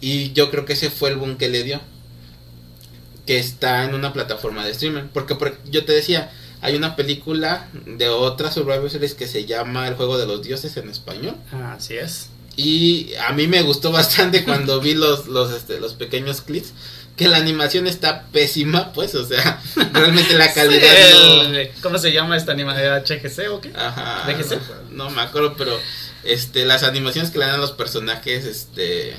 Y 0.00 0.32
yo 0.32 0.50
creo 0.50 0.64
que 0.64 0.74
ese 0.74 0.90
fue 0.90 1.08
el 1.08 1.16
boom 1.16 1.38
que 1.38 1.48
le 1.48 1.64
dio. 1.64 1.80
Que 3.30 3.38
está 3.38 3.84
en 3.84 3.94
una 3.94 4.12
plataforma 4.12 4.64
de 4.66 4.74
streamer. 4.74 5.04
Porque 5.12 5.36
por- 5.36 5.56
yo 5.70 5.84
te 5.84 5.92
decía, 5.92 6.32
hay 6.62 6.74
una 6.74 6.96
película 6.96 7.68
de 7.86 8.08
otra 8.08 8.50
Survivor 8.50 8.90
Series 8.90 9.14
que 9.14 9.28
se 9.28 9.44
llama 9.46 9.86
El 9.86 9.94
Juego 9.94 10.18
de 10.18 10.26
los 10.26 10.42
Dioses 10.42 10.76
en 10.76 10.88
español. 10.90 11.36
Así 11.52 11.94
es. 11.96 12.28
Y 12.56 13.14
a 13.14 13.32
mí 13.32 13.46
me 13.46 13.62
gustó 13.62 13.92
bastante 13.92 14.42
cuando 14.46 14.80
vi 14.80 14.94
los, 14.94 15.28
los, 15.28 15.52
este, 15.52 15.78
los 15.78 15.94
pequeños 15.94 16.40
clips. 16.40 16.72
Que 17.16 17.28
la 17.28 17.36
animación 17.36 17.86
está 17.86 18.24
pésima, 18.32 18.92
pues, 18.94 19.14
o 19.14 19.24
sea, 19.26 19.60
realmente 19.92 20.34
la 20.36 20.52
calidad 20.52 21.54
El- 21.54 21.70
¿Cómo 21.82 21.98
se 21.98 22.12
llama 22.12 22.36
esta 22.36 22.50
animación? 22.52 23.00
¿HGC 23.04 23.48
o 23.52 23.60
qué? 23.60 23.70
Ajá. 23.76 24.24
¿DGC? 24.26 24.58
No, 24.90 25.04
no 25.04 25.10
me 25.10 25.20
acuerdo, 25.22 25.54
pero 25.56 25.78
este 26.24 26.64
las 26.64 26.82
animaciones 26.82 27.30
que 27.30 27.38
le 27.38 27.44
dan 27.46 27.54
a 27.54 27.58
los 27.58 27.72
personajes 27.72 28.44
este 28.44 29.14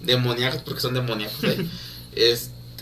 demoníacos 0.00 0.62
porque 0.62 0.80
son 0.80 0.94
demoníacos, 0.94 1.44
¿eh? 1.44 1.66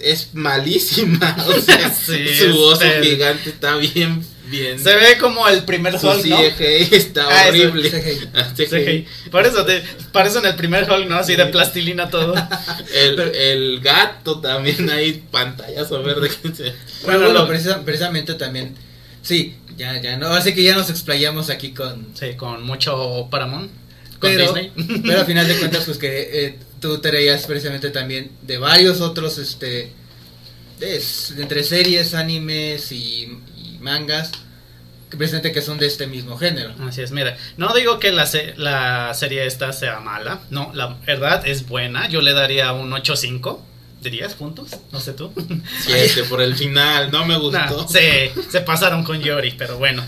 es 0.02 0.28
malísima, 0.34 1.36
o 1.48 1.60
sea, 1.60 1.90
Sí, 2.06 2.26
su 2.36 2.58
oso 2.60 2.84
gigante 3.02 3.50
está 3.50 3.76
bien 3.76 4.24
bien. 4.46 4.78
Se 4.78 4.94
ve 4.94 5.16
como 5.18 5.48
el 5.48 5.64
primer 5.64 5.98
su 5.98 6.06
Hulk, 6.06 6.26
¿no? 6.26 6.38
Está 6.40 7.26
Ah, 7.26 7.48
eso, 7.48 7.68
horrible. 7.68 7.88
CGI. 7.90 8.26
CGI. 8.54 8.66
CGI. 8.66 9.06
Por 9.30 9.46
eso, 9.46 9.64
te, 9.64 9.82
por 10.12 10.26
eso 10.26 10.40
en 10.40 10.46
el 10.46 10.56
primer 10.56 10.90
Hulk, 10.90 11.08
¿no? 11.08 11.16
Así 11.16 11.36
de 11.36 11.46
plastilina 11.46 12.10
todo. 12.10 12.34
El, 12.94 13.18
el 13.20 13.80
gato 13.80 14.40
también 14.40 14.90
hay 14.90 15.22
pantallazo 15.30 16.02
verde 16.02 16.30
Bueno, 16.42 16.54
Bueno, 17.04 17.20
bueno, 17.20 17.32
lo- 17.32 17.48
precisa- 17.48 17.82
precisamente 17.82 18.34
también. 18.34 18.74
Sí, 19.22 19.54
ya, 19.78 19.98
ya 20.02 20.18
no. 20.18 20.26
Así 20.34 20.52
que 20.52 20.62
ya 20.62 20.74
nos 20.74 20.90
explayamos 20.90 21.48
aquí 21.48 21.72
con. 21.72 22.08
Sí, 22.14 22.34
con 22.36 22.62
mucho 22.64 23.28
Paramount. 23.30 23.70
Con 24.18 24.30
Pero, 24.32 24.52
Disney. 24.52 24.70
pero 25.06 25.22
a 25.22 25.24
final 25.24 25.48
de 25.48 25.56
cuentas, 25.56 25.84
pues 25.86 25.96
que 25.96 26.28
eh, 26.46 26.58
tú 26.82 26.98
traías 27.00 27.46
precisamente 27.46 27.88
también 27.90 28.30
de 28.42 28.58
varios 28.58 29.00
otros, 29.00 29.38
este. 29.38 29.92
de 30.78 31.02
entre 31.38 31.62
series, 31.64 32.12
animes 32.12 32.92
y, 32.92 33.38
y 33.56 33.78
mangas. 33.80 34.30
Que 35.10 35.16
precisamente 35.18 35.52
que 35.52 35.60
son 35.62 35.76
de 35.78 35.86
este 35.86 36.06
mismo 36.06 36.36
género. 36.38 36.74
Así 36.88 37.02
es, 37.02 37.10
mira, 37.12 37.36
no 37.58 37.74
digo 37.74 37.98
que 37.98 38.12
la, 38.12 38.24
se- 38.26 38.54
la 38.56 39.12
serie 39.14 39.46
esta 39.46 39.72
sea 39.74 40.00
mala, 40.00 40.40
no, 40.50 40.70
la 40.74 40.96
verdad 41.06 41.46
es 41.46 41.68
buena, 41.68 42.08
yo 42.08 42.22
le 42.22 42.32
daría 42.32 42.72
un 42.72 42.90
8.5 42.90 43.58
de 44.00 44.08
10 44.10 44.34
puntos, 44.36 44.70
no 44.90 45.00
sé 45.00 45.12
tú. 45.12 45.30
Siete 45.84 46.24
por 46.24 46.40
el 46.40 46.56
final, 46.56 47.10
no 47.12 47.26
me 47.26 47.36
gustó. 47.36 47.58
Nah, 47.58 47.86
se, 47.88 48.32
se 48.50 48.62
pasaron 48.62 49.04
con 49.04 49.20
Yori, 49.20 49.50
pero 49.58 49.76
bueno. 49.76 50.02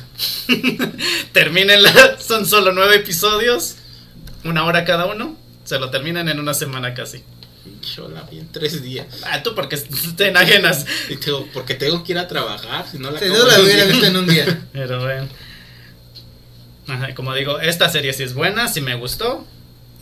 Termínenla, 1.32 2.18
son 2.20 2.46
solo 2.46 2.72
nueve 2.72 2.96
episodios, 2.96 3.76
una 4.44 4.64
hora 4.64 4.84
cada 4.86 5.06
uno, 5.06 5.36
se 5.64 5.78
lo 5.78 5.90
terminan 5.90 6.28
en 6.28 6.38
una 6.38 6.54
semana 6.54 6.94
casi. 6.94 7.22
Yo 7.96 8.08
la 8.08 8.22
vi 8.22 8.38
en 8.40 8.52
tres 8.52 8.82
días. 8.82 9.06
Ah, 9.24 9.42
tú 9.42 9.54
porque 9.54 9.76
te 10.16 10.28
enajenas. 10.28 10.84
Y 11.08 11.16
tengo- 11.16 11.48
porque 11.52 11.74
tengo 11.74 12.04
que 12.04 12.12
ir 12.12 12.18
a 12.18 12.28
trabajar, 12.28 12.86
si 12.90 12.98
no 12.98 13.10
la 13.10 13.18
Si 13.18 13.26
no 13.26 13.46
la 13.46 13.60
hubiera 13.60 13.84
visto 13.84 14.06
en 14.06 14.16
un 14.16 14.26
día. 14.26 14.66
Pero 14.72 15.00
bueno. 15.00 15.28
Ajá, 16.86 17.14
como 17.14 17.34
digo, 17.34 17.60
esta 17.60 17.88
serie 17.88 18.12
sí 18.12 18.22
es 18.22 18.34
buena, 18.34 18.68
sí 18.68 18.80
me 18.80 18.94
gustó. 18.94 19.46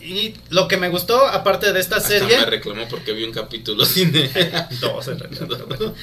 Y 0.01 0.33
lo 0.49 0.67
que 0.67 0.75
me 0.75 0.89
gustó, 0.89 1.25
aparte 1.27 1.71
de 1.71 1.79
esta 1.79 1.95
Hasta 1.95 2.09
serie... 2.09 2.37
me 2.39 2.45
reclamó 2.45 2.85
porque 2.89 3.13
vi 3.13 3.23
un 3.23 3.31
capítulo 3.31 3.85
sin 3.85 4.11
Dos, 4.81 5.07
en 5.07 5.17
realidad, 5.19 5.47
bueno. 5.65 5.93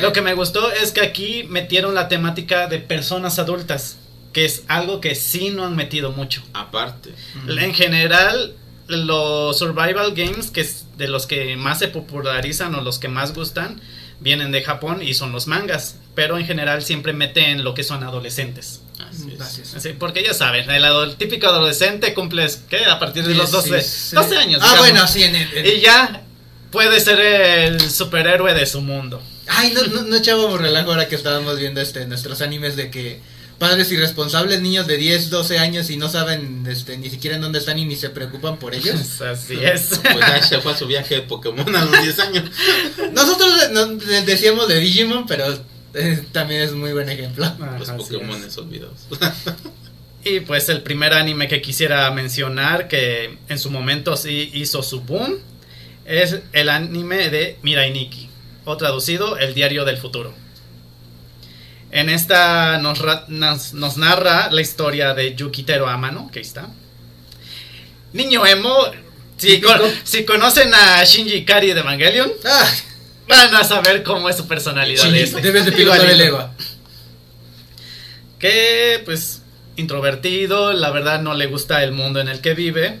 Lo 0.00 0.12
que 0.14 0.22
me 0.22 0.32
gustó 0.32 0.72
es 0.72 0.92
que 0.92 1.02
aquí 1.02 1.44
metieron 1.50 1.94
la 1.94 2.08
temática 2.08 2.68
de 2.68 2.78
personas 2.78 3.38
adultas, 3.38 3.98
que 4.32 4.46
es 4.46 4.62
algo 4.68 5.02
que 5.02 5.14
sí 5.14 5.50
no 5.50 5.66
han 5.66 5.76
metido 5.76 6.10
mucho. 6.12 6.42
Aparte. 6.54 7.10
En 7.46 7.74
general, 7.74 8.54
los 8.88 9.58
survival 9.58 10.14
games, 10.14 10.50
que 10.50 10.60
es 10.60 10.84
de 10.96 11.08
los 11.08 11.26
que 11.26 11.56
más 11.56 11.78
se 11.78 11.88
popularizan 11.88 12.74
o 12.74 12.80
los 12.82 12.98
que 12.98 13.08
más 13.08 13.32
gustan, 13.34 13.80
vienen 14.20 14.52
de 14.52 14.62
Japón 14.62 15.02
y 15.02 15.14
son 15.14 15.32
los 15.32 15.46
mangas. 15.46 15.96
Pero 16.14 16.38
en 16.38 16.46
general 16.46 16.82
siempre 16.82 17.12
meten 17.12 17.64
lo 17.64 17.74
que 17.74 17.82
son 17.82 18.02
adolescentes. 18.04 18.80
Así 19.00 19.28
es. 19.30 19.36
Gracias. 19.38 19.74
Así, 19.74 19.88
porque 19.98 20.22
ya 20.22 20.34
saben, 20.34 20.70
el 20.70 20.84
ado- 20.84 21.14
típico 21.16 21.48
adolescente 21.48 22.14
cumples, 22.14 22.62
¿qué? 22.70 22.84
A 22.84 22.98
partir 23.00 23.26
de 23.26 23.34
los 23.34 23.50
12, 23.50 23.70
16. 23.70 24.12
12 24.14 24.36
años. 24.36 24.60
Ah, 24.62 24.66
digamos. 24.72 24.78
bueno, 24.90 25.08
sí, 25.08 25.22
en 25.24 25.34
el. 25.34 25.56
en- 25.56 25.66
Y 25.66 25.80
ya 25.80 26.22
puede 26.70 27.00
ser 27.00 27.20
el 27.20 27.80
superhéroe 27.90 28.54
de 28.54 28.66
su 28.66 28.80
mundo. 28.82 29.20
Ay, 29.48 29.72
no, 29.74 29.82
no, 29.82 30.02
no 30.02 30.16
echábamos 30.16 30.60
relajo 30.60 30.90
ahora 30.92 31.08
que 31.08 31.16
estábamos 31.16 31.58
viendo 31.58 31.80
este 31.80 32.06
nuestros 32.06 32.40
animes 32.40 32.76
de 32.76 32.90
que 32.90 33.20
padres 33.58 33.90
irresponsables, 33.92 34.60
niños 34.60 34.86
de 34.86 34.96
10, 34.96 35.30
12 35.30 35.58
años 35.58 35.90
y 35.90 35.96
no 35.96 36.08
saben 36.08 36.66
este, 36.68 36.96
ni 36.98 37.10
siquiera 37.10 37.36
en 37.36 37.42
dónde 37.42 37.58
están 37.58 37.78
y 37.78 37.84
ni 37.84 37.96
se 37.96 38.10
preocupan 38.10 38.58
por 38.58 38.74
ellos. 38.74 39.20
Así 39.20 39.58
es. 39.62 40.00
Pues 40.12 40.26
ya 40.26 40.42
se 40.42 40.60
fue 40.60 40.72
a 40.72 40.76
su 40.76 40.86
viaje 40.86 41.16
de 41.16 41.22
Pokémon 41.22 41.74
a 41.74 41.84
los 41.84 42.02
10 42.02 42.18
años. 42.20 42.50
Nosotros 43.12 43.52
eh, 43.62 44.22
decíamos 44.26 44.68
de 44.68 44.80
Digimon, 44.80 45.26
pero 45.26 45.46
eh, 45.94 46.22
también 46.32 46.62
es 46.62 46.72
muy 46.72 46.92
buen 46.92 47.08
ejemplo. 47.08 47.50
Los 47.78 47.90
Pokémon 47.90 48.42
es. 48.44 48.56
olvidados. 48.58 48.98
Y 50.24 50.40
pues 50.40 50.68
el 50.68 50.82
primer 50.82 51.12
anime 51.12 51.48
que 51.48 51.60
quisiera 51.60 52.10
mencionar 52.10 52.88
que 52.88 53.38
en 53.48 53.58
su 53.58 53.70
momento 53.70 54.16
sí 54.16 54.50
hizo 54.54 54.82
su 54.82 55.02
boom 55.02 55.38
es 56.06 56.40
el 56.52 56.68
anime 56.68 57.30
de 57.30 57.58
Mirai 57.62 57.92
Nikki, 57.92 58.28
o 58.64 58.76
traducido 58.76 59.38
El 59.38 59.54
Diario 59.54 59.84
del 59.84 59.98
Futuro. 59.98 60.34
En 61.96 62.08
esta 62.10 62.78
nos, 62.78 63.00
nos, 63.28 63.72
nos 63.72 63.96
narra 63.96 64.50
la 64.50 64.60
historia 64.60 65.14
de 65.14 65.36
Yukitero 65.36 65.88
Amano, 65.88 66.28
que 66.32 66.40
ahí 66.40 66.44
está. 66.44 66.66
Niño 68.12 68.44
emo, 68.44 68.74
si, 69.36 69.60
con- 69.60 69.80
si 70.02 70.24
conocen 70.24 70.74
a 70.74 71.04
Shinji 71.04 71.34
Ikari 71.36 71.72
de 71.72 71.78
Evangelion, 71.80 72.32
Ah, 72.44 72.68
van 73.28 73.54
a 73.54 73.62
saber 73.62 74.02
cómo 74.02 74.28
es 74.28 74.36
su 74.36 74.48
personalidad. 74.48 75.04
Shinji, 75.04 75.20
Este. 75.20 75.40
debes 75.40 75.66
de 75.66 75.70
pilotar 75.72 76.04
el. 76.10 76.20
Eva. 76.20 76.52
que 78.40 79.00
pues 79.04 79.42
introvertido, 79.76 80.72
la 80.72 80.90
verdad 80.90 81.20
no 81.22 81.34
le 81.34 81.46
gusta 81.46 81.82
el 81.84 81.92
mundo 81.92 82.20
en 82.20 82.26
el 82.28 82.40
que 82.40 82.54
vive 82.54 82.98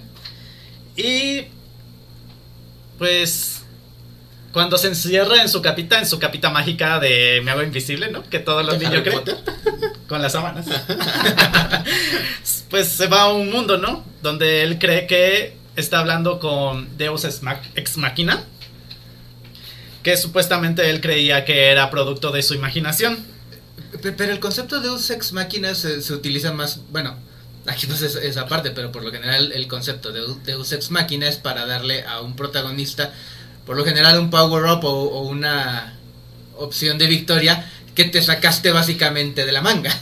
y 0.96 1.46
pues 2.98 3.62
cuando 4.54 4.78
se 4.78 4.88
encierra 4.88 5.42
en 5.42 5.50
su 5.50 5.60
capita, 5.60 5.98
en 5.98 6.06
su 6.06 6.18
capita 6.18 6.48
mágica 6.48 6.98
de 6.98 7.42
me 7.44 7.50
hago 7.50 7.62
invisible, 7.62 8.10
¿no? 8.10 8.22
Que 8.22 8.38
todos 8.38 8.64
los 8.64 8.76
¿Harry 8.76 8.86
niños 8.86 9.02
creen 9.02 9.20
con 10.08 10.22
las 10.22 10.32
sábanas. 10.32 10.64
pues 12.70 12.88
se 12.88 13.06
va 13.06 13.22
a 13.22 13.32
un 13.32 13.50
mundo, 13.50 13.78
¿no? 13.78 14.04
Donde 14.22 14.62
él 14.62 14.78
cree 14.78 15.06
que 15.06 15.56
está 15.76 15.98
hablando 15.98 16.38
con 16.38 16.96
Deus 16.96 17.24
Ex 17.24 17.42
Mach- 17.42 17.60
Ex 17.74 17.96
Machina, 17.96 18.42
que 20.02 20.16
supuestamente 20.16 20.88
él 20.90 21.00
creía 21.00 21.44
que 21.44 21.70
era 21.70 21.90
producto 21.90 22.30
de 22.30 22.42
su 22.42 22.54
imaginación. 22.54 23.18
Pe- 24.02 24.12
Pero 24.12 24.32
el 24.32 24.40
concepto 24.40 24.76
de 24.80 24.88
Deus 24.88 25.10
Ex 25.10 25.32
Machina 25.32 25.74
se, 25.74 26.02
se 26.02 26.12
utiliza 26.12 26.52
más, 26.52 26.80
bueno, 26.90 27.16
aquí 27.66 27.86
no 27.86 27.94
es 27.94 28.02
esa 28.02 28.46
parte, 28.46 28.70
pero 28.70 28.92
por 28.92 29.04
lo 29.04 29.10
general 29.10 29.52
el 29.52 29.66
concepto 29.68 30.12
de 30.12 30.20
Deus 30.44 30.72
Ex 30.72 30.90
Machina 30.90 31.28
es 31.28 31.36
para 31.36 31.66
darle 31.66 32.04
a 32.04 32.20
un 32.20 32.36
protagonista, 32.36 33.12
por 33.66 33.76
lo 33.76 33.84
general 33.84 34.18
un 34.18 34.30
power 34.30 34.64
up 34.64 34.84
o, 34.84 34.90
o 34.90 35.20
una 35.22 35.94
opción 36.56 36.98
de 36.98 37.06
victoria 37.06 37.70
que 37.94 38.04
te 38.04 38.20
sacaste 38.22 38.70
básicamente 38.72 39.46
de 39.46 39.52
la 39.52 39.62
manga. 39.62 39.92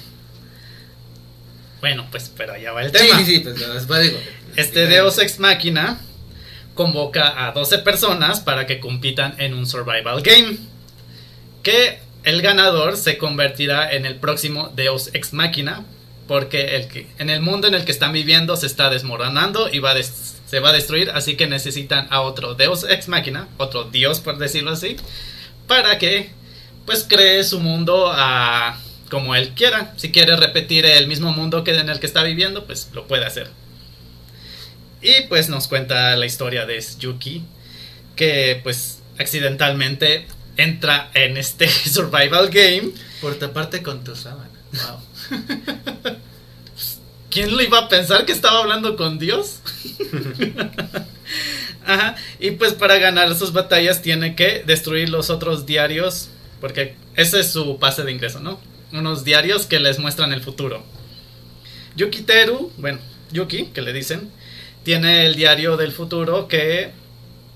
Bueno, 1.81 2.07
pues 2.11 2.31
pero 2.37 2.53
allá 2.55 2.73
va 2.73 2.83
el 2.83 2.93
tema. 2.93 3.19
sí, 3.19 3.25
sí, 3.25 3.39
pues 3.41 3.59
después 3.59 4.03
digo. 4.03 4.19
Este 4.57 4.87
Deus 4.87 5.19
Ex 5.19 5.39
Machina 5.39 5.99
convoca 6.75 7.47
a 7.47 7.53
12 7.53 7.79
personas 7.79 8.41
para 8.41 8.67
que 8.67 8.81
compitan 8.81 9.35
en 9.39 9.55
un 9.55 9.67
survival 9.67 10.23
game. 10.23 10.59
Que 11.63 12.01
el 12.25 12.41
ganador 12.43 12.97
se 12.97 13.19
convertirá 13.19 13.91
en 13.93 14.07
el 14.07 14.17
próximo 14.17 14.73
Deus 14.77 15.11
Ex 15.13 15.33
Machina. 15.33 15.85
Porque 16.29 16.77
el 16.77 16.87
que, 16.89 17.09
en 17.19 17.31
el 17.31 17.41
mundo 17.41 17.67
en 17.67 17.75
el 17.75 17.85
que 17.85 17.91
están 17.93 18.13
viviendo 18.13 18.57
se 18.57 18.67
está 18.67 18.89
desmoronando 18.91 19.69
y 19.69 19.81
va 19.81 19.91
a 19.91 19.95
des- 19.95 20.37
se 20.53 20.61
va 20.61 20.69
a 20.69 20.73
destruir. 20.75 21.11
Así 21.15 21.35
que 21.35 21.47
necesitan 21.47 22.09
a 22.11 22.21
otro 22.21 22.55
Deus 22.55 22.85
Ex 22.85 23.09
Machina, 23.09 23.49
otro 23.57 23.85
Dios 23.85 24.21
por 24.21 24.37
decirlo 24.37 24.73
así. 24.73 24.97
Para 25.67 25.97
que 25.97 26.31
pues 26.85 27.07
cree 27.09 27.43
su 27.43 27.59
mundo 27.59 28.13
a 28.15 28.79
como 29.09 29.35
él 29.35 29.55
quiera. 29.55 29.95
Si 29.97 30.13
quiere 30.13 30.37
repetir 30.37 30.85
el 30.85 31.07
mismo 31.07 31.33
mundo 31.33 31.65
que 31.65 31.75
en 31.75 31.89
el 31.89 32.01
que 32.01 32.07
está 32.07 32.23
viviendo, 32.23 32.67
pues 32.67 32.91
lo 32.93 33.07
puede 33.07 33.25
hacer. 33.25 33.49
Y 35.01 35.23
pues 35.23 35.49
nos 35.49 35.69
cuenta 35.69 36.15
la 36.17 36.27
historia 36.27 36.67
de 36.67 36.85
Yuki, 36.99 37.43
que 38.15 38.61
pues 38.63 39.01
accidentalmente 39.19 40.27
entra 40.59 41.11
en 41.15 41.39
este 41.39 41.67
survival 41.91 42.51
game. 42.51 42.91
Por 43.23 43.37
taparte 43.37 43.83
con 43.83 44.05
tu 44.05 44.15
sábana. 44.15 44.51
Wow. 45.31 46.13
¿Quién 47.33 47.57
lo 47.57 47.63
iba 47.63 47.79
a 47.79 47.89
pensar 47.89 48.27
que 48.27 48.33
estaba 48.33 48.61
hablando 48.61 48.95
con 48.95 49.19
Dios? 49.19 49.61
Ajá, 51.87 52.15
y 52.39 52.51
pues 52.53 52.75
para 52.75 52.99
ganar 52.99 53.35
sus 53.35 53.55
batallas 53.55 54.03
tiene 54.03 54.37
que 54.37 54.63
destruir 54.67 55.09
los 55.09 55.31
otros 55.31 55.65
diarios, 55.65 56.29
porque 56.61 56.95
ese 57.17 57.41
es 57.41 57.51
su 57.51 57.79
pase 57.79 58.03
de 58.03 58.13
ingreso, 58.13 58.39
¿no? 58.41 58.61
Unos 58.93 59.25
diarios 59.25 59.65
que 59.65 59.81
les 59.81 59.99
muestran 59.99 60.35
el 60.35 60.43
futuro. 60.43 60.85
Yuki 61.97 62.21
Teru, 62.21 62.71
bueno, 62.77 62.99
Yuki, 63.33 63.69
que 63.69 63.81
le 63.81 63.95
dicen, 63.95 64.31
tiene 64.83 65.25
el 65.25 65.35
diario 65.35 65.79
del 65.79 65.93
futuro 65.93 66.49
que, 66.49 66.91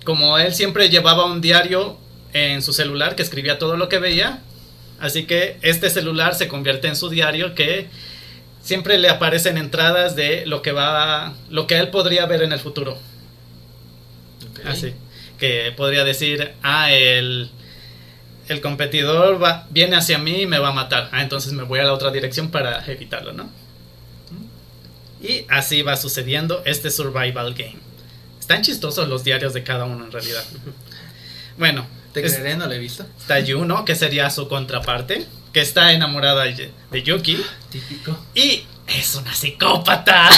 como 0.04 0.38
él 0.38 0.54
siempre 0.54 0.88
llevaba 0.88 1.26
un 1.26 1.42
diario 1.42 1.98
en 2.32 2.62
su 2.62 2.72
celular 2.72 3.14
que 3.14 3.22
escribía 3.22 3.58
todo 3.58 3.76
lo 3.76 3.90
que 3.90 3.98
veía, 3.98 4.40
así 5.00 5.24
que 5.24 5.58
este 5.60 5.90
celular 5.90 6.34
se 6.34 6.48
convierte 6.48 6.88
en 6.88 6.96
su 6.96 7.10
diario 7.10 7.54
que 7.54 7.88
siempre 8.66 8.98
le 8.98 9.08
aparecen 9.08 9.58
entradas 9.58 10.16
de 10.16 10.44
lo 10.44 10.60
que 10.60 10.72
va, 10.72 11.34
lo 11.48 11.68
que 11.68 11.78
él 11.78 11.88
podría 11.90 12.26
ver 12.26 12.42
en 12.42 12.50
el 12.50 12.58
futuro. 12.58 12.98
Así. 14.64 14.92
Que 15.38 15.72
podría 15.76 16.02
decir, 16.02 16.52
ah, 16.64 16.92
el, 16.92 17.48
el 18.48 18.60
competidor 18.60 19.40
va, 19.40 19.68
viene 19.70 19.94
hacia 19.94 20.18
mí 20.18 20.42
y 20.42 20.46
me 20.46 20.58
va 20.58 20.70
a 20.70 20.72
matar. 20.72 21.08
Ah, 21.12 21.22
entonces 21.22 21.52
me 21.52 21.62
voy 21.62 21.78
a 21.78 21.84
la 21.84 21.92
otra 21.92 22.10
dirección 22.10 22.50
para 22.50 22.84
evitarlo, 22.86 23.32
¿no? 23.32 23.48
Y 25.22 25.44
así 25.48 25.82
va 25.82 25.96
sucediendo 25.96 26.62
este 26.64 26.90
survival 26.90 27.54
game. 27.54 27.78
Están 28.40 28.62
chistosos 28.62 29.08
los 29.08 29.22
diarios 29.22 29.54
de 29.54 29.62
cada 29.62 29.84
uno 29.84 30.04
en 30.04 30.12
realidad. 30.12 30.44
Bueno, 31.58 31.86
¿Te 32.12 32.20
creeré? 32.20 32.54
No 32.54 32.66
lo 32.66 32.72
he 32.74 32.78
visto. 32.78 33.06
está 33.18 33.40
Yuno, 33.40 33.86
que 33.86 33.94
sería 33.94 34.28
su 34.28 34.46
contraparte, 34.46 35.24
que 35.52 35.60
está 35.60 35.92
enamorada 35.92 36.44
de 36.44 37.02
Yuki. 37.02 37.38
Típico. 37.70 38.18
Y 38.34 38.64
es 38.86 39.14
una 39.14 39.34
psicópata. 39.34 40.28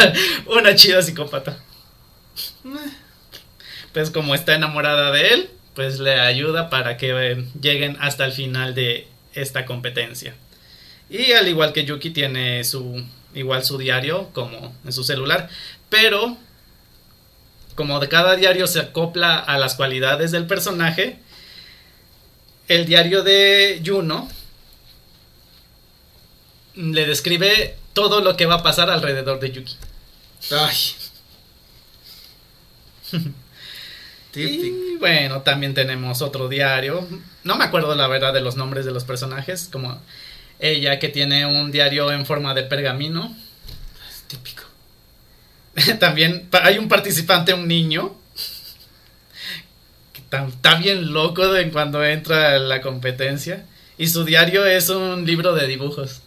una 0.46 0.74
chida 0.74 1.02
psicópata. 1.02 1.58
Pues 3.92 4.10
como 4.10 4.34
está 4.34 4.54
enamorada 4.54 5.10
de 5.10 5.28
él, 5.28 5.50
pues 5.74 5.98
le 5.98 6.20
ayuda 6.20 6.70
para 6.70 6.96
que 6.96 7.10
eh, 7.10 7.44
lleguen 7.60 7.96
hasta 8.00 8.24
el 8.24 8.32
final 8.32 8.74
de 8.74 9.08
esta 9.34 9.64
competencia. 9.64 10.34
Y 11.08 11.32
al 11.32 11.48
igual 11.48 11.72
que 11.72 11.84
Yuki 11.84 12.10
tiene 12.10 12.64
su 12.64 13.04
igual 13.34 13.64
su 13.64 13.76
diario 13.76 14.30
como 14.32 14.74
en 14.84 14.92
su 14.92 15.04
celular, 15.04 15.48
pero 15.90 16.36
como 17.74 18.00
de 18.00 18.08
cada 18.08 18.34
diario 18.34 18.66
se 18.66 18.80
acopla 18.80 19.38
a 19.38 19.58
las 19.58 19.74
cualidades 19.74 20.32
del 20.32 20.46
personaje, 20.46 21.18
el 22.68 22.86
diario 22.86 23.22
de 23.22 23.82
Juno 23.84 24.28
le 26.76 27.06
describe 27.06 27.76
todo 27.92 28.20
lo 28.20 28.36
que 28.36 28.46
va 28.46 28.56
a 28.56 28.62
pasar 28.62 28.90
alrededor 28.90 29.40
de 29.40 29.50
Yuki. 29.52 29.76
Ay. 30.52 30.76
Y 34.36 34.96
bueno, 34.98 35.40
también 35.40 35.72
tenemos 35.72 36.20
otro 36.20 36.48
diario. 36.48 37.08
No 37.42 37.56
me 37.56 37.64
acuerdo 37.64 37.94
la 37.94 38.06
verdad 38.06 38.34
de 38.34 38.42
los 38.42 38.56
nombres 38.56 38.84
de 38.84 38.92
los 38.92 39.04
personajes, 39.04 39.70
como 39.72 39.98
ella 40.58 40.98
que 40.98 41.08
tiene 41.08 41.46
un 41.46 41.72
diario 41.72 42.12
en 42.12 42.26
forma 42.26 42.52
de 42.52 42.62
pergamino. 42.64 43.34
Típico. 44.26 44.64
También 46.00 46.48
hay 46.52 46.76
un 46.76 46.88
participante, 46.88 47.54
un 47.54 47.66
niño, 47.66 48.14
que 50.12 50.20
está, 50.20 50.46
está 50.46 50.74
bien 50.74 51.14
loco 51.14 51.50
de 51.50 51.70
cuando 51.70 52.04
entra 52.04 52.56
a 52.56 52.58
la 52.58 52.82
competencia. 52.82 53.64
Y 53.96 54.08
su 54.08 54.24
diario 54.24 54.66
es 54.66 54.90
un 54.90 55.24
libro 55.24 55.54
de 55.54 55.66
dibujos. 55.66 56.20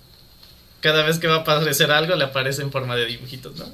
Cada 0.82 1.04
vez 1.04 1.20
que 1.20 1.28
va 1.28 1.36
a 1.36 1.40
aparecer 1.40 1.92
algo 1.92 2.16
le 2.16 2.26
aparece 2.26 2.62
en 2.62 2.72
forma 2.72 2.96
de 2.96 3.06
dibujitos, 3.06 3.56
¿no? 3.56 3.70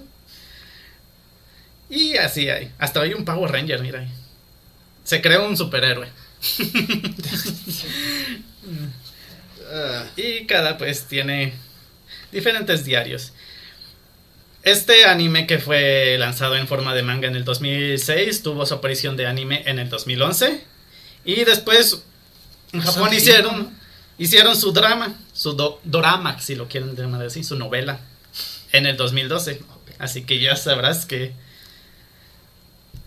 Y 1.90 2.18
así 2.18 2.50
hay. 2.50 2.72
Hasta 2.80 3.02
hay 3.02 3.14
un 3.14 3.26
Power 3.26 3.52
Ranger, 3.52 3.82
mira 3.82 4.00
ahí. 4.00 4.08
Se 5.04 5.22
creó 5.22 5.48
un 5.48 5.56
superhéroe. 5.56 6.10
Y 10.16 10.46
cada 10.46 10.78
pues 10.78 11.06
tiene 11.06 11.54
diferentes 12.32 12.86
diarios. 12.86 13.34
Este 14.64 15.06
anime 15.06 15.46
que 15.48 15.60
fue 15.60 16.18
lanzado 16.18 16.56
en 16.56 16.68
forma 16.68 16.94
de 16.96 17.04
manga 17.04 17.28
en 17.28 17.36
el 17.36 17.44
2006 17.44 18.42
tuvo 18.42 18.66
su 18.66 18.74
aparición 18.74 19.16
de 19.16 19.28
anime 19.28 19.64
en 19.66 19.78
el 19.78 19.90
2011 19.90 20.64
y 21.24 21.44
después 21.44 22.04
en 22.74 22.80
Bastante 22.80 23.00
Japón 23.00 23.14
hicieron 23.16 23.78
hicieron 24.18 24.56
su 24.56 24.72
drama, 24.72 25.14
su 25.46 25.54
do- 25.54 25.80
dorama, 25.84 26.40
si 26.42 26.56
lo 26.56 26.68
quieren 26.68 26.96
llamar 26.96 27.22
así, 27.24 27.44
su 27.44 27.56
novela 27.56 28.00
en 28.72 28.88
el 28.88 28.98
2012. 28.98 29.62
Así 30.00 30.24
que 30.24 30.40
ya 30.42 30.56
sabrás 30.56 31.06
que 31.06 31.34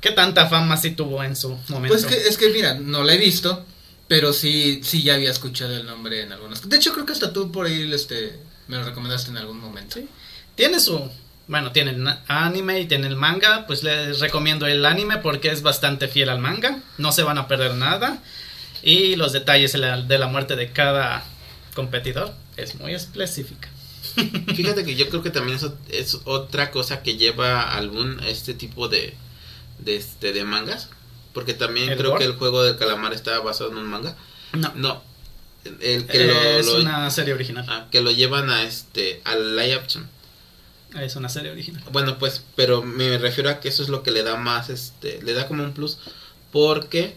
qué 0.01 0.12
tanta 0.12 0.47
fama 0.49 0.76
sí 0.76 0.93
tuvo 0.93 1.22
en 1.24 1.34
su 1.34 1.51
momento. 1.68 1.89
Pues 1.89 2.07
que, 2.07 2.14
es 2.16 2.36
que 2.39 2.51
mira, 2.51 2.74
no 2.74 3.03
la 3.03 3.14
he 3.14 3.18
visto, 3.18 3.64
pero 4.07 4.32
sí, 4.32 4.80
sí 4.84 5.03
ya 5.03 5.14
había 5.14 5.30
escuchado 5.32 5.74
el 5.76 5.84
nombre 5.84 6.22
en 6.22 6.32
algunos. 6.32 6.68
De 6.68 6.76
hecho, 6.76 6.93
creo 6.93 7.05
que 7.07 7.12
hasta 7.12 7.32
tú 7.32 7.51
por 7.51 7.66
ahí 7.66 7.91
este, 7.93 8.39
me 8.68 8.76
lo 8.76 8.84
recomendaste 8.84 9.30
en 9.30 9.36
algún 9.39 9.59
momento. 9.61 9.97
Sí. 9.99 10.09
Tiene 10.55 10.78
su. 10.80 11.11
Bueno, 11.49 11.72
tiene 11.72 11.91
el 11.93 12.07
anime 12.28 12.78
y 12.80 12.86
tiene 12.86 13.07
el 13.09 13.16
manga. 13.16 13.66
Pues 13.66 13.82
les 13.82 14.20
recomiendo 14.20 14.66
el 14.66 14.84
anime 14.86 15.16
porque 15.18 15.51
es 15.51 15.62
bastante 15.62 16.07
fiel 16.07 16.28
al 16.28 16.39
manga. 16.39 16.78
No 16.99 17.11
se 17.11 17.22
van 17.24 17.39
a 17.39 17.49
perder 17.49 17.74
nada. 17.74 18.22
Y 18.82 19.16
los 19.16 19.32
detalles 19.32 19.72
de 19.72 19.78
la, 19.78 20.01
de 20.03 20.18
la 20.18 20.28
muerte 20.28 20.55
de 20.57 20.70
cada 20.72 21.24
competidor 21.79 22.35
es 22.57 22.74
muy 22.74 22.93
específica. 22.93 23.68
Fíjate 24.57 24.85
que 24.85 24.97
yo 24.97 25.09
creo 25.09 25.22
que 25.22 25.31
también 25.31 25.57
eso 25.57 25.76
es 25.91 26.18
otra 26.24 26.70
cosa 26.72 27.03
que 27.05 27.16
lleva 27.16 27.72
algún 27.76 28.18
este 28.24 28.53
tipo 28.55 28.89
de 28.89 29.14
de 29.79 29.95
este 29.95 30.33
de 30.33 30.43
mangas, 30.45 30.89
porque 31.33 31.55
también 31.55 31.91
¿El 31.91 31.97
creo 31.99 32.16
que 32.18 32.24
el 32.24 32.33
juego 32.35 32.64
del 32.64 32.76
calamar 32.76 33.12
está 33.12 33.39
basado 33.39 33.70
en 33.70 33.76
un 33.79 33.87
manga. 33.87 34.16
No. 34.55 34.72
No, 34.74 35.03
el 35.81 36.07
que 36.07 36.24
lo, 36.26 36.33
es 36.59 36.66
lo- 36.66 36.81
una 36.81 37.09
serie 37.11 37.33
original. 37.35 37.64
ah, 37.68 37.87
que 37.93 38.01
lo 38.01 38.11
llevan 38.11 38.51
a 38.51 38.64
este 38.64 39.20
al 39.24 39.55
live 39.57 39.74
action. 39.74 40.09
Es 40.99 41.14
una 41.16 41.29
serie 41.29 41.53
original. 41.53 41.83
Bueno, 41.93 42.18
pues, 42.18 42.43
pero 42.57 42.83
me 42.83 43.18
refiero 43.18 43.51
a 43.51 43.61
que 43.61 43.68
eso 43.68 43.83
es 43.85 43.89
lo 43.89 44.03
que 44.03 44.11
le 44.11 44.22
da 44.24 44.37
más, 44.37 44.68
este, 44.70 45.20
le 45.22 45.33
da 45.35 45.47
como 45.47 45.62
un 45.62 45.74
plus, 45.74 45.99
porque 46.51 47.14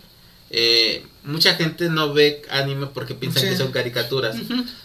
eh, 0.51 1.05
mucha 1.23 1.55
gente 1.55 1.89
no 1.89 2.13
ve 2.13 2.41
anime 2.49 2.87
porque 2.87 3.13
piensan 3.15 3.43
Sí. 3.43 3.49
que 3.49 3.57
son 3.57 3.71
caricaturas. 3.71 4.35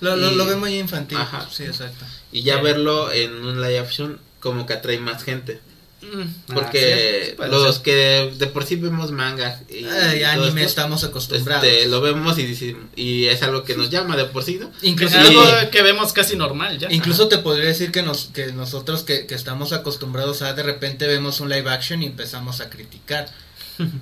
Lo, 0.01 0.17
lo, 0.17 0.33
Y- 0.33 0.35
lo 0.37 0.47
ve 0.47 0.57
muy 0.57 0.79
infantil. 0.79 1.19
Ajá. 1.19 1.49
Sí, 1.51 1.65
exacto. 1.65 2.05
Y 2.33 2.43
ya 2.43 2.57
Sí. 2.59 2.63
verlo 2.63 3.11
en 3.13 3.33
un 3.45 3.61
live 3.61 3.79
action 3.79 4.19
como 4.41 4.67
que 4.67 4.75
atrae 4.75 4.99
más 4.99 5.23
gente. 5.25 5.61
Mm, 6.03 6.53
Porque 6.55 7.35
ah, 7.39 7.45
sí, 7.47 7.51
los 7.51 7.75
ser. 7.77 7.83
que 7.83 8.33
de 8.39 8.47
por 8.49 8.65
sí 8.65 8.77
vemos 8.77 9.11
manga 9.11 9.61
y, 9.69 9.87
Ay, 9.87 10.19
y 10.19 10.21
todo 10.21 10.31
anime 10.45 10.61
esto, 10.61 10.69
estamos 10.83 11.03
acostumbrados. 11.05 11.65
este, 11.67 11.87
lo 11.89 12.01
vemos 12.01 12.39
y, 12.39 12.77
y 12.95 13.25
es 13.25 13.43
algo 13.43 13.65
que 13.65 13.77
nos 13.77 13.91
llama 13.91 14.15
de 14.17 14.27
por 14.27 14.45
sí, 14.45 14.59
¿no? 14.61 14.71
Incluso, 14.83 15.19
Es 15.19 15.27
algo 15.27 15.43
que 15.73 15.83
vemos 15.83 16.13
casi 16.13 16.37
normal 16.37 16.79
ya. 16.79 16.93
incluso 16.93 17.27
te 17.29 17.39
podría 17.39 17.65
decir 17.67 17.91
que, 17.91 18.03
nos, 18.03 18.27
que 18.27 18.53
nosotros 18.53 19.03
que, 19.03 19.27
que 19.27 19.35
estamos 19.35 19.73
acostumbrados 19.73 20.43
a 20.43 20.53
de 20.53 20.63
repente 20.63 21.09
vemos 21.09 21.41
un 21.41 21.49
live 21.49 21.69
action 21.71 22.03
y 22.03 22.07
empezamos 22.07 22.61
a 22.61 22.69
criticar. 22.71 23.29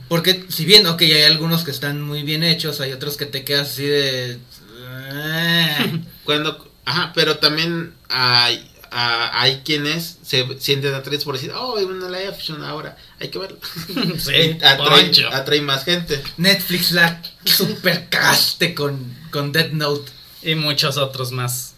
Porque 0.08 0.44
si 0.48 0.64
bien, 0.64 0.86
ok, 0.86 1.02
hay 1.02 1.22
algunos 1.22 1.64
que 1.64 1.70
están 1.70 2.00
muy 2.00 2.22
bien 2.22 2.42
hechos, 2.42 2.80
hay 2.80 2.92
otros 2.92 3.16
que 3.16 3.26
te 3.26 3.44
quedas 3.44 3.70
así 3.70 3.84
de... 3.84 4.38
"Ah". 4.88 5.86
Cuando, 6.24 6.70
ajá, 6.84 7.12
pero 7.14 7.38
también 7.38 7.92
hay, 8.08 8.70
a- 8.90 9.40
hay 9.42 9.62
quienes 9.64 10.18
se 10.22 10.46
sienten 10.60 10.94
atraídos 10.94 11.24
por 11.24 11.34
decir, 11.34 11.50
oh, 11.52 11.76
hay 11.76 11.84
una 11.84 12.06
live 12.08 12.28
action 12.28 12.62
ahora, 12.64 12.96
hay 13.20 13.28
que 13.28 13.38
verlo. 13.38 13.58
sí, 14.18 14.58
atrae, 14.62 15.10
atrae 15.32 15.60
más 15.60 15.84
gente. 15.84 16.22
Netflix 16.36 16.92
la 16.92 17.20
super 17.44 18.08
cagaste 18.08 18.74
con, 18.74 19.16
con 19.30 19.50
Death 19.52 19.72
Note. 19.72 20.10
Y 20.42 20.54
muchos 20.56 20.98
otros 20.98 21.32
más. 21.32 21.72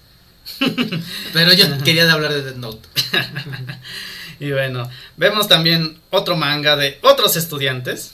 Pero 1.32 1.52
yo 1.52 1.66
quería 1.84 2.10
hablar 2.12 2.32
de 2.32 2.42
Death 2.42 2.56
Note. 2.56 2.88
Y 4.40 4.52
bueno, 4.52 4.88
vemos 5.16 5.48
también 5.48 5.98
otro 6.10 6.36
manga 6.36 6.76
de 6.76 6.98
otros 7.02 7.36
estudiantes. 7.36 8.12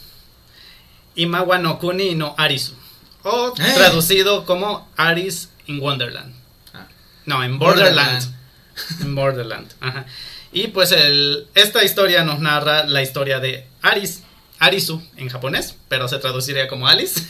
Imawa 1.15 1.59
no 1.59 1.79
Kuni 1.79 2.15
no 2.15 2.35
Arisu. 2.39 2.75
O 3.23 3.53
¡Eh! 3.57 3.73
traducido 3.75 4.45
como 4.45 4.89
Aris 4.97 5.49
in 5.67 5.81
Wonderland. 5.81 6.35
Ah. 6.73 6.87
No, 7.27 7.43
en 7.43 7.59
Borderland. 7.59 8.25
Borderland. 8.25 9.03
en 9.03 9.15
Borderland. 9.15 9.73
Ajá. 9.81 10.07
Y 10.53 10.69
pues 10.69 10.93
el, 10.93 11.49
esta 11.55 11.83
historia 11.83 12.25
nos 12.25 12.41
narra 12.41 12.85
la 12.85 13.03
historia 13.03 13.41
de 13.41 13.67
Aris. 13.83 14.23
Arisu 14.59 15.03
en 15.17 15.29
japonés, 15.29 15.75
pero 15.89 16.07
se 16.07 16.19
traduciría 16.19 16.69
como 16.69 16.87
Alice, 16.87 17.21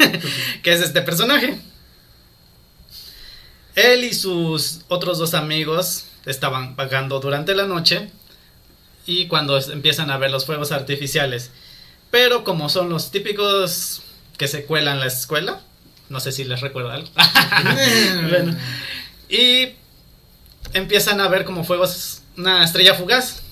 que 0.62 0.72
es 0.72 0.82
este 0.82 1.00
personaje. 1.00 1.58
Él 3.74 4.04
y 4.04 4.12
sus 4.12 4.80
otros 4.88 5.16
dos 5.16 5.32
amigos 5.32 6.04
estaban 6.26 6.76
vagando 6.76 7.20
durante 7.20 7.54
la 7.54 7.64
noche 7.64 8.10
y 9.06 9.26
cuando 9.26 9.58
empiezan 9.58 10.10
a 10.10 10.18
ver 10.18 10.30
los 10.30 10.46
fuegos 10.46 10.72
artificiales. 10.72 11.50
Pero 12.10 12.44
como 12.44 12.68
son 12.68 12.88
los 12.88 13.10
típicos 13.10 14.02
que 14.36 14.48
se 14.48 14.64
cuelan 14.64 14.94
en 14.94 15.00
la 15.00 15.06
escuela, 15.06 15.60
no 16.08 16.20
sé 16.20 16.32
si 16.32 16.44
les 16.44 16.60
recuerda 16.60 16.94
algo. 16.94 17.08
Bueno. 18.28 18.56
Y 19.28 19.70
empiezan 20.74 21.20
a 21.20 21.28
ver 21.28 21.44
como 21.44 21.64
fuegos, 21.64 22.22
una 22.36 22.64
estrella 22.64 22.94
fugaz 22.94 23.42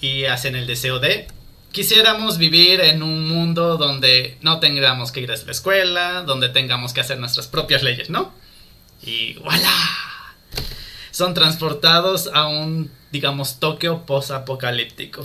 y 0.00 0.24
hacen 0.24 0.56
el 0.56 0.66
deseo 0.66 0.98
de 0.98 1.28
quisiéramos 1.72 2.38
vivir 2.38 2.80
en 2.80 3.02
un 3.02 3.28
mundo 3.28 3.76
donde 3.76 4.36
no 4.40 4.60
tengamos 4.60 5.12
que 5.12 5.20
ir 5.20 5.30
a 5.30 5.36
la 5.36 5.52
escuela, 5.52 6.22
donde 6.22 6.48
tengamos 6.48 6.92
que 6.92 7.00
hacer 7.00 7.18
nuestras 7.18 7.46
propias 7.46 7.82
leyes, 7.82 8.10
¿no? 8.10 8.32
Y 9.02 9.34
voilà. 9.34 9.72
Son 11.20 11.34
transportados 11.34 12.30
a 12.32 12.48
un, 12.48 12.90
digamos, 13.12 13.60
Tokio 13.60 14.06
post-apocalíptico. 14.06 15.22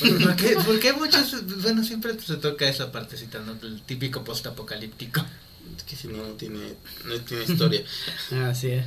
¿Por 0.00 0.36
qué, 0.36 0.56
por 0.64 0.80
qué 0.80 0.94
muchos, 0.94 1.34
bueno, 1.60 1.84
siempre 1.84 2.18
se 2.18 2.36
toca 2.36 2.66
esa 2.66 2.90
partecita, 2.90 3.40
¿no? 3.40 3.52
El 3.62 3.82
típico 3.82 4.24
post-apocalíptico. 4.24 5.22
Es 5.76 5.82
que 5.82 5.96
si 5.96 6.08
no, 6.08 6.26
no 6.26 6.32
tiene, 6.32 6.76
no 7.04 7.20
tiene 7.20 7.44
historia. 7.44 7.82
Así 8.48 8.70
es. 8.70 8.86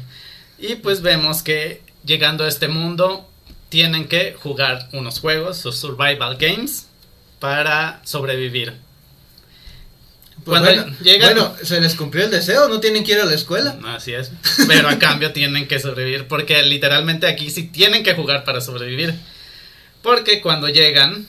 Y 0.57 0.77
pues 0.77 1.03
vemos 1.03 1.43
que 1.43 1.83
llegando 2.03 2.43
a 2.43 2.47
este 2.47 2.67
mundo 2.67 3.29
tienen 3.69 4.07
que 4.07 4.33
jugar 4.33 4.89
unos 4.93 5.19
juegos, 5.19 5.57
sus 5.57 5.75
survival 5.77 6.37
games, 6.37 6.87
para 7.39 8.01
sobrevivir. 8.03 8.73
Pues 10.47 10.61
Cuando 10.61 10.81
bueno, 10.83 10.97
llegan- 11.03 11.33
bueno, 11.33 11.55
se 11.61 11.81
les 11.81 11.93
cumplió 11.95 12.23
el 12.23 12.31
deseo, 12.31 12.69
no 12.69 12.79
tienen 12.79 13.03
que 13.03 13.11
ir 13.11 13.19
a 13.19 13.25
la 13.25 13.33
escuela. 13.35 13.77
Así 13.87 14.13
es. 14.13 14.31
Pero 14.67 14.87
a 14.87 14.97
cambio 14.97 15.33
tienen 15.33 15.67
que 15.67 15.77
sobrevivir. 15.79 16.27
Porque 16.29 16.63
literalmente 16.63 17.27
aquí 17.27 17.49
sí 17.49 17.63
tienen 17.63 18.01
que 18.01 18.13
jugar 18.13 18.45
para 18.45 18.61
sobrevivir. 18.61 19.13
Porque 20.01 20.39
cuando 20.41 20.69
llegan, 20.69 21.27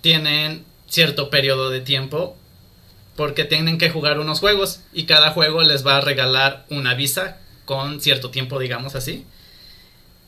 tienen 0.00 0.64
cierto 0.88 1.28
periodo 1.30 1.70
de 1.70 1.80
tiempo. 1.80 2.36
Porque 3.16 3.44
tienen 3.44 3.78
que 3.78 3.90
jugar 3.90 4.20
unos 4.20 4.40
juegos. 4.40 4.80
Y 4.92 5.06
cada 5.06 5.30
juego 5.30 5.62
les 5.62 5.84
va 5.86 5.96
a 5.96 6.00
regalar 6.00 6.66
una 6.70 6.94
visa 6.94 7.38
con 7.64 8.00
cierto 8.00 8.30
tiempo, 8.30 8.58
digamos 8.60 8.94
así. 8.94 9.24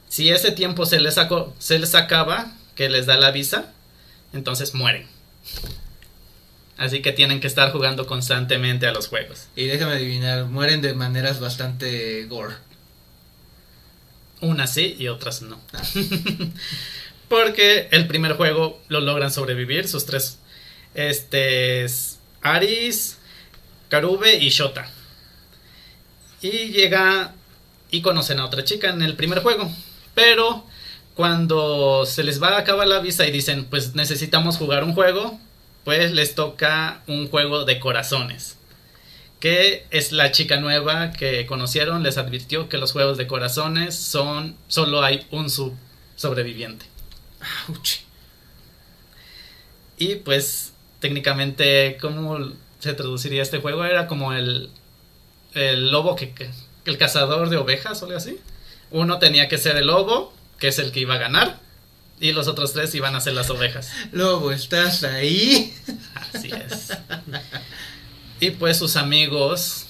Si 0.09 0.31
ese 0.31 0.51
tiempo 0.51 0.87
se 0.87 0.99
les, 0.99 1.15
saco- 1.15 1.55
se 1.61 1.79
les 1.79 1.95
acaba, 1.95 2.51
que 2.75 2.89
les 2.89 3.07
da 3.07 3.17
la 3.17 3.31
visa, 3.31 3.73
entonces 4.33 4.75
mueren. 4.75 5.07
Así 6.79 7.03
que 7.03 7.13
tienen 7.13 7.41
que 7.41 7.49
estar 7.49 7.73
jugando 7.73 8.07
constantemente 8.07 8.87
a 8.87 8.93
los 8.93 9.09
juegos. 9.09 9.49
Y 9.57 9.65
déjame 9.65 9.95
adivinar, 9.95 10.47
mueren 10.47 10.81
de 10.81 10.95
maneras 10.95 11.41
bastante 11.41 12.25
gore. 12.27 12.55
Unas 14.41 14.73
sí 14.73 14.95
y 14.97 15.09
otras 15.09 15.43
no. 15.43 15.61
Porque 17.29 17.89
el 17.91 18.07
primer 18.07 18.35
juego 18.35 18.81
lo 18.89 19.01
logran 19.01 19.33
sobrevivir 19.33 19.89
sus 19.89 20.07
tres. 20.07 20.39
Este 20.95 21.85
es 21.85 22.21
Aris, 22.43 23.19
Karube 23.89 24.37
y 24.37 24.49
Shota. 24.51 24.89
Y 26.41 26.69
llega 26.69 27.35
y 27.91 28.03
conocen 28.03 28.39
a 28.39 28.45
otra 28.45 28.63
chica 28.63 28.91
en 28.91 29.03
el 29.03 29.17
primer 29.17 29.41
juego. 29.41 29.69
Pero 30.15 30.65
cuando 31.15 32.07
se 32.07 32.23
les 32.23 32.41
va 32.41 32.51
a 32.51 32.59
acabar 32.59 32.87
la 32.87 33.01
visa 33.01 33.27
y 33.27 33.33
dicen, 33.33 33.65
pues 33.65 33.97
necesitamos 33.97 34.57
jugar 34.57 34.85
un 34.85 34.95
juego, 34.95 35.41
pues 35.85 36.13
les 36.13 36.35
toca 36.35 37.03
un 37.07 37.29
juego 37.29 37.65
de 37.65 37.79
corazones. 37.81 38.57
Que 39.41 39.87
es 39.91 40.11
la 40.13 40.33
chica 40.33 40.57
nueva 40.59 41.13
que 41.13 41.47
conocieron, 41.47 42.03
les 42.03 42.19
advirtió 42.19 42.69
que 42.69 42.77
los 42.79 42.93
juegos 42.93 43.17
de 43.19 43.27
corazones 43.29 43.95
son, 43.95 44.57
solo 44.67 45.03
hay 45.03 45.27
un 45.31 45.49
sub- 45.49 45.77
sobreviviente. 46.17 46.87
Ouch. 47.69 47.99
Y 49.97 50.17
pues 50.17 50.73
técnicamente, 51.01 51.97
¿cómo 52.01 52.39
se 52.81 52.95
traduciría 52.95 53.43
este 53.43 53.59
juego? 53.61 53.85
Era 53.85 54.07
como 54.07 54.33
el, 54.33 54.71
el 55.55 55.91
lobo 55.91 56.17
que, 56.17 56.33
que- 56.33 56.51
el 56.85 56.99
cazador 56.99 57.49
de 57.49 57.57
ovejas 57.59 58.03
o 58.03 58.07
algo 58.07 58.17
así. 58.17 58.39
Uno 58.91 59.19
tenía 59.19 59.49
que 59.49 59.59
ser 59.59 59.77
el 59.77 59.87
lobo, 59.89 60.33
que 60.59 60.69
es 60.69 60.79
el 60.79 60.91
que 60.93 61.01
iba 61.01 61.15
a 61.15 61.19
ganar, 61.19 61.61
y 62.21 62.33
los 62.33 62.49
otros 62.49 62.73
tres 62.73 62.95
iban 62.95 63.15
a 63.15 63.21
ser 63.21 63.35
las 63.35 63.51
ovejas. 63.51 63.91
Lobo, 64.13 64.53
¿estás 64.53 65.05
ahí? 65.05 65.75
Así 66.15 66.51
es. 66.51 66.91
Y 68.41 68.51
pues 68.51 68.77
sus 68.77 68.97
amigos 68.97 69.87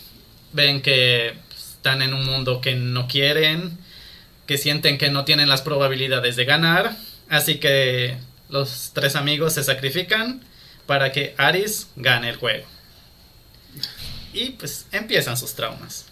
ven 0.52 0.82
que 0.82 1.34
están 1.56 2.02
en 2.02 2.14
un 2.14 2.24
mundo 2.24 2.60
que 2.60 2.74
no 2.74 3.06
quieren, 3.08 3.78
que 4.46 4.58
sienten 4.58 4.98
que 4.98 5.10
no 5.10 5.24
tienen 5.24 5.48
las 5.48 5.62
probabilidades 5.62 6.36
de 6.36 6.44
ganar, 6.44 6.96
así 7.28 7.58
que 7.58 8.16
los 8.48 8.92
tres 8.94 9.16
amigos 9.16 9.52
se 9.52 9.64
sacrifican 9.64 10.42
para 10.86 11.12
que 11.12 11.34
Aris 11.36 11.88
gane 11.96 12.30
el 12.30 12.36
juego. 12.36 12.66
Y 14.32 14.50
pues 14.50 14.86
empiezan 14.92 15.36
sus 15.36 15.54
traumas. 15.54 16.06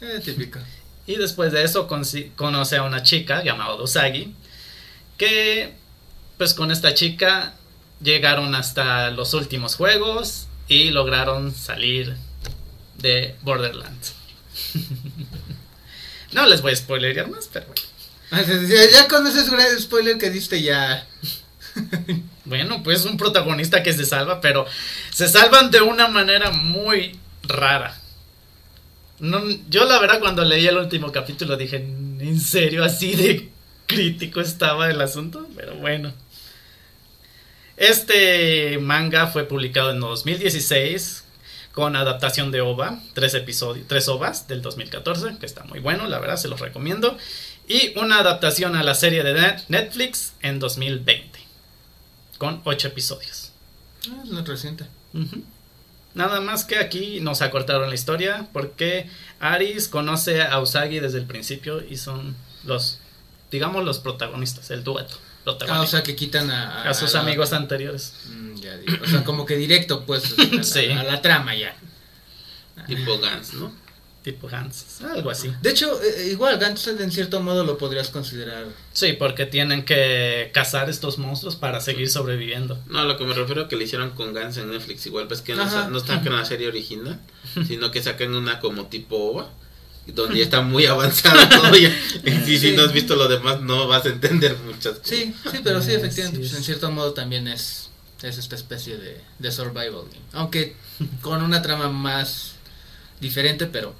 Eh, 0.00 0.20
típico. 0.24 0.58
Y 1.06 1.16
después 1.16 1.52
de 1.52 1.64
eso 1.64 1.86
conoce 1.86 2.76
a 2.76 2.82
una 2.82 3.02
chica 3.02 3.42
llamada 3.42 3.74
Usagi. 3.76 4.34
Que 5.18 5.74
pues 6.38 6.54
con 6.54 6.70
esta 6.70 6.94
chica 6.94 7.54
llegaron 8.00 8.54
hasta 8.54 9.10
los 9.10 9.34
últimos 9.34 9.74
juegos 9.74 10.46
y 10.68 10.90
lograron 10.90 11.54
salir 11.54 12.16
de 12.96 13.34
Borderlands. 13.42 14.14
no 16.32 16.46
les 16.46 16.62
voy 16.62 16.72
a 16.72 16.76
spoilerear 16.76 17.28
más, 17.28 17.48
pero 17.52 17.66
bueno. 17.66 17.82
Ya, 18.30 18.90
ya 18.90 19.08
con 19.08 19.26
ese 19.26 19.50
gran 19.50 19.78
spoiler 19.80 20.18
que 20.18 20.30
diste 20.30 20.62
ya. 20.62 21.06
Bueno, 22.48 22.82
pues 22.82 23.04
un 23.04 23.18
protagonista 23.18 23.82
que 23.82 23.92
se 23.92 24.06
salva, 24.06 24.40
pero 24.40 24.64
se 25.12 25.28
salvan 25.28 25.70
de 25.70 25.82
una 25.82 26.08
manera 26.08 26.50
muy 26.50 27.18
rara. 27.42 27.94
No, 29.18 29.42
yo 29.68 29.84
la 29.84 30.00
verdad 30.00 30.18
cuando 30.18 30.42
leí 30.46 30.66
el 30.66 30.78
último 30.78 31.12
capítulo 31.12 31.58
dije, 31.58 31.76
¿en 31.76 32.40
serio 32.40 32.84
así 32.84 33.14
de 33.14 33.50
crítico 33.88 34.40
estaba 34.40 34.88
el 34.88 35.00
asunto? 35.00 35.48
Pero 35.56 35.74
bueno. 35.74 36.12
Este 37.76 38.78
manga 38.78 39.28
fue 39.28 39.44
publicado 39.44 39.90
en 39.90 40.00
2016 40.00 41.24
con 41.72 41.94
adaptación 41.94 42.50
de 42.50 42.60
OVA, 42.60 43.00
tres 43.14 43.34
episodios, 43.34 43.86
tres 43.86 44.08
OVAs 44.08 44.48
del 44.48 44.62
2014, 44.62 45.38
que 45.38 45.46
está 45.46 45.62
muy 45.64 45.78
bueno, 45.78 46.08
la 46.08 46.18
verdad 46.18 46.36
se 46.36 46.48
los 46.48 46.58
recomiendo, 46.60 47.16
y 47.68 47.96
una 47.96 48.18
adaptación 48.18 48.74
a 48.74 48.82
la 48.82 48.96
serie 48.96 49.22
de 49.22 49.34
Net- 49.34 49.64
Netflix 49.68 50.32
en 50.42 50.58
2020 50.58 51.38
con 52.38 52.60
ocho 52.64 52.88
episodios. 52.88 53.52
Ah, 54.10 54.22
es 54.24 54.30
muy 54.30 54.42
reciente. 54.42 54.86
Nada 56.14 56.40
más 56.40 56.64
que 56.64 56.78
aquí 56.78 57.20
nos 57.20 57.42
acortaron 57.42 57.88
la 57.88 57.94
historia 57.94 58.48
porque 58.52 59.08
Aris 59.38 59.86
conoce 59.86 60.42
a 60.42 60.58
Usagi 60.60 60.98
desde 60.98 61.18
el 61.18 61.26
principio 61.26 61.80
y 61.88 61.96
son 61.96 62.36
los, 62.64 62.98
digamos, 63.50 63.84
los 63.84 63.98
protagonistas, 63.98 64.70
el 64.70 64.84
dueto. 64.84 65.14
Ah, 65.16 65.50
o 65.52 65.56
protagónico, 65.58 65.86
sea 65.86 66.02
que 66.02 66.14
quitan 66.14 66.50
a, 66.50 66.82
a 66.90 66.94
sus 66.94 67.14
amigos 67.14 67.52
anteriores. 67.54 68.12
Mm, 68.28 68.54
ya 68.56 68.76
digo. 68.76 68.98
O 69.02 69.06
sea, 69.06 69.24
como 69.24 69.46
que 69.46 69.56
directo, 69.56 70.04
pues. 70.04 70.34
a 70.38 70.44
la- 70.56 70.62
Sí. 70.62 70.90
a 70.90 71.02
la 71.04 71.22
trama 71.22 71.54
ya. 71.54 71.74
Tipo 72.86 73.18
Gans, 73.18 73.54
¿no? 73.54 73.72
Tipo 74.22 74.48
Hans, 74.52 75.00
algo 75.02 75.30
así. 75.30 75.50
De 75.62 75.70
hecho, 75.70 76.00
eh, 76.02 76.28
igual 76.30 76.58
Gantz 76.58 76.86
en 76.88 77.10
cierto 77.10 77.40
modo 77.40 77.64
lo 77.64 77.78
podrías 77.78 78.08
considerar. 78.10 78.66
Sí, 78.92 79.14
porque 79.14 79.46
tienen 79.46 79.84
que 79.84 80.50
cazar 80.52 80.90
estos 80.90 81.16
monstruos 81.18 81.56
para 81.56 81.80
seguir 81.80 82.10
sobreviviendo. 82.10 82.78
No, 82.88 82.98
a 82.98 83.04
lo 83.04 83.16
que 83.16 83.24
me 83.24 83.32
refiero 83.32 83.62
a 83.62 83.68
que 83.68 83.76
le 83.76 83.84
hicieron 83.84 84.10
con 84.10 84.34
Gans 84.34 84.56
en 84.58 84.70
Netflix. 84.70 85.06
Igual 85.06 85.28
ves 85.28 85.40
que 85.40 85.54
no, 85.54 85.64
no 85.88 86.00
sacan 86.00 86.36
la 86.36 86.44
serie 86.44 86.68
original, 86.68 87.18
sino 87.66 87.90
que 87.90 88.02
sacan 88.02 88.34
una 88.34 88.58
como 88.60 88.86
tipo 88.88 89.16
OVA, 89.16 89.50
donde 90.12 90.38
ya 90.38 90.44
está 90.44 90.60
muy 90.62 90.86
avanzado 90.86 91.38
todo. 91.62 91.76
Ya. 91.76 91.94
Y 92.24 92.58
si, 92.58 92.72
no 92.72 92.82
has 92.84 92.92
visto 92.92 93.16
lo 93.16 93.28
demás, 93.28 93.60
no 93.60 93.86
vas 93.86 94.04
a 94.06 94.08
entender 94.08 94.56
muchas 94.58 94.98
cosas. 94.98 95.08
Sí, 95.08 95.34
sí, 95.50 95.58
pero 95.62 95.80
sí, 95.82 95.92
Ah, 95.92 95.96
efectivamente, 95.96 96.38
pues, 96.38 96.52
es. 96.52 96.58
en 96.58 96.64
cierto 96.64 96.90
modo 96.90 97.12
también 97.12 97.46
es, 97.48 97.90
es 98.22 98.38
esta 98.38 98.56
especie 98.56 98.96
de, 98.96 99.20
de 99.38 99.52
survival 99.52 100.04
game. 100.10 100.24
Aunque 100.32 100.76
con 101.20 101.42
una 101.42 101.62
trama 101.62 101.88
más 101.88 102.52
diferente, 103.20 103.66
pero 103.66 103.94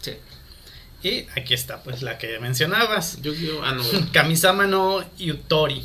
sí. 0.00 0.12
Y 1.02 1.26
aquí 1.36 1.54
está, 1.54 1.82
pues 1.82 2.02
la 2.02 2.16
que 2.18 2.38
mencionabas. 2.38 3.20
Yu-Gi-Oh! 3.22 3.62
Ah, 3.62 3.72
no. 3.72 3.82
Kamisama 4.12 4.66
no 4.66 5.04
Yutori. 5.18 5.82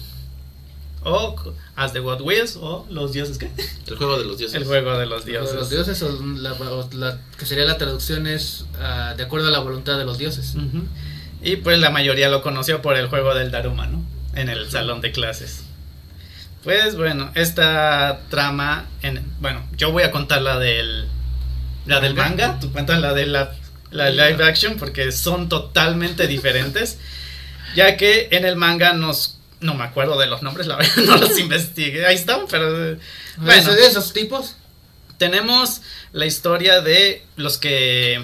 O 1.10 1.54
As 1.76 1.94
the 1.94 2.00
God 2.00 2.22
Wills 2.22 2.58
o 2.60 2.86
Los 2.90 3.14
Dioses. 3.14 3.38
¿qué? 3.38 3.50
El 3.88 3.96
juego 3.98 4.18
de 4.20 4.26
los 4.26 4.38
dioses. 4.38 4.56
El 4.56 4.66
juego 4.66 4.98
de 4.98 5.06
los 5.06 5.20
Lo 5.22 5.26
de 5.26 5.32
dioses. 5.32 5.56
Los 5.56 5.70
dioses, 5.70 6.02
o 6.04 6.10
la, 6.38 6.54
o 6.54 6.90
la- 6.94 7.20
que 7.38 7.46
sería 7.46 7.66
la 7.66 7.78
traducción 7.78 8.28
es 8.28 8.66
ah, 8.80 9.14
de 9.16 9.24
acuerdo 9.24 9.48
a 9.48 9.52
la 9.52 9.60
voluntad 9.60 9.98
de 9.98 10.06
los 10.06 10.18
dioses. 10.18 10.56
Y 11.42 11.58
pues 11.58 11.80
la 11.80 11.90
mayoría 11.92 12.30
lo 12.30 12.42
conoció 12.42 12.82
por 12.82 12.98
el 12.98 13.08
juego 13.08 13.34
del 13.36 13.52
Daruma, 13.52 13.86
¿no? 13.88 14.04
En 14.36 14.50
el 14.50 14.70
salón 14.70 15.02
de 15.02 15.12
clases. 15.12 15.62
Pues 16.64 16.96
bueno, 16.98 17.32
esta 17.36 18.20
trama, 18.30 18.88
en, 19.02 19.24
bueno, 19.40 19.64
yo 19.78 19.92
voy 19.92 20.04
a 20.04 20.12
contar 20.12 20.42
la 20.42 20.60
del, 20.60 21.08
la 21.86 22.02
del 22.02 22.14
¿Manga? 22.14 22.48
manga, 22.50 22.60
tú 22.60 22.72
cuentas 22.74 23.00
la 23.00 23.14
de 23.14 23.26
la, 23.28 23.54
la 23.92 24.10
live 24.10 24.44
action 24.44 24.78
porque 24.78 25.12
son 25.14 25.48
totalmente 25.48 26.28
diferentes, 26.28 26.98
ya 27.76 27.96
que 27.96 28.28
en 28.32 28.44
el 28.44 28.58
manga 28.58 28.92
nos, 28.94 29.37
no 29.60 29.74
me 29.74 29.84
acuerdo 29.84 30.18
de 30.18 30.28
los 30.28 30.42
nombres, 30.42 30.68
la 30.68 30.76
verdad 30.76 30.96
no 31.06 31.18
los 31.18 31.38
investigué, 31.40 32.06
ahí 32.06 32.16
están, 32.16 32.42
pero 32.50 32.94
eh, 32.94 33.00
bueno, 33.38 33.74
¿De 33.74 33.88
esos 33.88 34.14
tipos? 34.14 34.56
tenemos 35.18 35.82
la 36.14 36.26
historia 36.26 36.82
de 36.82 37.24
los 37.36 37.58
que 37.58 38.24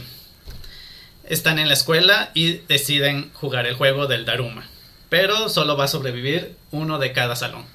están 1.26 1.60
en 1.60 1.68
la 1.68 1.74
escuela 1.74 2.32
y 2.34 2.58
deciden 2.68 3.32
jugar 3.34 3.66
el 3.66 3.76
juego 3.76 4.08
del 4.08 4.26
Daruma. 4.26 4.68
Pero 5.10 5.50
solo 5.50 5.78
va 5.78 5.86
a 5.86 5.90
sobrevivir 5.90 6.56
uno 6.72 7.00
de 7.00 7.12
cada 7.12 7.36
salón. 7.36 7.66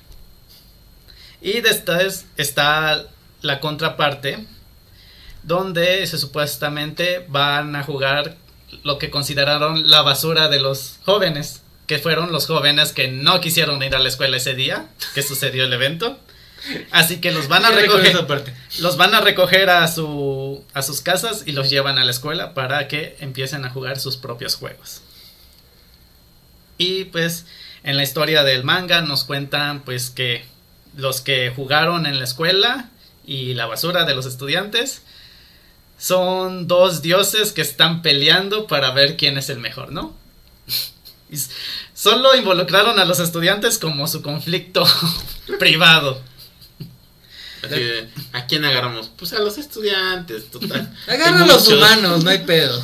Y 1.40 1.60
después 1.60 2.26
está 2.36 3.04
la 3.42 3.60
contraparte, 3.60 4.44
donde 5.44 6.06
se 6.06 6.18
supuestamente 6.18 7.24
van 7.28 7.76
a 7.76 7.84
jugar 7.84 8.36
lo 8.82 8.98
que 8.98 9.10
consideraron 9.10 9.88
la 9.88 10.02
basura 10.02 10.48
de 10.48 10.58
los 10.58 10.98
jóvenes, 11.04 11.62
que 11.88 11.98
fueron 11.98 12.30
los 12.30 12.46
jóvenes 12.46 12.92
que 12.92 13.08
no 13.08 13.40
quisieron 13.40 13.82
ir 13.82 13.96
a 13.96 13.98
la 13.98 14.08
escuela 14.08 14.36
ese 14.36 14.54
día, 14.54 14.86
que 15.14 15.22
sucedió 15.22 15.64
el 15.64 15.72
evento. 15.72 16.20
Así 16.90 17.20
que 17.20 17.32
los 17.32 17.48
van 17.48 17.64
a 17.64 17.70
recoger, 17.70 18.14
los 18.80 18.96
van 18.96 19.14
a 19.14 19.20
recoger 19.20 19.70
a 19.70 19.88
su 19.88 20.62
a 20.74 20.82
sus 20.82 21.00
casas 21.00 21.44
y 21.46 21.52
los 21.52 21.70
llevan 21.70 21.98
a 21.98 22.04
la 22.04 22.10
escuela 22.10 22.52
para 22.52 22.88
que 22.88 23.16
empiecen 23.20 23.64
a 23.64 23.70
jugar 23.70 23.98
sus 23.98 24.16
propios 24.16 24.54
juegos. 24.56 25.00
Y 26.76 27.04
pues 27.06 27.46
en 27.84 27.96
la 27.96 28.02
historia 28.02 28.44
del 28.44 28.64
manga 28.64 29.00
nos 29.00 29.24
cuentan 29.24 29.82
pues 29.82 30.10
que 30.10 30.44
los 30.94 31.22
que 31.22 31.50
jugaron 31.54 32.06
en 32.06 32.18
la 32.18 32.24
escuela 32.24 32.90
y 33.24 33.54
la 33.54 33.66
basura 33.66 34.04
de 34.04 34.14
los 34.14 34.26
estudiantes 34.26 35.02
son 35.96 36.68
dos 36.68 37.00
dioses 37.00 37.52
que 37.52 37.62
están 37.62 38.02
peleando 38.02 38.66
para 38.66 38.90
ver 38.90 39.16
quién 39.16 39.38
es 39.38 39.48
el 39.48 39.58
mejor, 39.58 39.90
¿no? 39.90 40.14
Solo 41.98 42.36
involucraron 42.36 42.98
a 43.00 43.04
los 43.04 43.18
estudiantes 43.18 43.78
como 43.78 44.06
su 44.06 44.22
conflicto 44.22 44.86
privado. 45.58 46.22
Así 47.64 47.74
de, 47.74 48.08
¿A 48.32 48.46
quién 48.46 48.64
agarramos? 48.64 49.10
Pues 49.16 49.32
a 49.32 49.40
los 49.40 49.58
estudiantes, 49.58 50.48
total. 50.50 50.94
Agarra 51.08 51.42
a 51.42 51.46
los 51.46 51.62
muchos. 51.64 51.72
humanos, 51.72 52.22
no 52.22 52.30
hay 52.30 52.38
pedo. 52.38 52.80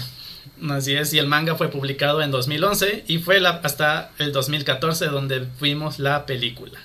Así 0.70 0.94
es, 0.94 1.12
y 1.14 1.18
el 1.18 1.28
manga 1.28 1.54
fue 1.54 1.68
publicado 1.70 2.22
en 2.22 2.32
2011 2.32 3.04
y 3.06 3.18
fue 3.18 3.38
la- 3.40 3.60
hasta 3.62 4.10
el 4.18 4.32
2014 4.32 5.06
donde 5.06 5.46
vimos 5.60 5.98
la 6.00 6.26
película. 6.26 6.80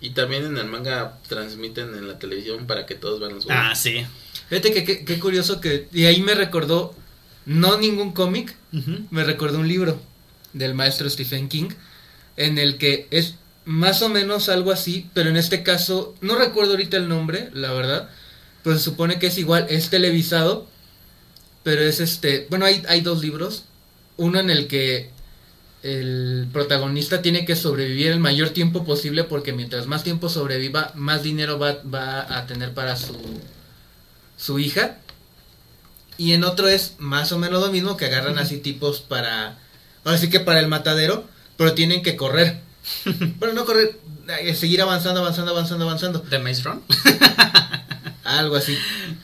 Y 0.00 0.10
también 0.10 0.44
en 0.46 0.56
el 0.56 0.64
manga 0.66 1.18
transmiten 1.28 1.94
en 1.94 2.08
la 2.08 2.18
televisión 2.18 2.66
para 2.66 2.86
que 2.86 2.94
todos 2.96 3.20
vean 3.20 3.34
los 3.34 3.44
Ah, 3.48 3.58
juegos. 3.60 3.78
sí. 3.78 4.06
Fíjate 4.48 4.72
que 4.84 5.04
qué 5.04 5.20
curioso 5.20 5.60
que... 5.60 5.86
Y 5.92 6.06
ahí 6.06 6.20
me 6.22 6.34
recordó, 6.34 6.96
no 7.46 7.78
ningún 7.78 8.12
cómic, 8.12 8.56
me 9.10 9.22
recordó 9.22 9.58
un 9.58 9.68
libro 9.68 10.00
del 10.52 10.74
maestro 10.74 11.08
Stephen 11.08 11.48
King, 11.48 11.70
en 12.36 12.58
el 12.58 12.78
que 12.78 13.06
es 13.10 13.34
más 13.64 14.02
o 14.02 14.08
menos 14.08 14.48
algo 14.48 14.72
así, 14.72 15.08
pero 15.14 15.30
en 15.30 15.36
este 15.36 15.62
caso, 15.62 16.14
no 16.20 16.36
recuerdo 16.36 16.72
ahorita 16.72 16.96
el 16.96 17.08
nombre, 17.08 17.50
la 17.52 17.72
verdad, 17.72 18.10
pero 18.62 18.76
se 18.76 18.84
supone 18.84 19.18
que 19.18 19.28
es 19.28 19.38
igual, 19.38 19.66
es 19.68 19.90
televisado, 19.90 20.66
pero 21.62 21.82
es 21.82 22.00
este, 22.00 22.46
bueno, 22.50 22.64
hay, 22.64 22.82
hay 22.88 23.00
dos 23.00 23.20
libros, 23.20 23.64
uno 24.16 24.40
en 24.40 24.50
el 24.50 24.66
que 24.66 25.10
el 25.82 26.46
protagonista 26.52 27.22
tiene 27.22 27.44
que 27.46 27.56
sobrevivir 27.56 28.08
el 28.08 28.20
mayor 28.20 28.50
tiempo 28.50 28.84
posible 28.84 29.24
porque 29.24 29.52
mientras 29.52 29.86
más 29.86 30.04
tiempo 30.04 30.28
sobreviva, 30.28 30.92
más 30.94 31.22
dinero 31.22 31.58
va, 31.58 31.78
va 31.82 32.36
a 32.36 32.46
tener 32.46 32.74
para 32.74 32.96
su, 32.96 33.16
su 34.36 34.58
hija. 34.58 34.98
Y 36.18 36.32
en 36.32 36.44
otro 36.44 36.68
es 36.68 36.96
más 36.98 37.32
o 37.32 37.38
menos 37.38 37.62
lo 37.62 37.72
mismo 37.72 37.96
que 37.96 38.06
agarran 38.06 38.38
así 38.38 38.58
tipos 38.58 39.00
para, 39.00 39.58
ahora 40.04 40.18
sí 40.18 40.30
que 40.30 40.40
para 40.40 40.60
el 40.60 40.68
matadero, 40.68 41.24
pero 41.56 41.74
tienen 41.74 42.02
que 42.02 42.16
correr. 42.16 42.60
bueno, 43.38 43.54
no 43.54 43.64
correr, 43.64 43.98
seguir 44.54 44.82
avanzando, 44.82 45.20
avanzando, 45.20 45.52
avanzando, 45.52 45.84
avanzando. 45.84 46.20
The 46.22 46.38
Maze 46.38 46.62
Run. 46.62 46.82
Algo 48.24 48.56
así. 48.56 48.76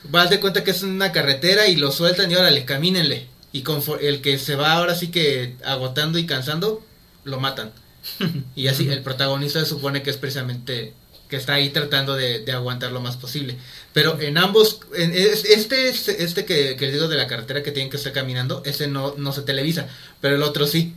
Vas 0.04 0.30
de 0.30 0.40
cuenta 0.40 0.64
que 0.64 0.72
es 0.72 0.82
una 0.82 1.12
carretera 1.12 1.68
y 1.68 1.76
lo 1.76 1.92
sueltan 1.92 2.30
y 2.30 2.34
órale, 2.34 2.64
camínenle. 2.64 3.28
Y 3.52 3.64
el 4.00 4.20
que 4.20 4.38
se 4.38 4.56
va 4.56 4.72
ahora 4.72 4.94
sí 4.94 5.08
que 5.08 5.56
agotando 5.64 6.18
y 6.18 6.26
cansando, 6.26 6.84
lo 7.24 7.40
matan. 7.40 7.72
Y 8.54 8.68
así, 8.68 8.88
el 8.88 9.02
protagonista 9.02 9.60
se 9.60 9.66
supone 9.66 10.02
que 10.02 10.10
es 10.10 10.16
precisamente 10.16 10.94
que 11.28 11.36
está 11.36 11.54
ahí 11.54 11.70
tratando 11.70 12.14
de, 12.14 12.40
de 12.40 12.52
aguantar 12.52 12.92
lo 12.92 13.00
más 13.00 13.16
posible. 13.16 13.56
Pero 13.92 14.20
en 14.20 14.38
ambos, 14.38 14.80
en 14.94 15.12
es- 15.12 15.44
este, 15.44 15.88
este, 15.88 16.22
este 16.24 16.44
que, 16.44 16.76
que 16.76 16.86
les 16.86 16.94
digo 16.94 17.08
de 17.08 17.16
la 17.16 17.26
carretera 17.26 17.62
que 17.62 17.72
tienen 17.72 17.90
que 17.90 17.96
estar 17.96 18.12
caminando, 18.12 18.62
ese 18.64 18.86
no, 18.88 19.14
no 19.16 19.32
se 19.32 19.42
televisa, 19.42 19.88
pero 20.20 20.36
el 20.36 20.42
otro 20.42 20.66
sí. 20.66 20.94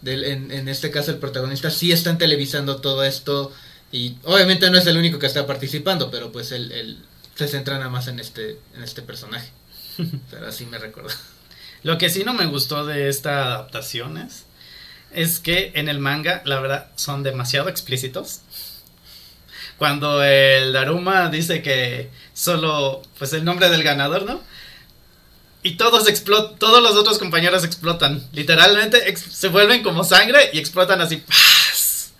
Del- 0.00 0.24
en, 0.24 0.50
en 0.50 0.68
este 0.68 0.90
caso 0.90 1.10
el 1.10 1.18
protagonista 1.18 1.70
sí 1.70 1.92
están 1.92 2.16
televisando 2.16 2.80
todo 2.80 3.04
esto 3.04 3.52
y 3.92 4.16
obviamente 4.24 4.70
no 4.70 4.78
es 4.78 4.86
el 4.86 4.96
único 4.96 5.18
que 5.18 5.26
está 5.26 5.46
participando, 5.46 6.10
pero 6.10 6.32
pues 6.32 6.52
él, 6.52 6.72
él 6.72 6.98
se 7.34 7.48
centra 7.48 7.76
nada 7.78 7.90
más 7.90 8.08
en 8.08 8.18
este, 8.20 8.58
en 8.74 8.82
este 8.82 9.02
personaje. 9.02 9.50
Pero 10.30 10.46
así 10.46 10.64
me 10.66 10.78
recuerdo. 10.78 11.10
Lo 11.82 11.98
que 11.98 12.08
sí 12.10 12.22
no 12.24 12.32
me 12.34 12.46
gustó 12.46 12.86
de 12.86 13.08
esta 13.08 13.44
adaptación 13.46 14.16
es, 14.18 14.44
es 15.12 15.38
que 15.40 15.72
en 15.74 15.88
el 15.88 15.98
manga, 15.98 16.42
la 16.44 16.60
verdad, 16.60 16.88
son 16.96 17.22
demasiado 17.22 17.68
explícitos. 17.68 18.40
Cuando 19.80 20.22
el 20.22 20.74
Daruma 20.74 21.30
dice 21.30 21.62
que 21.62 22.10
solo, 22.34 23.00
pues 23.18 23.32
el 23.32 23.46
nombre 23.46 23.70
del 23.70 23.82
ganador, 23.82 24.24
¿no? 24.26 24.42
Y 25.62 25.76
todos 25.76 26.06
explotan, 26.06 26.58
todos 26.58 26.82
los 26.82 26.92
otros 26.96 27.18
compañeros 27.18 27.64
explotan. 27.64 28.22
Literalmente 28.32 29.08
ex- 29.08 29.22
se 29.32 29.48
vuelven 29.48 29.82
como 29.82 30.04
sangre 30.04 30.50
y 30.52 30.58
explotan 30.58 31.00
así. 31.00 31.16
¡paz! 31.16 32.10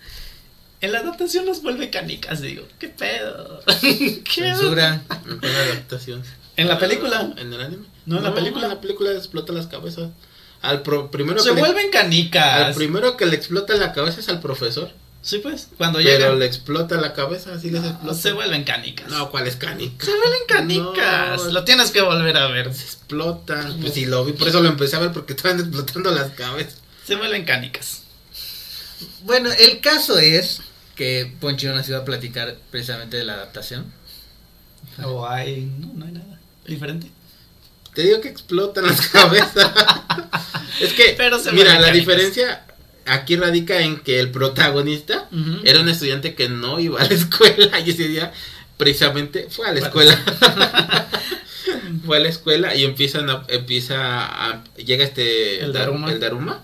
En 0.81 0.91
la 0.91 1.01
adaptación 1.01 1.45
los 1.45 1.61
vuelve 1.61 1.91
canicas, 1.91 2.41
digo. 2.41 2.67
¿Qué 2.79 2.89
pedo? 2.89 3.61
¿Qué 3.81 4.21
Censura. 4.25 5.03
En 5.23 5.53
la 5.53 5.59
adaptación. 5.59 6.23
¿En 6.57 6.67
la 6.67 6.79
película? 6.79 7.31
¿En 7.37 7.53
el 7.53 7.61
anime? 7.61 7.85
No, 8.07 8.17
en 8.17 8.23
la 8.23 8.33
película. 8.33 8.63
En 8.65 8.73
la 8.73 8.81
película 8.81 9.11
explota 9.11 9.53
las 9.53 9.67
cabezas. 9.67 10.09
Al 10.63 10.81
pro- 10.81 11.11
primero 11.11 11.39
Se 11.43 11.49
que 11.49 11.55
le- 11.55 11.61
vuelven 11.61 11.85
al 11.85 11.91
canicas. 11.91 12.75
primero 12.75 13.17
que 13.17 13.27
le 13.27 13.35
explota 13.35 13.75
la 13.75 13.93
cabeza 13.93 14.19
es 14.19 14.29
al 14.29 14.39
profesor. 14.41 14.91
Sí, 15.23 15.37
pues, 15.37 15.67
cuando 15.77 15.99
Pero 15.99 16.09
llegan. 16.17 16.39
le 16.39 16.45
explota 16.47 16.99
la 16.99 17.13
cabeza, 17.13 17.53
así 17.53 17.69
les 17.69 17.83
explota. 17.83 18.17
Se 18.19 18.31
vuelven 18.31 18.63
canicas. 18.63 19.07
No, 19.09 19.29
¿cuál 19.29 19.45
es 19.47 19.55
canica? 19.55 20.03
Se 20.05 20.11
vuelven 20.11 20.41
canicas. 20.47 21.43
No. 21.45 21.51
Lo 21.51 21.63
tienes 21.63 21.91
que 21.91 22.01
volver 22.01 22.35
a 22.37 22.47
ver. 22.47 22.73
Se 22.73 22.83
explotan. 22.85 23.79
Pues 23.79 23.93
sí, 23.93 24.05
lo 24.05 24.25
vi, 24.25 24.33
por 24.33 24.47
eso 24.47 24.61
lo 24.61 24.69
empecé 24.69 24.95
a 24.95 24.99
ver 24.99 25.11
porque 25.11 25.33
estaban 25.33 25.59
explotando 25.61 26.09
las 26.11 26.31
cabezas. 26.31 26.77
Se 27.05 27.15
vuelven 27.15 27.45
canicas. 27.45 28.01
Bueno, 29.23 29.51
el 29.51 29.79
caso 29.79 30.17
es 30.17 30.61
que 30.95 31.31
Ponchino 31.39 31.73
nos 31.75 31.87
iba 31.87 31.99
a 31.99 32.05
platicar 32.05 32.57
precisamente 32.71 33.17
de 33.17 33.23
la 33.23 33.33
adaptación. 33.33 33.91
O 35.03 35.27
hay. 35.27 35.61
No, 35.79 35.91
no 35.93 36.05
hay 36.05 36.11
nada. 36.13 36.39
Diferente. 36.65 37.11
Te 37.93 38.03
digo 38.03 38.21
que 38.21 38.29
explotan 38.29 38.85
las 38.87 39.01
cabezas. 39.09 39.71
es 40.81 40.93
que, 40.93 41.13
Pero 41.15 41.37
se 41.39 41.51
mira, 41.51 41.75
la 41.75 41.87
canicas. 41.87 41.93
diferencia 41.93 42.65
aquí 43.05 43.35
radica 43.35 43.81
en 43.81 43.99
que 43.99 44.19
el 44.19 44.31
protagonista 44.31 45.27
era 45.63 45.79
un 45.81 45.89
estudiante 45.89 46.35
que 46.35 46.49
no 46.49 46.79
iba 46.79 47.01
a 47.01 47.05
la 47.05 47.13
escuela 47.13 47.79
y 47.79 47.89
ese 47.91 48.07
día 48.07 48.31
precisamente 48.77 49.47
fue 49.49 49.67
a 49.67 49.73
la 49.73 49.79
escuela. 49.79 50.17
fue 52.05 52.17
a 52.17 52.19
la 52.19 52.29
escuela 52.29 52.75
y 52.75 52.83
empiezan 52.83 53.29
a, 53.29 53.43
empieza 53.49 53.97
a, 54.25 54.63
llega 54.75 55.03
este 55.03 55.59
El 55.63 55.73
Daruma. 55.73 56.11
el 56.11 56.19
Daruma 56.19 56.63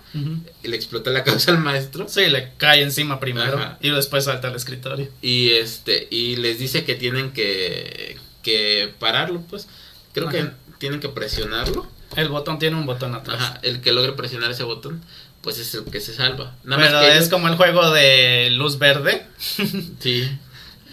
y 0.62 0.68
le 0.68 0.76
explota 0.76 1.10
la 1.10 1.22
cabeza 1.24 1.52
al 1.52 1.58
maestro 1.58 2.08
Sí, 2.08 2.26
le 2.28 2.52
cae 2.56 2.82
encima 2.82 3.20
primero 3.20 3.58
Ajá. 3.58 3.78
y 3.80 3.90
después 3.90 4.24
salta 4.24 4.48
al 4.48 4.56
escritorio. 4.56 5.08
y 5.22 5.50
este 5.50 6.08
y 6.10 6.36
les 6.36 6.58
dice 6.58 6.84
que 6.84 6.94
tienen 6.94 7.32
que 7.32 8.16
que 8.42 8.94
pararlo, 8.98 9.42
pues. 9.42 9.66
Creo 10.14 10.28
que 10.28 10.48
tienen 10.78 11.00
que 11.00 11.08
presionarlo. 11.08 11.86
El 12.16 12.28
botón 12.28 12.58
tiene 12.58 12.76
un 12.76 12.86
botón 12.86 13.14
atrás. 13.14 13.36
Ajá, 13.40 13.60
el 13.62 13.80
que 13.82 13.92
logre 13.92 14.12
presionar 14.12 14.50
ese 14.50 14.62
botón, 14.62 15.02
pues 15.42 15.58
es 15.58 15.72
el 15.74 15.84
que 15.84 16.00
se 16.00 16.14
salva. 16.14 16.56
Nada 16.64 16.82
Pero 16.82 16.96
más 16.96 17.04
que 17.04 17.10
es 17.12 17.16
ellos- 17.18 17.28
como 17.28 17.48
el 17.48 17.56
juego 17.56 17.90
de 17.90 18.50
luz 18.52 18.78
verde. 18.78 19.26
Sí. 20.00 20.28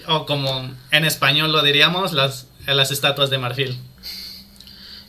O 0.08 0.26
como 0.28 0.72
en 0.92 1.06
español 1.06 1.52
lo 1.52 1.64
diríamos, 1.64 2.14
las, 2.14 2.46
las 2.68 2.92
estatuas 2.92 3.30
de 3.32 3.40
marfil. 3.40 3.78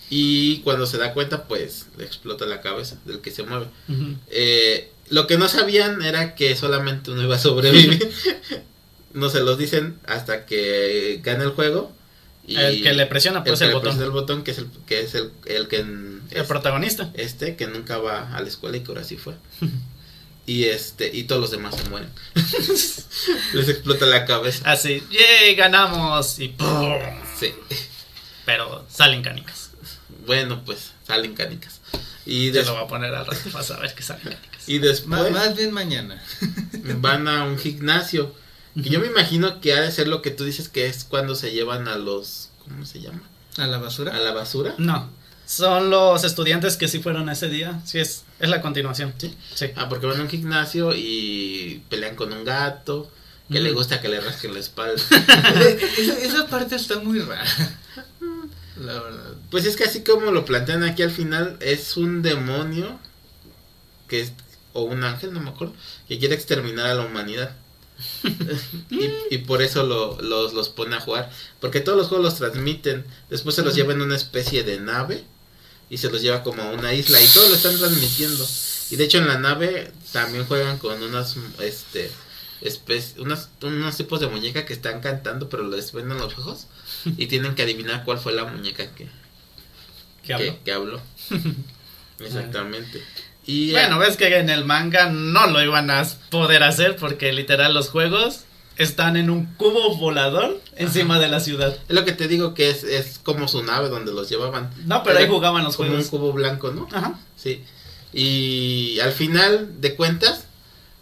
Y 0.09 0.59
cuando 0.61 0.87
se 0.87 0.99
da 0.99 1.13
cuenta, 1.13 1.45
pues 1.45 1.87
le 1.99 2.05
explota 2.05 2.47
la 2.47 2.61
cabeza 2.61 2.97
del 3.05 3.21
que 3.21 3.31
se 3.31 3.43
mueve. 3.43 3.67
Eh, 4.31 4.91
lo 5.11 5.27
que 5.27 5.37
no 5.37 5.49
sabían 5.49 6.01
era 6.03 6.35
que 6.35 6.55
solamente 6.57 7.11
uno 7.11 7.23
iba 7.23 7.37
a 7.37 7.41
sobrevivir. 7.41 8.09
no 9.15 9.29
se 9.31 9.41
los 9.41 9.59
dicen 9.59 9.99
hasta 10.07 10.47
que 10.47 11.21
gana 11.25 11.45
el 11.45 11.51
juego. 11.51 11.93
Y 12.47 12.57
El 12.57 12.83
que 12.85 12.93
le 12.93 13.07
presiona, 13.07 13.43
pues, 13.43 13.59
que 13.59 13.65
el 13.65 13.71
le 13.71 13.75
botón. 13.75 13.89
presiona 13.91 14.07
el 14.07 14.13
botón, 14.13 14.45
que 14.45 14.53
es 14.53 14.59
el 14.59 14.69
que 14.87 15.01
es 15.01 15.15
el, 15.17 15.33
el 15.47 15.67
que 15.67 15.79
en- 15.81 16.16
El 16.31 16.43
es- 16.43 16.47
protagonista. 16.47 17.11
este 17.15 17.57
que 17.57 17.67
nunca 17.67 17.99
va 17.99 18.35
a 18.37 18.41
la 18.41 18.49
escuela 18.49 18.77
y 18.77 18.81
que 18.81 18.89
ahora 18.93 19.05
sí 19.05 19.17
fue. 19.17 19.35
y 20.47 20.65
este 20.65 21.11
y 21.15 21.25
todos 21.25 21.41
los 21.41 21.51
demás 21.51 21.75
se 21.77 21.89
mueren. 21.91 22.11
Les 23.55 23.69
explota 23.69 24.07
la 24.07 24.25
cabeza. 24.25 24.71
Así, 24.71 25.03
¡yay! 25.11 25.55
Ganamos. 25.55 26.39
Y 26.39 26.49
¡pum! 26.49 26.95
Sí. 27.39 27.53
Pero 28.45 28.85
salen 28.89 29.23
canicas. 29.23 29.71
Bueno, 30.27 30.63
pues 30.65 30.93
salen 31.07 31.35
canicas. 31.35 31.81
Y, 32.25 32.51
des- 32.51 32.67
lo 32.67 32.75
voy 32.75 32.85
a 32.85 32.87
poner 32.89 33.15
al 33.15 33.27
rato. 33.27 33.39
Vas 33.53 33.71
a 33.71 33.79
ver 33.79 33.95
que 33.95 34.03
salen 34.03 34.23
canicas. 34.25 34.69
y 34.69 34.79
después 34.79 35.31
más 35.33 35.57
bien 35.57 35.73
mañana. 35.73 36.23
van 37.01 37.29
a 37.29 37.45
un 37.45 37.59
gimnasio. 37.59 38.35
Y 38.75 38.91
yo 38.91 39.01
me 39.01 39.07
imagino 39.07 39.61
que 39.61 39.73
ha 39.73 39.81
de 39.81 39.91
ser 39.91 40.07
lo 40.07 40.21
que 40.23 40.31
tú 40.31 40.45
dices 40.45 40.69
que 40.69 40.87
es 40.87 41.05
cuando 41.05 41.35
se 41.35 41.53
llevan 41.53 41.89
a 41.89 41.97
los 41.97 42.51
¿cómo 42.65 42.85
se 42.85 43.01
llama? 43.01 43.23
¿A 43.57 43.67
la 43.67 43.79
basura? 43.79 44.15
A 44.15 44.19
la 44.19 44.33
basura. 44.33 44.75
No. 44.77 45.09
Son 45.47 45.91
los 45.91 46.25
estudiantes 46.25 46.77
que 46.77 46.89
sí 46.89 46.99
fueron 46.99 47.29
ese 47.29 47.49
día. 47.49 47.81
Sí, 47.85 47.99
es, 47.99 48.25
es 48.41 48.49
la 48.51 48.61
continuación. 48.61 49.15
Sí. 49.17 49.35
Sí. 49.55 49.67
Ah, 49.77 49.89
porque 49.89 50.07
van 50.07 50.19
a 50.19 50.23
un 50.23 50.29
gimnasio 50.29 50.93
y 50.95 51.83
pelean 51.89 52.17
con 52.17 52.33
un 52.33 52.45
gato 52.45 53.11
que 53.51 53.61
le 53.61 53.71
gusta 53.71 54.01
que 54.01 54.09
le 54.09 54.21
rasquen 54.21 54.55
la 54.55 54.59
espalda. 54.61 54.95
esa, 55.99 56.19
esa 56.19 56.47
parte 56.49 56.75
está 56.75 56.99
muy 56.99 57.21
rara. 57.21 57.45
La 58.81 58.95
verdad. 59.01 59.35
Pues 59.51 59.65
es 59.67 59.77
que 59.77 59.85
así 59.85 60.03
como 60.03 60.33
lo 60.33 60.45
plantean 60.45 60.83
aquí 60.83 61.03
al 61.05 61.13
final, 61.13 61.57
es 61.61 61.97
un 61.97 62.23
demonio 62.23 62.99
que 64.09 64.21
es, 64.23 64.33
o 64.73 64.83
un 64.83 65.05
ángel, 65.05 65.33
no 65.33 65.41
me 65.41 65.51
acuerdo, 65.51 65.75
que 66.09 66.19
quiere 66.19 66.35
exterminar 66.35 66.87
a 66.87 66.95
la 66.95 67.05
humanidad. 67.07 67.55
y, 68.91 69.09
y 69.31 69.39
por 69.39 69.63
eso 69.63 69.85
lo- 69.85 70.21
los, 70.21 70.53
los 70.53 70.69
pone 70.69 70.97
a 70.97 71.01
jugar. 71.01 71.31
Porque 71.61 71.81
todos 71.81 71.97
los 71.97 72.09
juegos 72.09 72.25
los 72.25 72.35
transmiten, 72.35 73.05
después 73.31 73.55
se 73.55 73.63
los 73.63 73.75
lleva 73.77 73.93
en 73.93 74.03
una 74.03 74.17
especie 74.17 74.65
de 74.65 74.81
nave 74.81 75.25
y 75.89 75.99
se 75.99 76.11
los 76.11 76.23
lleva 76.23 76.43
como 76.43 76.63
a 76.63 76.71
una 76.71 76.93
isla 76.93 77.21
y 77.21 77.27
todos 77.29 77.51
lo 77.51 77.57
están 77.57 77.79
transmitiendo. 77.79 78.47
Y 78.91 78.97
de 78.97 79.05
hecho 79.05 79.19
en 79.19 79.29
la 79.29 79.39
nave 79.39 79.93
también 80.13 80.47
juegan 80.47 80.79
con 80.79 81.03
unas 81.03 81.37
este 81.61 82.11
unas, 83.19 83.51
unos 83.63 83.97
tipos 83.97 84.21
de 84.21 84.29
muñeca 84.29 84.65
que 84.65 84.73
están 84.73 85.01
cantando 85.01 85.49
pero 85.49 85.69
les 85.69 85.93
ven 85.93 86.11
en 86.11 86.19
los 86.19 86.39
ojos 86.39 86.67
y 87.05 87.27
tienen 87.29 87.55
que 87.55 87.63
adivinar 87.63 88.05
cuál 88.05 88.19
fue 88.19 88.33
la 88.33 88.45
muñeca 88.45 88.87
que, 88.95 89.09
¿Qué 90.25 90.35
hablo? 90.35 90.59
que, 90.65 90.73
habló. 90.73 91.01
Exactamente. 92.21 93.03
Y 93.45 93.73
Bueno, 93.73 93.99
ves 93.99 94.17
que 94.17 94.35
en 94.39 94.51
el 94.51 94.65
manga 94.65 95.11
no 95.11 95.47
lo 95.47 95.63
iban 95.63 95.91
a 95.91 96.05
poder 96.31 96.63
hacer 96.63 96.97
porque 96.97 97.33
literal 97.33 97.75
los 97.75 97.91
juegos 97.91 98.46
están 98.77 99.17
en 99.17 99.31
un 99.31 99.47
cubo 99.57 99.97
volador 99.97 100.61
encima 100.77 101.19
de 101.19 101.29
la 101.29 101.41
ciudad. 101.41 101.77
es 101.89 101.95
lo 101.95 102.05
que 102.05 102.13
te 102.13 102.29
digo 102.29 102.55
que 102.55 102.71
es, 102.71 102.85
es 102.85 103.19
como 103.23 103.49
su 103.49 103.63
nave 103.63 103.89
donde 103.89 104.13
los 104.13 104.29
llevaban. 104.29 104.71
No, 104.85 105.03
pero 105.03 105.19
ahí 105.19 105.29
jugaban 105.29 105.65
los 105.65 105.77
como 105.77 105.89
un 105.89 105.95
juegos. 105.97 106.11
cubo 106.11 106.33
blanco, 106.33 106.71
¿no? 106.73 106.89
Ajá. 106.93 107.19
Sí. 107.37 107.65
Y 108.13 108.99
al 109.01 109.13
final 109.13 109.81
de 109.81 109.95
cuentas, 109.97 110.45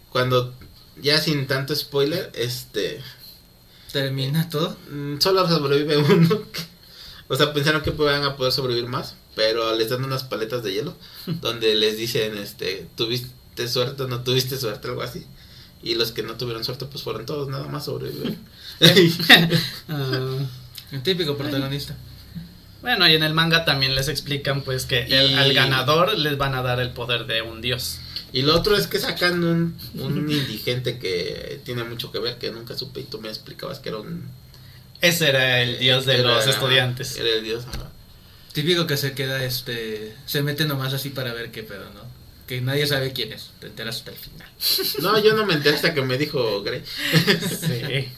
cuando 0.09 0.53
ya 1.01 1.19
sin 1.19 1.47
tanto 1.47 1.75
spoiler, 1.75 2.31
este 2.35 3.01
Termina 3.91 4.49
todo. 4.49 4.75
mm, 4.91 5.19
solo 5.19 5.47
sobrevive 5.47 5.97
uno. 6.13 6.41
O 7.27 7.35
sea, 7.35 7.53
pensaron 7.53 7.81
que 7.81 7.91
van 7.91 8.23
a 8.23 8.35
poder 8.37 8.51
sobrevivir 8.51 8.89
más, 8.89 9.15
pero 9.35 9.73
les 9.75 9.89
dan 9.89 10.03
unas 10.03 10.23
paletas 10.23 10.63
de 10.63 10.73
hielo 10.73 10.95
donde 11.41 11.75
les 11.75 11.97
dicen, 11.97 12.37
este, 12.37 12.87
tuviste 12.95 13.67
suerte 13.67 14.03
o 14.03 14.07
no 14.07 14.21
tuviste 14.23 14.57
suerte, 14.57 14.87
algo 14.87 15.01
así. 15.01 15.25
Y 15.85 15.95
los 15.95 16.11
que 16.11 16.21
no 16.23 16.33
tuvieron 16.35 16.63
suerte, 16.65 16.85
pues 16.87 17.03
fueron 17.03 17.25
todos, 17.25 17.47
nada 17.47 17.67
más 17.69 17.85
sobrevivieron. 17.85 18.35
Ah, 19.87 20.37
El 20.91 21.03
típico 21.03 21.37
protagonista. 21.37 21.95
bueno, 22.81 23.07
y 23.07 23.13
en 23.15 23.23
el 23.23 23.33
manga 23.33 23.65
también 23.65 23.95
les 23.95 24.07
explican 24.07 24.61
pues 24.61 24.85
que 24.85 25.03
el- 25.03 25.37
al 25.37 25.53
ganador 25.53 26.17
les 26.17 26.37
van 26.37 26.55
a 26.55 26.61
dar 26.61 26.79
el 26.79 26.91
poder 26.91 27.25
de 27.25 27.41
un 27.41 27.61
dios. 27.61 27.99
y 28.33 28.41
lo 28.41 28.53
otro 28.55 28.75
es 28.75 28.87
que 28.87 28.99
sacan 28.99 29.43
un, 29.43 29.77
un 29.95 30.17
indigente 30.31 30.99
que 30.99 31.61
tiene 31.63 31.83
mucho 31.83 32.11
que 32.11 32.19
ver, 32.19 32.37
que 32.37 32.51
nunca 32.51 32.75
supe 32.77 32.99
y 33.01 33.03
tú 33.03 33.21
me 33.21 33.29
explicabas 33.29 33.79
que 33.79 33.89
era 33.89 33.99
un... 33.99 34.23
Ese 35.01 35.29
era 35.29 35.61
el 35.61 35.77
dios 35.79 36.05
de 36.05 36.15
era- 36.19 36.35
los 36.35 36.47
estudiantes. 36.47 37.15
Era 37.17 37.29
el 37.29 37.43
dios, 37.43 37.63
ajá. 37.67 37.89
Típico 38.53 38.87
que 38.87 38.97
se 38.97 39.13
queda, 39.13 39.43
este, 39.43 40.15
se 40.25 40.41
mete 40.41 40.65
nomás 40.65 40.93
así 40.93 41.09
para 41.09 41.33
ver 41.33 41.51
qué 41.51 41.61
pedo, 41.63 41.85
¿no? 41.93 42.14
Que 42.47 42.61
nadie 42.61 42.85
sabe 42.85 43.11
quién 43.11 43.33
es, 43.33 43.49
te 43.59 43.67
enteras 43.67 43.95
hasta 43.97 44.11
el 44.11 44.17
final. 44.17 44.47
No, 45.01 45.17
yo 45.23 45.33
no 45.33 45.45
me 45.45 45.53
enteré 45.53 45.75
hasta 45.75 45.93
que 45.93 46.01
me 46.01 46.17
dijo 46.17 46.61
Grey. 46.63 46.81
Sí. 46.85 48.09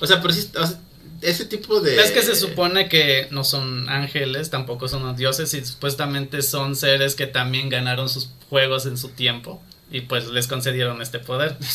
O 0.00 0.06
sea, 0.06 0.20
pero 0.22 0.32
sí, 0.34 0.48
o 0.56 0.66
sea, 0.66 0.78
ese 1.20 1.44
tipo 1.44 1.80
de... 1.80 2.00
Es 2.00 2.10
que 2.12 2.22
se 2.22 2.36
supone 2.36 2.88
que 2.88 3.28
no 3.30 3.44
son 3.44 3.88
ángeles, 3.88 4.50
tampoco 4.50 4.88
son 4.88 5.14
dioses 5.16 5.52
y 5.54 5.64
supuestamente 5.64 6.42
son 6.42 6.76
seres 6.76 7.14
que 7.14 7.26
también 7.26 7.68
ganaron 7.68 8.08
sus 8.08 8.28
juegos 8.48 8.86
en 8.86 8.96
su 8.96 9.08
tiempo 9.10 9.62
y 9.90 10.02
pues 10.02 10.28
les 10.28 10.46
concedieron 10.46 11.02
este 11.02 11.18
poder. 11.18 11.56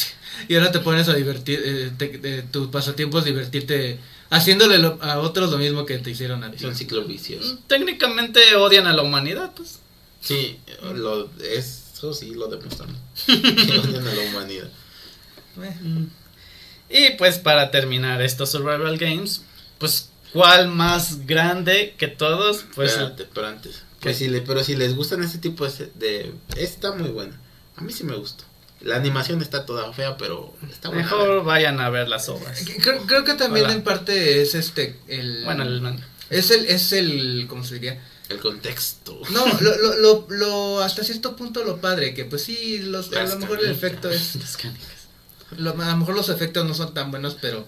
Y 0.50 0.56
ahora 0.56 0.72
te 0.72 0.80
pones 0.80 1.08
a 1.10 1.14
divertir, 1.14 1.62
eh, 1.64 1.92
te- 1.96 2.42
tu 2.42 2.72
pasatiempo 2.72 3.20
es 3.20 3.26
divertirte 3.26 4.00
haciéndole 4.32 4.80
lo- 4.80 4.98
a 5.04 5.20
otros 5.20 5.52
lo 5.52 5.60
mismo 5.60 5.86
que 5.86 6.00
te 6.00 6.10
hicieron 6.10 6.44
a 6.44 6.50
ti. 6.50 6.58
Es 6.58 6.64
un 6.64 6.76
ciclo 6.76 7.04
vicioso. 7.04 7.60
Técnicamente 7.68 8.56
odian 8.56 8.88
a 8.88 8.94
la 8.94 9.04
humanidad, 9.04 9.52
pues. 9.56 9.78
Sí, 10.24 10.60
lo, 10.96 11.30
eso 11.42 12.14
sí 12.14 12.34
lo 12.34 12.48
demuestran. 12.48 12.90
Que 13.26 13.78
odian 13.80 14.08
a 14.08 14.14
la 14.14 14.22
humanidad. 14.30 14.70
Eh, 15.62 16.08
Y 16.90 17.18
pues 17.18 17.40
para 17.40 17.72
terminar 17.72 18.22
estos 18.22 18.52
survival 18.52 18.98
games, 18.98 19.42
pues 19.80 20.10
¿cuál 20.32 20.70
más 20.70 21.26
grande 21.26 21.96
que 21.98 22.08
todos? 22.08 22.66
Pues 22.76 22.92
Espérate, 22.92 23.28
pero 23.34 23.48
antes. 23.48 23.84
Pues 24.00 24.18
si 24.18 24.28
le, 24.28 24.42
pero 24.42 24.64
si 24.64 24.76
les 24.76 24.96
gustan 24.96 25.24
ese 25.24 25.38
tipo 25.38 25.66
de, 25.68 25.92
de... 25.96 26.34
Está 26.58 26.92
muy 26.94 27.10
buena. 27.10 27.40
A 27.78 27.82
mí 27.82 27.92
sí 27.94 28.04
me 28.04 28.16
gustó. 28.16 28.44
La 28.82 28.98
animación 28.98 29.42
está 29.42 29.66
toda 29.66 29.94
fea, 29.94 30.18
pero 30.18 30.54
está 30.70 30.90
buena. 30.90 31.04
mejor 31.04 31.44
vayan 31.46 31.80
a 31.80 31.90
ver 31.90 32.10
las 32.10 32.28
obras. 32.28 32.66
Creo, 32.82 33.02
creo 33.08 33.24
que 33.24 33.34
también 33.36 33.66
Hola. 33.68 33.76
en 33.76 33.84
parte 33.84 34.42
es 34.42 34.56
este, 34.56 35.00
el... 35.08 35.44
Bueno, 35.46 35.64
el 35.64 35.80
manga. 35.80 36.06
Es 36.30 36.52
el, 36.52 36.66
es 36.66 36.92
el, 36.92 37.46
¿cómo 37.48 37.64
se 37.64 37.76
diría? 37.76 38.02
El 38.34 38.40
contexto. 38.40 39.20
No, 39.32 39.46
lo, 39.62 39.76
lo, 39.78 39.96
lo, 39.96 40.26
lo- 40.30 40.80
hasta 40.82 41.04
cierto 41.04 41.36
punto 41.36 41.64
lo 41.64 41.78
padre, 41.80 42.14
que 42.14 42.26
pues 42.26 42.44
sí, 42.44 42.80
los, 42.80 43.12
a 43.14 43.24
lo 43.24 43.38
mejor 43.40 43.60
el 43.64 43.72
efecto 43.72 44.10
es, 44.10 44.36
Las 44.36 44.58
canicas. 44.58 44.88
lo- 45.58 45.72
a 45.82 45.92
lo 45.92 45.98
mejor 45.98 46.16
los 46.16 46.30
efectos 46.30 46.66
no 46.66 46.74
son 46.74 46.94
tan 46.94 47.12
buenos, 47.12 47.38
pero 47.42 47.66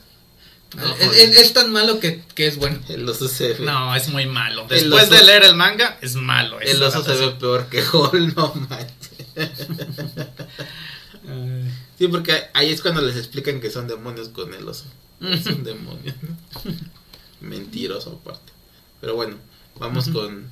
No, 0.76 0.96
es, 0.96 1.18
es- 1.18 1.38
es 1.40 1.54
tan 1.54 1.72
malo 1.72 2.00
que, 2.00 2.24
que 2.36 2.48
es 2.48 2.58
bueno. 2.58 2.80
El 2.90 3.08
oso 3.08 3.28
se 3.28 3.54
ve... 3.54 3.60
No, 3.66 3.96
es 3.96 4.10
muy 4.10 4.26
malo. 4.26 4.66
Después 4.70 5.04
oso- 5.10 5.14
de 5.16 5.24
leer 5.24 5.44
el 5.46 5.56
manga, 5.56 5.98
es 6.02 6.16
malo. 6.16 6.60
el 6.60 6.82
oso 6.84 7.04
se 7.04 7.14
ve 7.14 7.30
peor 7.40 7.68
que 7.70 7.82
Hall, 7.94 8.34
no 8.36 8.54
manches. 8.70 9.16
Sí, 11.98 12.08
porque 12.10 12.44
ahí 12.54 12.72
es 12.72 12.82
cuando 12.82 13.02
les 13.02 13.16
explican 13.16 13.62
que 13.62 13.72
son 13.72 13.88
demonios 13.88 14.30
con 14.30 14.54
el 14.54 14.68
oso. 14.68 14.86
Es 15.22 15.46
un 15.48 15.64
demonio. 15.64 16.14
Mentiroso 17.42 18.20
aparte. 18.22 18.52
Pero 19.02 19.16
bueno, 19.16 19.38
vamos 19.80 20.10
con... 20.10 20.50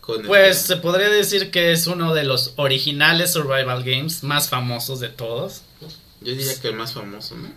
con 0.00 0.22
Pues 0.22 0.58
se 0.58 0.76
podría 0.76 1.08
decir 1.08 1.50
que 1.50 1.72
es 1.72 1.86
uno 1.86 2.14
de 2.14 2.24
los 2.24 2.54
originales 2.56 3.32
survival 3.32 3.82
games 3.82 4.22
más 4.22 4.48
famosos 4.48 5.00
de 5.00 5.08
todos. 5.08 5.62
Yo 6.20 6.34
diría 6.34 6.60
que 6.60 6.68
el 6.68 6.74
más 6.74 6.92
famoso, 6.92 7.36
¿no? 7.36 7.48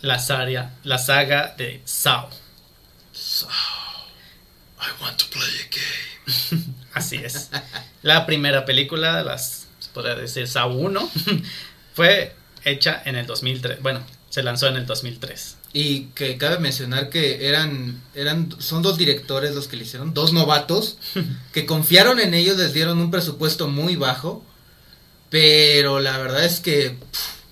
La 0.00 0.18
saga, 0.18 0.74
la 0.82 0.98
saga 0.98 1.54
de 1.56 1.80
Sao. 1.84 2.28
I 4.80 5.02
want 5.02 5.16
to 5.18 5.26
play 5.30 5.42
a 5.44 5.68
game. 5.70 6.64
Así 6.94 7.16
es. 7.16 7.50
La 8.02 8.26
primera 8.26 8.64
película, 8.64 9.22
las, 9.22 9.68
se 9.78 9.90
podría 9.90 10.14
decir 10.14 10.48
Sao 10.48 10.72
1, 10.72 11.10
fue 11.94 12.34
hecha 12.64 13.00
en 13.04 13.16
el 13.16 13.26
2003. 13.26 13.80
Bueno, 13.80 14.04
se 14.28 14.42
lanzó 14.42 14.66
en 14.68 14.76
el 14.76 14.86
2003. 14.86 15.56
Y 15.74 16.04
que 16.14 16.36
cabe 16.36 16.58
mencionar 16.58 17.08
que 17.08 17.48
eran, 17.48 18.02
eran, 18.14 18.54
son 18.58 18.82
dos 18.82 18.98
directores 18.98 19.54
los 19.54 19.68
que 19.68 19.76
le 19.76 19.84
hicieron, 19.84 20.12
dos 20.12 20.32
novatos, 20.32 20.98
que 21.52 21.64
confiaron 21.64 22.20
en 22.20 22.34
ellos, 22.34 22.58
les 22.58 22.74
dieron 22.74 22.98
un 22.98 23.10
presupuesto 23.10 23.68
muy 23.68 23.96
bajo, 23.96 24.44
pero 25.30 25.98
la 26.00 26.18
verdad 26.18 26.44
es 26.44 26.60
que, 26.60 26.90
pff, 26.90 27.42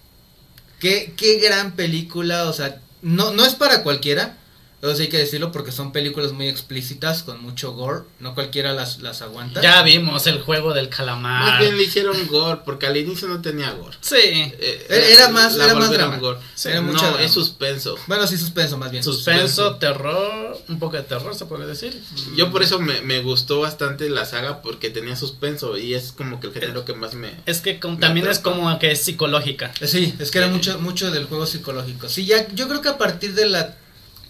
qué, 0.81 1.15
qué 1.17 1.39
gran 1.39 1.73
película, 1.77 2.45
o 2.45 2.53
sea, 2.53 2.81
no, 3.01 3.33
no 3.33 3.47
es 3.47 3.55
para 3.55 3.83
cualquiera, 3.83 4.37
eso 4.83 4.95
sí 4.97 5.03
hay 5.03 5.09
que 5.09 5.19
decirlo 5.19 5.53
porque 5.53 5.73
son 5.73 5.93
películas 5.93 6.33
muy 6.33 6.49
explícitas, 6.49 7.23
con 7.23 7.43
mucho 7.43 7.73
gore, 7.73 8.05
no 8.19 8.35
cualquiera 8.35 8.73
las, 8.73 9.01
las 9.01 9.21
aguanta. 9.23 9.61
Ya 9.61 9.83
vimos 9.83 10.27
el 10.27 10.41
juego 10.41 10.73
del 10.73 10.89
Más 10.89 10.97
calamar. 10.97 11.61
bien 11.61 11.77
le 11.77 11.83
hicieron 11.85 12.17
gore, 12.29 12.61
porque 12.65 12.87
al 12.87 12.97
inicio 12.97 13.29
no 13.29 13.41
tenía 13.43 13.73
gore. 13.73 13.97
Sí. 14.01 14.17
Eh, 14.23 14.87
Era 14.89 15.29
más- 15.29 15.57
era 15.57 15.75
más 15.75 15.91
drama. 15.91 16.17
gore. 16.19 16.39
Sí, 16.55 16.69
era 16.69 16.81
no, 16.81 16.93
drama. 16.93 17.23
es 17.23 17.31
suspenso. 17.33 17.97
Bueno, 18.07 18.27
sí, 18.27 18.39
suspenso 18.39 18.79
más 18.79 18.91
bien. 18.91 19.03
Suspenso, 19.05 19.77
terror, 19.77 20.59
un 20.69 20.79
poco 20.79 20.97
de 20.97 21.03
terror 21.03 21.35
se 21.35 21.45
puede 21.47 21.67
decir. 21.67 22.01
Yo 22.37 22.51
por 22.51 22.63
eso 22.63 22.79
me, 22.81 23.03
me 23.03 23.21
gustó 23.21 23.61
bastante 23.61 24.09
la 24.09 24.25
saga, 24.25 24.63
porque 24.63 24.91
tenía 24.91 25.17
suspenso 25.17 25.77
y 25.77 25.95
es 25.95 26.13
como 26.13 26.41
que 26.41 26.47
el 26.49 26.53
género 26.55 26.85
que 26.85 26.95
más 26.95 27.15
me... 27.15 27.33
Es 27.47 27.61
que 27.61 27.75
Me 27.83 27.97
también 27.97 28.27
es 28.29 28.39
como 28.39 28.79
que 28.79 28.93
es 28.93 29.03
psicológica. 29.03 29.73
Eh, 29.81 29.87
Sí, 29.89 30.15
es 30.19 30.31
que 30.31 30.39
era 30.39 30.47
Sí. 30.49 30.55
mucho, 30.55 30.79
mucho 30.79 31.11
del 31.11 31.27
juego 31.27 31.45
psicológico. 31.47 32.09
Sí, 32.09 32.25
ya, 32.25 32.47
yo 32.55 32.69
creo 32.69 32.81
que 32.81 32.89
a 32.89 32.97
partir 32.99 33.35
de 33.35 33.47
la 33.49 33.77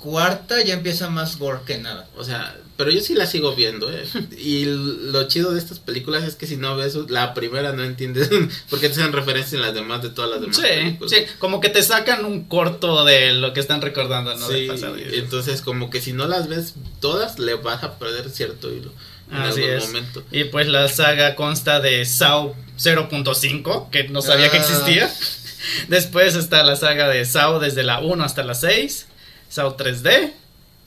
cuarta 0.00 0.62
ya 0.64 0.74
empieza 0.74 1.08
más 1.10 1.38
gore 1.38 1.60
que 1.66 1.78
nada. 1.78 2.08
O 2.16 2.24
sea, 2.24 2.56
pero 2.76 2.90
yo 2.90 3.00
sí 3.02 3.14
la 3.14 3.26
sigo 3.26 3.54
viendo, 3.54 3.92
¿eh? 3.92 4.04
Y 4.38 4.64
lo 4.64 5.28
chido 5.28 5.52
de 5.52 5.58
estas 5.58 5.78
películas 5.78 6.24
es 6.24 6.34
que 6.34 6.46
si 6.46 6.56
no 6.56 6.74
ves 6.76 6.94
la 7.08 7.34
primera 7.34 7.72
no 7.72 7.84
entiendes 7.84 8.30
por 8.70 8.80
qué 8.80 8.88
te 8.88 8.94
hacen 9.00 9.12
referencia 9.12 9.56
en 9.56 9.62
las 9.62 9.74
demás 9.74 10.02
de 10.02 10.08
todas 10.10 10.30
las 10.30 10.40
demás 10.40 10.56
Sí, 10.56 10.62
películas. 10.62 11.10
sí, 11.12 11.18
como 11.38 11.60
que 11.60 11.68
te 11.68 11.82
sacan 11.82 12.24
un 12.24 12.44
corto 12.44 13.04
de 13.04 13.32
lo 13.34 13.52
que 13.52 13.60
están 13.60 13.82
recordando, 13.82 14.34
¿no? 14.34 14.48
Sí, 14.48 14.66
pasado 14.66 14.96
entonces 14.98 15.60
como 15.60 15.90
que 15.90 16.00
si 16.00 16.12
no 16.14 16.26
las 16.26 16.48
ves 16.48 16.74
todas 17.00 17.38
le 17.38 17.54
vas 17.54 17.82
a 17.84 17.98
perder 17.98 18.30
cierto 18.30 18.72
hilo 18.72 18.92
en 19.30 19.36
Así 19.36 19.62
algún 19.62 19.76
es. 19.76 19.86
momento. 19.86 20.22
Y 20.32 20.44
pues 20.44 20.66
la 20.66 20.88
saga 20.88 21.36
consta 21.36 21.78
de 21.80 22.04
SAO 22.04 22.56
0.5, 22.78 23.90
que 23.90 24.08
no 24.08 24.22
sabía 24.22 24.50
que 24.50 24.56
Ah. 24.56 24.60
existía. 24.60 25.12
Después 25.88 26.34
está 26.34 26.62
la 26.64 26.74
saga 26.76 27.08
de 27.08 27.24
SAO 27.24 27.60
desde 27.60 27.82
la 27.82 28.00
1 28.00 28.24
hasta 28.24 28.42
la 28.42 28.54
6, 28.54 29.06
SAO 29.50 29.76
3D 29.76 30.32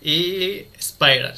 y 0.02 0.66
Spiral. 0.82 1.36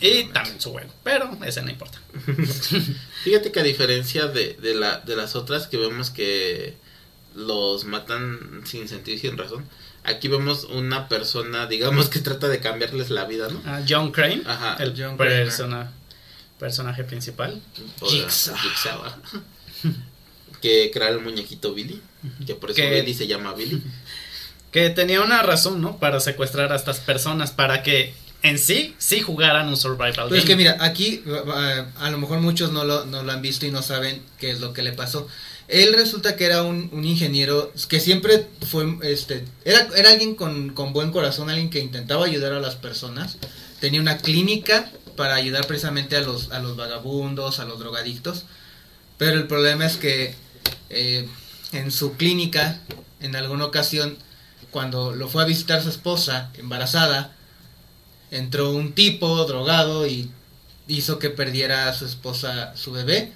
Y 0.00 0.24
también 0.26 0.60
su 0.60 0.70
juego, 0.72 0.90
pero 1.02 1.36
ese 1.44 1.60
no 1.62 1.70
importa. 1.70 1.98
Fíjate 3.24 3.50
que 3.52 3.60
a 3.60 3.64
diferencia 3.64 4.28
de, 4.28 4.54
de, 4.54 4.74
la, 4.74 5.00
de 5.00 5.16
las 5.16 5.34
otras 5.34 5.66
que 5.66 5.76
vemos 5.76 6.10
que 6.10 6.76
los 7.34 7.84
matan 7.84 8.62
sin 8.64 8.88
sentido 8.88 9.16
y 9.16 9.20
sin 9.20 9.36
razón. 9.36 9.64
Aquí 10.04 10.28
vemos 10.28 10.64
una 10.64 11.08
persona, 11.08 11.66
digamos, 11.66 12.08
que 12.08 12.20
trata 12.20 12.48
de 12.48 12.60
cambiarles 12.60 13.10
la 13.10 13.24
vida, 13.24 13.48
¿no? 13.48 13.60
Ah, 13.66 13.82
John 13.86 14.12
Crane, 14.12 14.42
Ajá. 14.46 14.76
el 14.78 14.94
John 14.96 15.16
persona- 15.16 15.92
personaje 16.58 17.02
principal. 17.04 17.60
Jigsaw. 18.00 18.56
Que 20.62 20.90
crea 20.92 21.08
el 21.10 21.20
muñequito 21.20 21.74
Billy, 21.74 22.00
que 22.46 22.54
por 22.54 22.70
eso 22.70 22.76
Que- 22.80 23.00
Billy 23.00 23.14
se 23.14 23.26
llama 23.26 23.52
Billy. 23.54 23.82
Que 24.72 24.90
tenía 24.90 25.22
una 25.22 25.42
razón, 25.42 25.80
¿no? 25.80 25.96
Para 25.98 26.20
secuestrar 26.20 26.72
a 26.72 26.76
estas 26.76 26.98
personas, 27.00 27.52
para 27.52 27.82
que 27.82 28.14
en 28.42 28.58
sí, 28.58 28.94
sí 28.98 29.20
jugaran 29.20 29.68
un 29.68 29.76
survival 29.76 30.28
Pues 30.28 30.42
es 30.42 30.44
game. 30.44 30.46
que 30.46 30.56
mira, 30.56 30.76
aquí 30.80 31.22
a, 31.52 31.86
a 32.06 32.10
lo 32.10 32.18
mejor 32.18 32.40
muchos 32.40 32.70
no 32.72 32.84
lo, 32.84 33.04
no 33.06 33.22
lo 33.22 33.32
han 33.32 33.42
visto 33.42 33.66
y 33.66 33.70
no 33.70 33.82
saben 33.82 34.22
qué 34.38 34.50
es 34.50 34.60
lo 34.60 34.72
que 34.72 34.82
le 34.82 34.92
pasó. 34.92 35.26
Él 35.66 35.92
resulta 35.94 36.36
que 36.36 36.44
era 36.46 36.62
un, 36.62 36.88
un 36.92 37.04
ingeniero 37.04 37.72
que 37.88 38.00
siempre 38.00 38.46
fue, 38.70 38.96
este, 39.02 39.44
era, 39.64 39.88
era 39.96 40.10
alguien 40.10 40.34
con, 40.34 40.70
con 40.70 40.92
buen 40.92 41.10
corazón, 41.12 41.50
alguien 41.50 41.68
que 41.68 41.80
intentaba 41.80 42.26
ayudar 42.26 42.52
a 42.52 42.60
las 42.60 42.74
personas. 42.76 43.36
Tenía 43.80 44.00
una 44.00 44.18
clínica 44.18 44.90
para 45.16 45.34
ayudar 45.34 45.66
precisamente 45.66 46.16
a 46.16 46.20
los, 46.20 46.50
a 46.52 46.60
los 46.60 46.76
vagabundos, 46.76 47.58
a 47.58 47.64
los 47.64 47.78
drogadictos. 47.80 48.44
Pero 49.18 49.36
el 49.36 49.46
problema 49.46 49.84
es 49.84 49.96
que 49.96 50.34
eh, 50.90 51.28
en 51.72 51.90
su 51.90 52.16
clínica, 52.16 52.80
en 53.20 53.34
alguna 53.36 53.64
ocasión, 53.66 54.16
cuando 54.78 55.12
lo 55.12 55.28
fue 55.28 55.42
a 55.42 55.44
visitar 55.44 55.82
su 55.82 55.88
esposa 55.88 56.52
embarazada, 56.54 57.32
entró 58.30 58.70
un 58.70 58.92
tipo 58.92 59.44
drogado 59.44 60.06
y 60.06 60.30
hizo 60.86 61.18
que 61.18 61.30
perdiera 61.30 61.88
a 61.88 61.94
su 61.94 62.06
esposa, 62.06 62.76
su 62.76 62.92
bebé. 62.92 63.32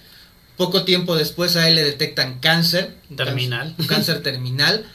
Poco 0.56 0.84
tiempo 0.84 1.16
después 1.16 1.56
a 1.56 1.66
él 1.66 1.74
le 1.74 1.82
detectan 1.82 2.38
cáncer. 2.38 2.96
Terminal. 3.16 3.74
Un 3.76 3.86
cáncer 3.88 4.22
terminal. 4.28 4.86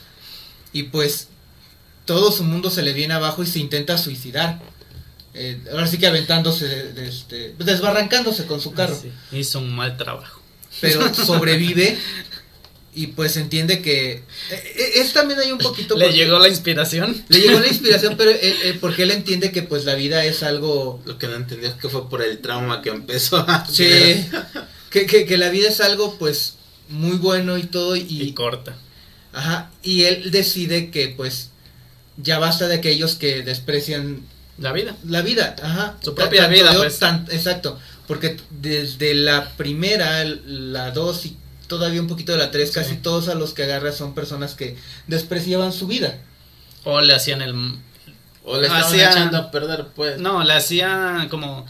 Y 0.72 0.84
pues 0.84 1.28
todo 2.06 2.32
su 2.32 2.46
mundo 2.46 2.70
se 2.70 2.82
le 2.82 2.94
viene 2.94 3.14
abajo 3.16 3.44
y 3.44 3.46
se 3.46 3.60
intenta 3.60 3.98
suicidar. 3.98 4.62
Eh, 5.34 5.62
ahora 5.70 5.86
sí 5.88 5.98
que 5.98 6.08
aventándose, 6.08 6.66
de- 6.70 6.94
de 6.94 7.10
este, 7.10 7.56
desbarrancándose 7.60 8.46
con 8.46 8.62
su 8.62 8.72
carro. 8.72 8.98
Sí, 8.98 9.12
hizo 9.38 9.60
un 9.60 9.76
mal 9.76 9.98
trabajo. 9.98 10.40
Pero 10.80 11.14
sobrevive 11.14 12.00
y 12.98 13.08
pues 13.08 13.38
entiende 13.38 13.82
que... 13.82 14.12
eh, 14.12 14.24
eh, 14.52 14.92
Es 14.96 15.14
también 15.14 15.40
hay 15.40 15.52
un 15.52 15.58
poquito... 15.60 15.96
Le 15.98 16.12
llegó 16.14 16.40
la 16.40 16.50
inspiración. 16.50 17.24
le 17.30 17.40
llegó 17.40 17.60
la 17.60 17.68
inspiración, 17.68 18.16
pero 18.18 18.32
él- 18.32 18.56
él- 18.64 18.78
porque 18.82 19.04
él 19.04 19.12
entiende 19.12 19.52
que 19.52 19.62
pues 19.64 19.86
la 19.86 19.96
vida 19.96 20.26
es 20.26 20.44
algo 20.44 21.02
Lo 21.06 21.18
que 21.18 21.28
no 21.28 21.36
entendió 21.36 21.70
es 21.70 21.76
que 21.76 21.90
fue 21.90 22.10
por 22.10 22.22
el 22.22 22.40
trauma 22.40 22.82
que 22.82 22.90
empezó 22.90 23.38
a 23.38 23.66
Sí, 23.72 24.26
que, 24.90 25.06
que, 25.06 25.26
que 25.26 25.38
la 25.38 25.50
vida 25.50 25.70
es 25.70 25.80
algo 25.80 26.18
pues 26.18 26.56
muy 26.90 27.18
bueno 27.18 27.58
y 27.58 27.64
todo 27.64 27.96
y, 27.96 28.02
Y 28.10 28.34
corta. 28.34 28.76
ajá, 29.34 29.70
y 29.84 30.04
él 30.06 30.32
decide 30.32 30.90
que 30.92 31.10
pues 31.10 31.50
ya 32.18 32.40
basta 32.40 32.68
de 32.68 32.76
aquellos 32.76 33.16
que 33.16 33.44
desprecian 33.44 34.22
La 34.58 34.72
vida. 34.72 34.96
la 35.06 35.22
vida, 35.22 35.56
ajá, 35.62 35.98
Su 36.02 36.16
propia 36.16 36.42
tanto 36.44 36.56
vida, 36.56 36.74
pues. 36.76 36.98
tan- 37.00 37.28
exacto, 37.32 37.78
porque 38.08 38.38
desde 38.50 39.14
la 39.14 39.52
primera, 39.58 40.24
la 40.26 40.92
dos 40.92 41.26
y 41.28 41.36
todavía 41.68 42.02
un 42.02 42.08
poquito 42.08 42.32
de 42.32 42.38
la 42.40 42.52
tres, 42.52 42.70
Sí. 42.70 42.76
casi 42.76 42.96
todos 42.98 43.28
a 43.30 43.36
los 43.36 43.54
que 43.54 43.64
agarra 43.64 43.92
son 43.92 44.14
personas 44.16 44.56
que 44.56 44.76
despreciaban 45.08 45.72
su 45.74 45.88
vida. 45.88 46.18
O 46.84 47.02
le 47.02 47.14
hacían 47.14 47.42
el. 47.42 47.54
O 48.44 48.58
le 48.58 48.68
estaban 48.68 48.84
Hacían- 48.86 49.12
echando 49.12 49.38
a 49.38 49.52
perder, 49.52 49.88
pues. 49.96 50.20
No, 50.20 50.44
le 50.44 50.54
hacían 50.54 51.28
como. 51.30 51.66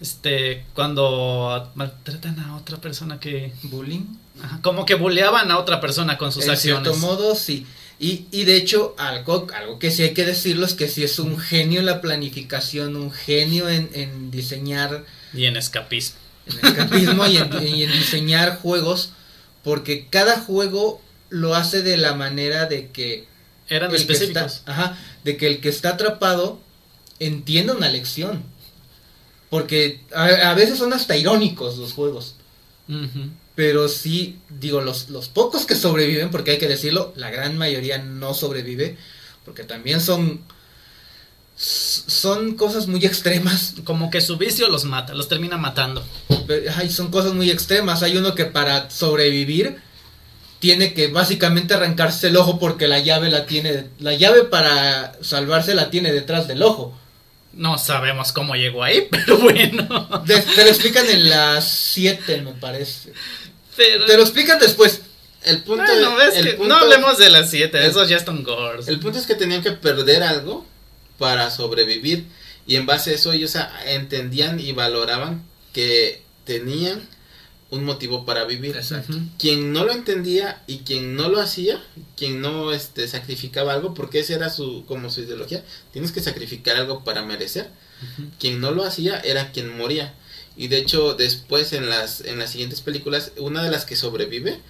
Este. 0.00 0.64
Cuando 0.74 1.70
maltratan 1.74 2.38
a 2.40 2.56
otra 2.56 2.78
persona 2.78 3.18
que. 3.18 3.52
Bullying. 3.64 4.04
ajá, 4.42 4.60
como 4.62 4.84
que 4.84 4.94
buleaban 4.94 5.50
a 5.50 5.58
otra 5.58 5.80
persona 5.80 6.18
con 6.18 6.32
sus 6.32 6.44
en 6.44 6.50
acciones. 6.50 6.82
cierto 6.84 6.98
modo, 7.00 7.34
sí. 7.34 7.66
Y, 7.98 8.26
y 8.30 8.44
de 8.44 8.56
hecho, 8.56 8.94
algo, 8.98 9.46
algo 9.54 9.78
que 9.78 9.90
sí 9.90 10.02
hay 10.02 10.12
que 10.12 10.26
decirlo 10.26 10.66
es 10.66 10.74
que 10.74 10.86
sí 10.88 11.02
es 11.02 11.18
un 11.18 11.38
genio 11.38 11.80
en 11.80 11.86
la 11.86 12.02
planificación, 12.02 12.94
un 12.94 13.10
genio 13.10 13.70
en, 13.70 13.88
en 13.94 14.30
diseñar 14.30 15.06
Y 15.32 15.46
en 15.46 15.56
escapismo. 15.56 16.18
En 16.46 16.58
escapismo 16.60 17.26
y 17.26 17.36
en, 17.38 17.50
y 17.62 17.82
en 17.84 17.92
diseñar 17.92 18.58
juegos, 18.58 19.12
porque 19.62 20.06
cada 20.08 20.40
juego 20.40 21.00
lo 21.28 21.54
hace 21.54 21.82
de 21.82 21.96
la 21.96 22.14
manera 22.14 22.66
de 22.66 22.88
que 22.90 23.26
Eran 23.68 23.94
el 23.94 24.06
que 24.06 24.14
está, 24.14 24.46
específicos. 24.46 24.62
ajá, 24.66 24.96
de 25.24 25.36
que 25.36 25.46
el 25.48 25.60
que 25.60 25.68
está 25.68 25.90
atrapado 25.90 26.60
entienda 27.18 27.74
una 27.74 27.88
lección. 27.88 28.44
Porque 29.50 30.00
a, 30.14 30.24
a 30.50 30.54
veces 30.54 30.78
son 30.78 30.92
hasta 30.92 31.16
irónicos 31.16 31.78
los 31.78 31.92
juegos. 31.92 32.34
Pero 33.54 33.88
sí, 33.88 34.38
digo, 34.48 34.80
los, 34.82 35.08
los 35.08 35.28
pocos 35.28 35.66
que 35.66 35.74
sobreviven, 35.74 36.30
porque 36.30 36.52
hay 36.52 36.58
que 36.58 36.68
decirlo, 36.68 37.12
la 37.16 37.30
gran 37.30 37.56
mayoría 37.56 37.98
no 37.98 38.34
sobrevive, 38.34 38.96
porque 39.44 39.64
también 39.64 40.00
son, 40.00 40.40
son 41.56 42.54
cosas 42.54 42.86
muy 42.86 43.04
extremas. 43.04 43.74
Como 43.84 44.10
que 44.10 44.20
su 44.20 44.36
vicio 44.36 44.68
los 44.68 44.84
mata, 44.84 45.14
los 45.14 45.28
termina 45.28 45.56
matando. 45.56 46.04
Ay, 46.76 46.90
son 46.90 47.10
cosas 47.10 47.32
muy 47.34 47.50
extremas. 47.50 48.02
Hay 48.02 48.16
uno 48.16 48.34
que 48.34 48.44
para 48.44 48.90
sobrevivir 48.90 49.78
tiene 50.58 50.94
que 50.94 51.08
básicamente 51.08 51.74
arrancarse 51.74 52.28
el 52.28 52.36
ojo 52.36 52.58
porque 52.58 52.88
la 52.88 52.98
llave 52.98 53.30
la 53.30 53.46
tiene, 53.46 53.86
la 54.00 54.14
llave 54.14 54.44
para 54.44 55.12
salvarse 55.22 55.74
la 55.74 55.90
tiene 55.90 56.12
detrás 56.12 56.48
del 56.48 56.62
ojo. 56.62 56.96
No 57.52 57.78
sabemos 57.78 58.32
cómo 58.32 58.54
llegó 58.54 58.82
ahí, 58.84 59.08
pero 59.10 59.38
bueno. 59.38 60.22
De- 60.26 60.40
te 60.40 60.62
lo 60.64 60.68
explican 60.70 61.08
en 61.08 61.30
las 61.30 61.66
7, 61.68 62.42
me 62.42 62.52
parece. 62.52 63.12
Pero, 63.76 64.04
Te 64.06 64.16
lo 64.16 64.22
explican 64.22 64.58
después. 64.58 65.00
El 65.42 65.62
punto, 65.62 65.84
bueno, 65.86 66.20
es- 66.20 66.36
el 66.36 66.44
que 66.44 66.52
punto- 66.54 66.74
no 66.74 66.80
hablemos 66.82 67.16
de 67.18 67.30
las 67.30 67.48
7, 67.50 67.78
el- 67.78 67.84
esos 67.90 68.08
ya 68.08 68.16
están 68.16 68.42
gores. 68.42 68.88
El 68.88 68.98
punto 69.00 69.18
es 69.18 69.26
que 69.26 69.34
tenían 69.36 69.62
que 69.62 69.72
perder 69.72 70.22
algo 70.22 70.66
para 71.18 71.50
sobrevivir 71.50 72.26
y 72.66 72.76
en 72.76 72.86
base 72.86 73.10
a 73.10 73.14
eso 73.14 73.32
ellos 73.32 73.54
entendían 73.86 74.58
y 74.60 74.72
valoraban 74.72 75.44
que 75.72 76.22
tenían 76.44 77.00
un 77.70 77.84
motivo 77.84 78.24
para 78.24 78.44
vivir. 78.44 78.76
Exacto. 78.76 79.18
Quien 79.38 79.72
no 79.72 79.84
lo 79.84 79.92
entendía 79.92 80.62
y 80.66 80.78
quien 80.78 81.16
no 81.16 81.28
lo 81.28 81.40
hacía, 81.40 81.82
quien 82.16 82.40
no 82.40 82.72
este 82.72 83.08
sacrificaba 83.08 83.72
algo, 83.74 83.92
porque 83.92 84.20
esa 84.20 84.34
era 84.34 84.50
su 84.50 84.84
como 84.86 85.10
su 85.10 85.22
ideología, 85.22 85.64
tienes 85.92 86.12
que 86.12 86.20
sacrificar 86.22 86.76
algo 86.76 87.02
para 87.04 87.22
merecer. 87.22 87.68
Quien 88.38 88.60
no 88.60 88.70
lo 88.72 88.84
hacía 88.84 89.18
era 89.20 89.52
quien 89.52 89.76
moría. 89.76 90.14
Y 90.56 90.68
de 90.68 90.78
hecho, 90.78 91.14
después 91.14 91.72
en 91.72 91.88
las 91.90 92.20
en 92.20 92.38
las 92.38 92.50
siguientes 92.50 92.80
películas, 92.82 93.32
una 93.38 93.62
de 93.62 93.70
las 93.70 93.84
que 93.84 93.96
sobrevive 93.96 94.60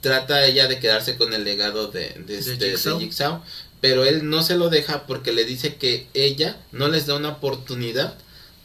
trata 0.00 0.44
ella 0.46 0.68
de 0.68 0.78
quedarse 0.78 1.16
con 1.16 1.32
el 1.34 1.44
legado 1.44 1.88
de, 1.88 2.10
de, 2.26 2.38
este- 2.38 2.56
de 2.56 2.76
Jigsaw. 3.00 3.42
Pero 3.80 4.04
él 4.04 4.28
no 4.28 4.42
se 4.42 4.56
lo 4.56 4.70
deja 4.70 5.06
porque 5.06 5.32
le 5.32 5.44
dice 5.44 5.76
que 5.76 6.06
ella 6.14 6.56
no 6.72 6.88
les 6.88 7.06
da 7.06 7.14
una 7.14 7.28
oportunidad 7.30 8.16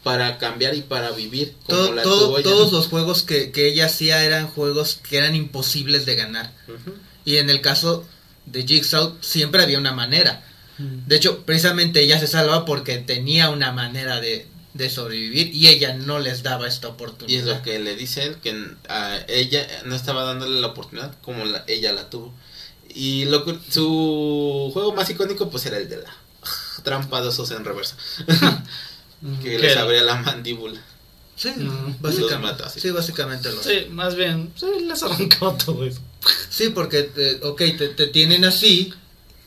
para 0.03 0.37
cambiar 0.37 0.73
y 0.75 0.81
para 0.81 1.11
vivir 1.11 1.53
como 1.65 1.77
Todo- 1.79 1.93
la 1.93 2.01
todo- 2.03 2.25
tuvo 2.27 2.37
ella. 2.39 2.43
todos 2.43 2.71
los 2.73 2.87
juegos 2.87 3.23
que, 3.23 3.51
que 3.51 3.67
ella 3.67 3.85
hacía 3.85 4.23
eran 4.23 4.47
juegos 4.47 4.99
que 5.07 5.17
eran 5.17 5.35
imposibles 5.35 6.05
de 6.05 6.15
ganar. 6.15 6.51
Y 7.25 7.37
en 7.37 7.49
el 7.49 7.61
caso 7.61 8.05
de 8.45 8.63
Jigsaw 8.67 9.15
siempre 9.21 9.63
había 9.63 9.77
una 9.77 9.93
manera. 9.93 10.43
Mm. 10.77 11.07
De 11.07 11.15
hecho, 11.15 11.45
precisamente 11.45 12.01
ella 12.01 12.19
se 12.19 12.27
salva 12.27 12.65
porque 12.65 12.97
tenía 12.97 13.49
una 13.51 13.71
manera 13.71 14.19
de, 14.19 14.47
de 14.73 14.89
sobrevivir 14.89 15.53
y 15.55 15.67
ella 15.67 15.93
no 15.93 16.19
les 16.19 16.41
daba 16.43 16.67
esta 16.67 16.87
Y 16.87 16.91
oportunidad. 16.91 17.39
es 17.39 17.45
lo 17.57 17.61
que 17.61 17.79
le 17.79 17.95
dice 17.95 18.23
él, 18.23 18.37
que 18.43 18.59
a 18.89 19.19
ella 19.29 19.65
no 19.85 19.95
estaba 19.95 20.23
dándole 20.23 20.59
la 20.59 20.67
oportunidad 20.67 21.15
como 21.21 21.45
la- 21.45 21.63
ella 21.67 21.93
la 21.93 22.09
tuvo. 22.09 22.33
Y 22.95 23.25
lo, 23.25 23.43
su 23.69 24.69
juego 24.73 24.93
más 24.93 25.09
icónico 25.09 25.49
pues 25.49 25.65
era 25.65 25.77
el 25.77 25.89
de 25.89 25.97
la 25.97 26.13
trampa 26.83 27.21
de 27.21 27.29
osos 27.29 27.49
en 27.51 27.63
reversa, 27.65 27.95
que 29.41 29.51
Que- 29.51 29.59
les 29.59 29.77
abría 29.77 30.03
la 30.03 30.15
mandíbula. 30.15 30.79
Sí, 31.35 31.49
Mm. 31.49 31.95
básicamente. 31.99 32.21
Los 32.31 32.41
mata, 32.41 32.69
sí. 32.69 32.79
sí, 32.79 32.91
básicamente 32.91 33.51
lo 33.51 33.63
Sí, 33.63 33.87
más 33.89 34.15
bien, 34.15 34.51
sí, 34.55 34.67
les 34.87 35.01
arrancaba 35.01 35.57
todo 35.57 35.83
eso. 35.85 35.99
Sí, 36.49 36.69
porque, 36.69 37.09
eh, 37.15 37.39
ok, 37.43 37.57
te, 37.77 37.87
te 37.89 38.07
tienen 38.07 38.45
así 38.45 38.93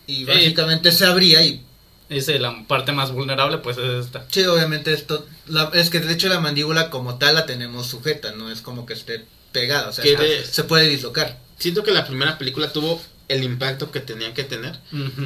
y 0.06 0.24
básicamente 0.24 0.90
se 0.92 1.06
abría 1.06 1.42
y 1.44 1.62
Dice, 2.08 2.38
la 2.38 2.64
parte 2.68 2.92
más 2.92 3.10
vulnerable, 3.10 3.58
pues 3.58 3.78
es 3.78 4.04
esta. 4.06 4.24
Sí, 4.30 4.44
obviamente 4.44 4.92
esto, 4.92 5.26
la- 5.48 5.72
es 5.74 5.90
que 5.90 5.98
de 5.98 6.12
hecho 6.12 6.28
la 6.28 6.38
mandíbula 6.38 6.88
como 6.88 7.18
tal 7.18 7.34
la 7.34 7.46
tenemos 7.46 7.88
sujeta, 7.88 8.30
no 8.30 8.48
es 8.48 8.60
como 8.60 8.86
que 8.86 8.92
esté 8.94 9.24
pegada, 9.50 9.88
o 9.88 9.92
sea, 9.92 10.04
de- 10.04 10.44
se 10.44 10.62
puede 10.62 10.86
dislocar. 10.88 11.40
Siento 11.58 11.82
que 11.82 11.90
la 11.90 12.06
primera 12.06 12.38
película 12.38 12.72
tuvo 12.72 13.02
el 13.28 13.42
impacto 13.42 13.90
que 13.90 13.98
tenía 14.00 14.32
que 14.34 14.44
tener 14.44 14.78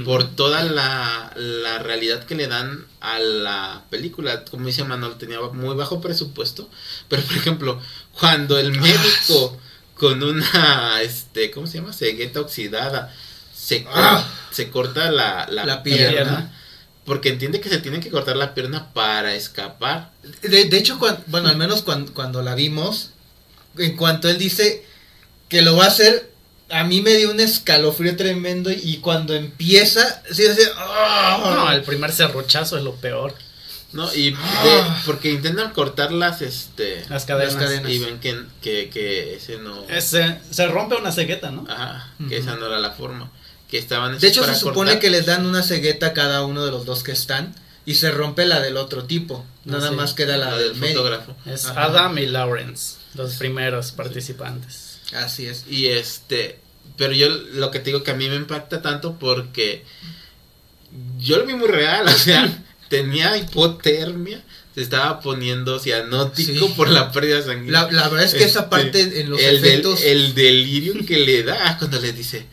por 0.05 0.24
toda 0.34 0.62
la, 0.64 1.32
la 1.36 1.78
realidad 1.80 2.24
que 2.24 2.34
le 2.34 2.46
dan 2.46 2.86
a 3.01 3.18
la 3.18 3.84
película. 3.90 4.44
Como 4.46 4.66
dice 4.66 4.84
Manuel, 4.84 5.16
tenía 5.18 5.38
muy 5.53 5.74
bajo 5.74 6.01
presupuesto. 6.01 6.68
Pero, 7.09 7.22
por 7.24 7.36
ejemplo, 7.36 7.80
cuando 8.18 8.59
el 8.59 8.72
médico 8.72 9.59
con 9.96 10.22
una, 10.22 11.03
este, 11.03 11.51
¿cómo 11.51 11.66
se 11.66 11.78
llama? 11.78 11.92
Cegueta 11.92 12.40
oxidada 12.40 13.14
se, 13.55 13.84
Ah. 13.92 14.26
se 14.51 14.70
corta 14.70 15.11
la, 15.11 15.46
la, 15.51 15.66
La 15.66 15.82
pierna. 15.82 16.11
pierna. 16.11 16.57
Porque 17.05 17.28
entiende 17.28 17.61
que 17.61 17.68
se 17.68 17.78
tiene 17.78 18.01
que 18.01 18.09
cortar 18.11 18.36
la 18.36 18.55
pierna 18.55 18.92
para 18.94 19.34
escapar. 19.34 20.12
De, 20.42 20.64
de 20.64 20.78
hecho, 20.78 20.98
cuan- 20.98 21.22
bueno, 21.26 21.48
al 21.51 21.57
menos 21.57 21.82
cuan- 21.82 22.07
cuando 22.09 22.40
la 22.42 22.55
vimos, 22.55 23.11
en 23.76 23.96
cuanto 23.96 24.28
él 24.30 24.38
dice 24.38 24.86
que 25.51 25.61
lo 25.62 25.76
va 25.76 25.84
a 25.84 25.88
hacer, 25.88 26.30
a 26.71 26.85
mí 26.85 27.01
me 27.03 27.14
dio 27.16 27.31
un 27.31 27.41
escalofrío 27.41 28.16
tremendo 28.16 28.71
y 28.71 28.99
cuando 28.99 29.35
empieza, 29.35 30.23
sí, 30.31 30.47
así, 30.47 30.62
¡ah! 30.77 31.41
No, 31.57 31.73
el 31.73 31.83
primer 31.83 32.12
serruchazo 32.12 32.77
es 32.79 32.85
lo 32.85 32.95
peor. 32.97 33.35
No, 33.93 34.12
y 34.14 34.31
de- 34.31 34.37
Ah. 34.41 35.03
porque 35.05 35.33
intentan 35.33 35.73
cortar 35.73 36.12
las, 36.12 36.43
este, 36.43 37.05
Las 37.09 37.25
cadenas. 37.25 37.55
Las 37.55 37.64
cadenas. 37.64 37.91
y 37.91 37.99
ven 37.99 38.21
que, 38.21 38.37
que, 38.62 38.89
que 38.89 39.35
ese 39.35 39.59
no, 39.59 39.85
Ese- 39.89 40.39
se 40.51 40.66
rompe 40.68 40.95
una 40.95 41.11
cegueta, 41.11 41.51
¿no? 41.51 41.66
ajá, 41.68 42.09
que 42.18 42.25
Ujú. 42.25 42.35
esa 42.35 42.55
no 42.57 42.66
era 42.66 42.79
la 42.79 42.93
forma, 42.93 43.31
que 43.68 43.79
estaban 43.79 44.16
De 44.18 44.29
hecho, 44.29 44.45
se 44.45 44.55
supone 44.55 44.93
cortar. 44.93 44.99
que 45.01 45.11
les 45.11 45.27
dan 45.27 45.45
una 45.45 45.64
cegueta 45.64 46.07
a 46.07 46.12
cada 46.12 46.45
uno 46.45 46.64
de 46.64 46.71
los 46.71 46.87
dos 46.87 47.03
que 47.03 47.11
están 47.11 47.53
y 47.85 47.97
se 47.97 48.12
rompe 48.12 48.47
la 48.47 48.61
del 48.61 48.77
otro 48.77 49.05
tipo. 49.05 49.45
Nada 49.64 49.89
sí. 49.89 49.95
más 49.97 50.14
queda 50.14 50.37
la, 50.37 50.51
la 50.53 50.59
del 50.59 50.77
fotógrafo. 50.77 51.35
Es 51.47 51.64
Ajá. 51.66 51.85
Adam 51.87 52.16
y 52.18 52.27
Lawrence, 52.27 52.95
los 53.14 53.35
primeros 53.35 53.91
participantes. 53.91 54.89
Así 55.14 55.46
es. 55.46 55.64
Y 55.68 55.86
este, 55.88 56.58
pero 56.96 57.12
yo 57.12 57.28
lo 57.28 57.70
que 57.70 57.78
te 57.80 57.86
digo 57.86 58.02
que 58.02 58.11
a 58.12 58.14
mí 58.14 58.28
me 58.28 58.36
impacta 58.36 58.80
tanto 58.82 59.18
porque 59.18 59.84
yo 61.18 61.38
lo 61.38 61.46
vi 61.46 61.54
muy 61.54 61.68
real, 61.68 62.06
o 62.08 62.12
sea, 62.12 62.62
tenía 62.88 63.36
hipotermia, 63.36 64.42
se 64.74 64.82
estaba 64.82 65.20
poniendo 65.20 65.78
cianótico 65.80 66.66
Sí. 66.68 66.72
por 66.76 66.88
la 66.88 67.11
pérdida 67.12 67.42
sanguínea. 67.42 67.82
La, 67.82 67.90
la 67.90 68.08
verdad 68.08 68.24
es 68.26 68.34
que 68.34 68.44
esa 68.44 68.61
Este, 68.61 68.70
parte 68.70 69.20
en 69.20 69.30
los 69.30 69.40
el, 69.40 69.61
del- 69.61 69.70
efectos... 69.72 70.00
el 70.02 70.34
delirio 70.34 70.94
que 71.06 71.18
le 71.18 71.42
da 71.42 71.76
cuando 71.78 72.00
le 72.00 72.12
dice, 72.12 72.46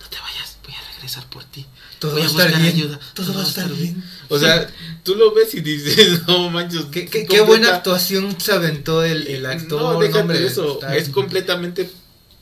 no 0.00 0.08
te 0.08 0.16
vayas, 0.20 0.58
voy 0.64 0.74
a 0.74 0.92
regresar 0.94 1.28
por 1.28 1.44
ti. 1.44 1.66
Todo 1.98 2.12
voy 2.12 2.20
va 2.22 2.26
a 2.26 2.28
a 2.28 2.30
estar 2.30 2.48
bien. 2.62 2.74
ayuda, 2.74 3.00
Todo 3.14 3.34
va 3.34 3.42
a 3.42 3.46
estar 3.46 3.68
bien. 3.72 4.02
O 4.28 4.38
sea, 4.38 4.68
tú 5.02 5.14
lo 5.14 5.32
ves 5.34 5.54
y 5.54 5.60
dices, 5.60 6.22
no 6.26 6.50
manches. 6.50 6.86
Qué, 6.92 7.06
qué- 7.06 7.26
qué 7.26 7.40
buena 7.40 7.74
actuación 7.76 8.38
se 8.40 8.52
aventó 8.52 9.02
el, 9.04 9.26
el 9.28 9.46
actor. 9.46 9.80
No, 9.80 10.00
déjate 10.00 10.20
hombre, 10.20 10.46
eso. 10.46 10.74
está- 10.74 10.96
Es 10.96 11.08
completamente 11.10 11.90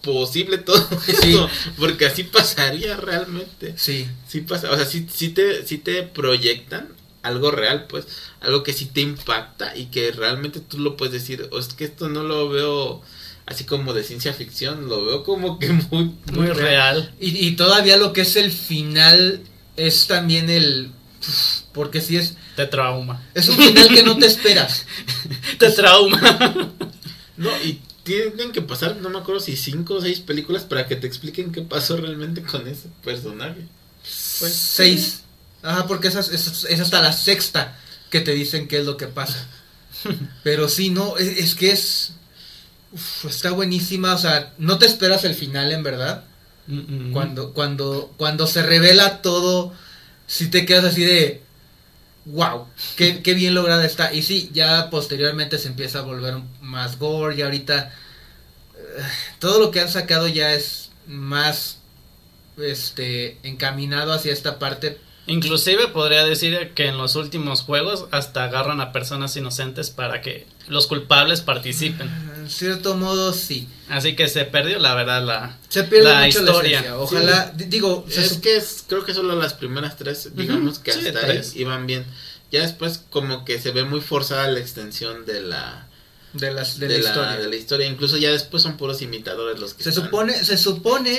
posible 0.02 0.58
todo 0.58 0.86
Sí. 1.06 1.30
eso. 1.30 1.48
Porque 1.78 2.06
así 2.06 2.24
pasaría 2.24 2.96
realmente. 2.96 3.74
Sí, 3.76 4.06
Sí 4.28 4.40
pasa. 4.40 4.70
O 4.70 4.76
sea, 4.76 4.84
sí, 4.86 5.06
sí, 5.12 5.28
te, 5.30 5.66
sí 5.66 5.78
te 5.78 6.02
proyectan 6.02 6.88
algo 7.22 7.50
real, 7.50 7.86
pues. 7.88 8.06
Algo 8.40 8.62
que 8.62 8.72
sí 8.74 8.86
te 8.86 9.00
impacta 9.00 9.74
y 9.76 9.86
que 9.86 10.12
realmente 10.12 10.60
tú 10.60 10.78
lo 10.78 10.96
puedes 10.96 11.12
decir. 11.14 11.48
O 11.52 11.58
es 11.58 11.68
que 11.68 11.84
esto 11.84 12.08
no 12.10 12.22
lo 12.22 12.48
veo 12.50 13.00
así 13.46 13.64
como 13.64 13.92
de 13.92 14.04
ciencia 14.04 14.32
ficción. 14.32 14.88
Lo 14.88 15.04
veo 15.04 15.24
como 15.24 15.58
que 15.58 15.68
muy, 15.70 16.14
Muy 16.32 16.46
real. 16.48 17.12
Y, 17.20 17.46
y 17.46 17.56
todavía 17.56 17.96
lo 17.96 18.12
que 18.12 18.22
es 18.22 18.36
el 18.36 18.50
final 18.52 19.40
es 19.76 20.06
también 20.06 20.50
el... 20.50 20.90
Porque 21.72 22.00
sí 22.00 22.16
es... 22.16 22.36
Te 22.56 22.66
trauma. 22.66 23.22
Es 23.34 23.48
un 23.48 23.56
final 23.56 23.88
que 23.88 24.02
no 24.02 24.16
te 24.18 24.26
esperas. 24.26 24.86
Te 25.58 25.70
trauma. 25.70 26.70
No, 27.36 27.50
y 27.64 27.80
tienen 28.04 28.52
que 28.52 28.62
pasar, 28.62 28.96
no 28.96 29.08
me 29.10 29.18
acuerdo 29.18 29.40
si 29.40 29.56
cinco 29.56 29.94
o 29.94 30.00
seis 30.00 30.20
películas 30.20 30.62
para 30.64 30.86
que 30.86 30.94
te 30.94 31.06
expliquen 31.06 31.50
qué 31.50 31.62
pasó 31.62 31.96
realmente 31.96 32.42
con 32.42 32.68
ese 32.68 32.88
personaje. 33.02 33.62
Pues 34.38 34.52
seis. 34.52 35.22
Ajá, 35.62 35.86
porque 35.86 36.08
esa 36.08 36.20
es, 36.20 36.28
es- 36.28 36.66
es 36.68 36.78
hasta 36.80 37.00
la 37.02 37.12
sexta 37.12 37.76
que 38.10 38.20
te 38.20 38.32
dicen 38.32 38.68
qué 38.68 38.78
es 38.78 38.84
lo 38.84 38.96
que 38.96 39.06
pasa. 39.08 39.48
Pero 40.44 40.68
sí, 40.68 40.90
no, 40.90 41.16
es, 41.16 41.38
es 41.38 41.54
que 41.54 41.70
es... 41.72 42.12
uf, 42.94 43.26
está 43.26 43.50
buenísima, 43.50 44.14
o 44.14 44.18
sea, 44.18 44.52
no 44.58 44.78
te 44.78 44.86
esperas 44.86 45.24
el 45.24 45.34
final 45.34 45.72
en 45.72 45.82
verdad. 45.82 46.24
Mm, 46.66 47.08
mm. 47.08 47.12
Cuando, 47.12 47.52
cuando, 47.52 48.14
cuando 48.16 48.46
se 48.46 48.62
revela 48.62 49.20
todo, 49.20 49.74
si 50.26 50.48
te 50.48 50.64
quedas 50.64 50.84
así 50.86 51.04
de 51.04 51.42
wow, 52.26 52.66
qué, 52.96 53.22
qué 53.22 53.34
bien 53.34 53.54
lograda 53.54 53.84
está. 53.84 54.12
Y 54.12 54.22
sí, 54.22 54.50
ya 54.52 54.90
posteriormente 54.90 55.58
se 55.58 55.68
empieza 55.68 55.98
a 55.98 56.02
volver 56.02 56.36
más 56.60 56.98
gore, 56.98 57.36
y 57.36 57.42
ahorita 57.42 57.92
eh, 58.76 59.02
todo 59.38 59.60
lo 59.60 59.70
que 59.70 59.80
han 59.80 59.90
sacado 59.90 60.28
ya 60.28 60.52
es 60.54 60.90
más 61.06 61.78
este 62.56 63.38
encaminado 63.42 64.12
hacia 64.12 64.32
esta 64.32 64.58
parte. 64.58 64.98
Inclusive 65.26 65.88
podría 65.88 66.24
decir 66.24 66.72
que 66.74 66.86
en 66.86 66.98
los 66.98 67.16
últimos 67.16 67.62
juegos 67.62 68.06
hasta 68.10 68.44
agarran 68.44 68.80
a 68.80 68.92
personas 68.92 69.36
inocentes 69.36 69.90
para 69.90 70.20
que 70.20 70.46
los 70.68 70.86
culpables 70.86 71.40
participen. 71.40 72.10
En 72.44 72.50
cierto 72.50 72.96
modo, 72.96 73.32
sí. 73.32 73.68
Así 73.88 74.14
que 74.16 74.28
se 74.28 74.44
perdió 74.44 74.78
la 74.78 74.94
verdad 74.94 75.24
la... 75.24 75.58
Se 75.68 75.84
pierde 75.84 76.08
La 76.12 76.24
mucho 76.26 76.40
historia. 76.40 76.82
la. 76.82 76.98
Ojalá, 76.98 77.52
di- 77.56 77.64
digo, 77.64 78.06
Es 78.10 78.34
que 78.34 78.56
es, 78.56 78.84
creo 78.86 79.04
que 79.04 79.14
solo 79.14 79.34
las 79.38 79.54
primeras 79.54 79.96
tres, 79.96 80.30
digamos 80.36 80.78
que 80.78 80.92
sí, 80.92 81.06
hasta 81.06 81.20
tres. 81.20 81.52
ahí 81.54 81.60
iban 81.62 81.86
bien. 81.86 82.04
Ya 82.52 82.60
después 82.62 83.00
como 83.10 83.44
que 83.44 83.58
se 83.60 83.70
ve 83.72 83.84
muy 83.84 84.00
forzada 84.00 84.46
la 84.48 84.60
extensión 84.60 85.24
de 85.26 85.40
la, 85.40 85.88
de, 86.34 86.52
las, 86.52 86.78
de, 86.78 86.88
de, 86.88 86.98
la, 86.98 87.02
la, 87.02 87.08
historia. 87.10 87.36
de 87.38 87.48
la 87.48 87.56
historia. 87.56 87.86
Incluso 87.86 88.16
ya 88.18 88.30
después 88.30 88.62
son 88.62 88.76
puros 88.76 89.00
imitadores 89.02 89.58
los 89.58 89.74
que 89.74 89.82
Se 89.82 89.88
están. 89.90 90.04
supone, 90.04 90.44
se 90.44 90.56
supone 90.58 91.18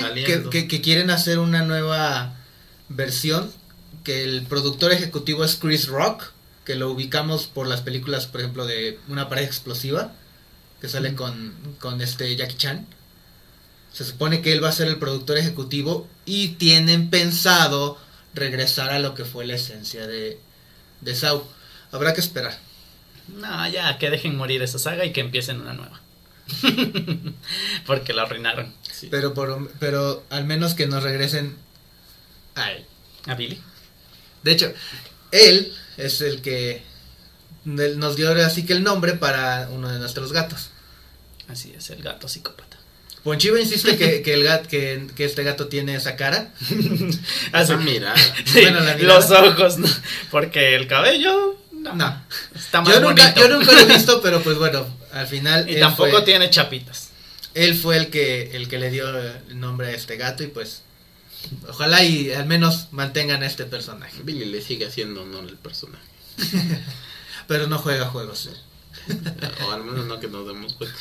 que- 0.50 0.66
que 0.68 0.80
quieren 0.80 1.10
hacer 1.10 1.38
una 1.38 1.62
nueva 1.62 2.36
versión, 2.88 3.52
que 4.04 4.22
el 4.24 4.42
productor 4.46 4.92
ejecutivo 4.92 5.44
es 5.44 5.56
Chris 5.56 5.88
Rock, 5.88 6.30
que 6.64 6.74
lo 6.76 6.90
ubicamos 6.90 7.46
por 7.46 7.66
las 7.66 7.80
películas, 7.80 8.26
por 8.26 8.40
ejemplo, 8.40 8.66
de 8.66 8.98
Una 9.08 9.28
pareja 9.28 9.48
explosiva, 9.48 10.12
que 10.80 10.88
sale 10.88 11.14
con, 11.14 11.54
con 11.80 12.00
este 12.00 12.34
Jackie 12.36 12.56
Chan. 12.56 12.86
Se 13.92 14.04
supone 14.04 14.42
que 14.42 14.52
él 14.52 14.62
va 14.62 14.68
a 14.68 14.72
ser 14.72 14.88
el 14.88 14.98
productor 14.98 15.38
ejecutivo 15.38 16.06
y 16.26 16.48
tienen 16.48 17.08
pensado 17.08 17.98
regresar 18.34 18.90
a 18.90 18.98
lo 18.98 19.14
que 19.14 19.24
fue 19.24 19.46
la 19.46 19.54
esencia 19.54 20.06
de, 20.06 20.38
de 21.00 21.14
Saw. 21.14 21.42
Habrá 21.92 22.12
que 22.12 22.20
esperar. 22.20 22.58
No, 23.28 23.68
ya, 23.68 23.98
que 23.98 24.10
dejen 24.10 24.36
morir 24.36 24.62
esa 24.62 24.78
saga 24.78 25.04
y 25.04 25.12
que 25.12 25.20
empiecen 25.20 25.60
una 25.60 25.72
nueva. 25.72 26.00
Porque 27.86 28.12
la 28.12 28.22
arruinaron. 28.22 28.72
Sí. 28.92 29.08
Pero, 29.10 29.34
por, 29.34 29.70
pero 29.78 30.24
al 30.30 30.44
menos 30.44 30.74
que 30.74 30.86
nos 30.86 31.02
regresen 31.02 31.56
a 32.54 32.72
él. 32.72 32.84
¿A 33.26 33.34
Billy? 33.34 33.60
De 34.42 34.52
hecho, 34.52 34.72
él 35.32 35.74
es 35.96 36.20
el 36.20 36.40
que 36.40 36.82
nos 37.66 38.16
dio 38.16 38.28
ahora 38.28 38.48
sí 38.48 38.64
que 38.64 38.72
el 38.72 38.82
nombre 38.82 39.12
para 39.14 39.68
uno 39.70 39.88
de 39.92 39.98
nuestros 39.98 40.32
gatos. 40.32 40.70
Así 41.48 41.72
es, 41.76 41.90
el 41.90 42.02
gato 42.02 42.28
psicópata. 42.28 42.76
Ponchiva 43.22 43.60
insiste 43.60 43.96
que, 43.96 44.22
que 44.24 44.34
el 44.34 44.44
gat, 44.44 44.66
que, 44.66 45.06
que 45.16 45.24
este 45.24 45.42
gato 45.42 45.66
tiene 45.68 45.94
esa 45.96 46.16
cara. 46.16 46.52
Así, 46.60 47.18
Esa 47.52 47.76
mirada. 47.76 48.16
sí, 48.44 48.60
Bueno, 48.62 48.80
la 48.80 48.94
mirada. 48.94 49.14
los 49.20 49.30
ojos, 49.30 49.78
no, 49.78 49.88
porque 50.30 50.74
el 50.76 50.86
cabello 50.86 51.58
no, 51.72 51.94
No. 51.94 52.22
está 52.54 52.80
más 52.80 52.94
Yo 52.94 53.00
nunca, 53.00 53.22
bonito. 53.32 53.40
yo 53.40 53.48
nunca 53.58 53.72
lo 53.72 53.78
he 53.80 53.84
visto, 53.86 54.20
pero 54.22 54.40
pues 54.42 54.56
bueno, 54.58 54.86
al 55.12 55.26
final 55.26 55.68
y 55.68 55.78
tampoco 55.80 56.10
fue, 56.10 56.22
tiene 56.22 56.50
chapitas. 56.50 57.10
él 57.54 57.74
fue 57.76 57.96
el 57.96 58.10
que 58.10 58.56
el 58.56 58.68
que 58.68 58.78
le 58.78 58.90
dio 58.90 59.08
el 59.18 59.58
nombre 59.60 59.88
a 59.88 59.90
este 59.92 60.16
gato 60.16 60.42
y 60.44 60.48
pues 60.48 60.82
ojalá 61.68 62.04
y 62.04 62.32
al 62.32 62.46
menos 62.46 62.88
mantengan 62.92 63.42
a 63.42 63.46
este 63.46 63.64
personaje. 63.64 64.20
Billy 64.22 64.44
le 64.46 64.62
sigue 64.62 64.86
haciendo 64.86 65.22
honor 65.22 65.44
el 65.48 65.56
personaje. 65.56 66.04
Pero 67.48 67.66
no 67.66 67.78
juega 67.78 68.06
juegos. 68.06 68.48
o 69.66 69.70
al 69.72 69.84
menos 69.84 70.06
no 70.06 70.18
que 70.20 70.28
nos 70.28 70.46
demos 70.46 70.74
cuenta. 70.74 70.96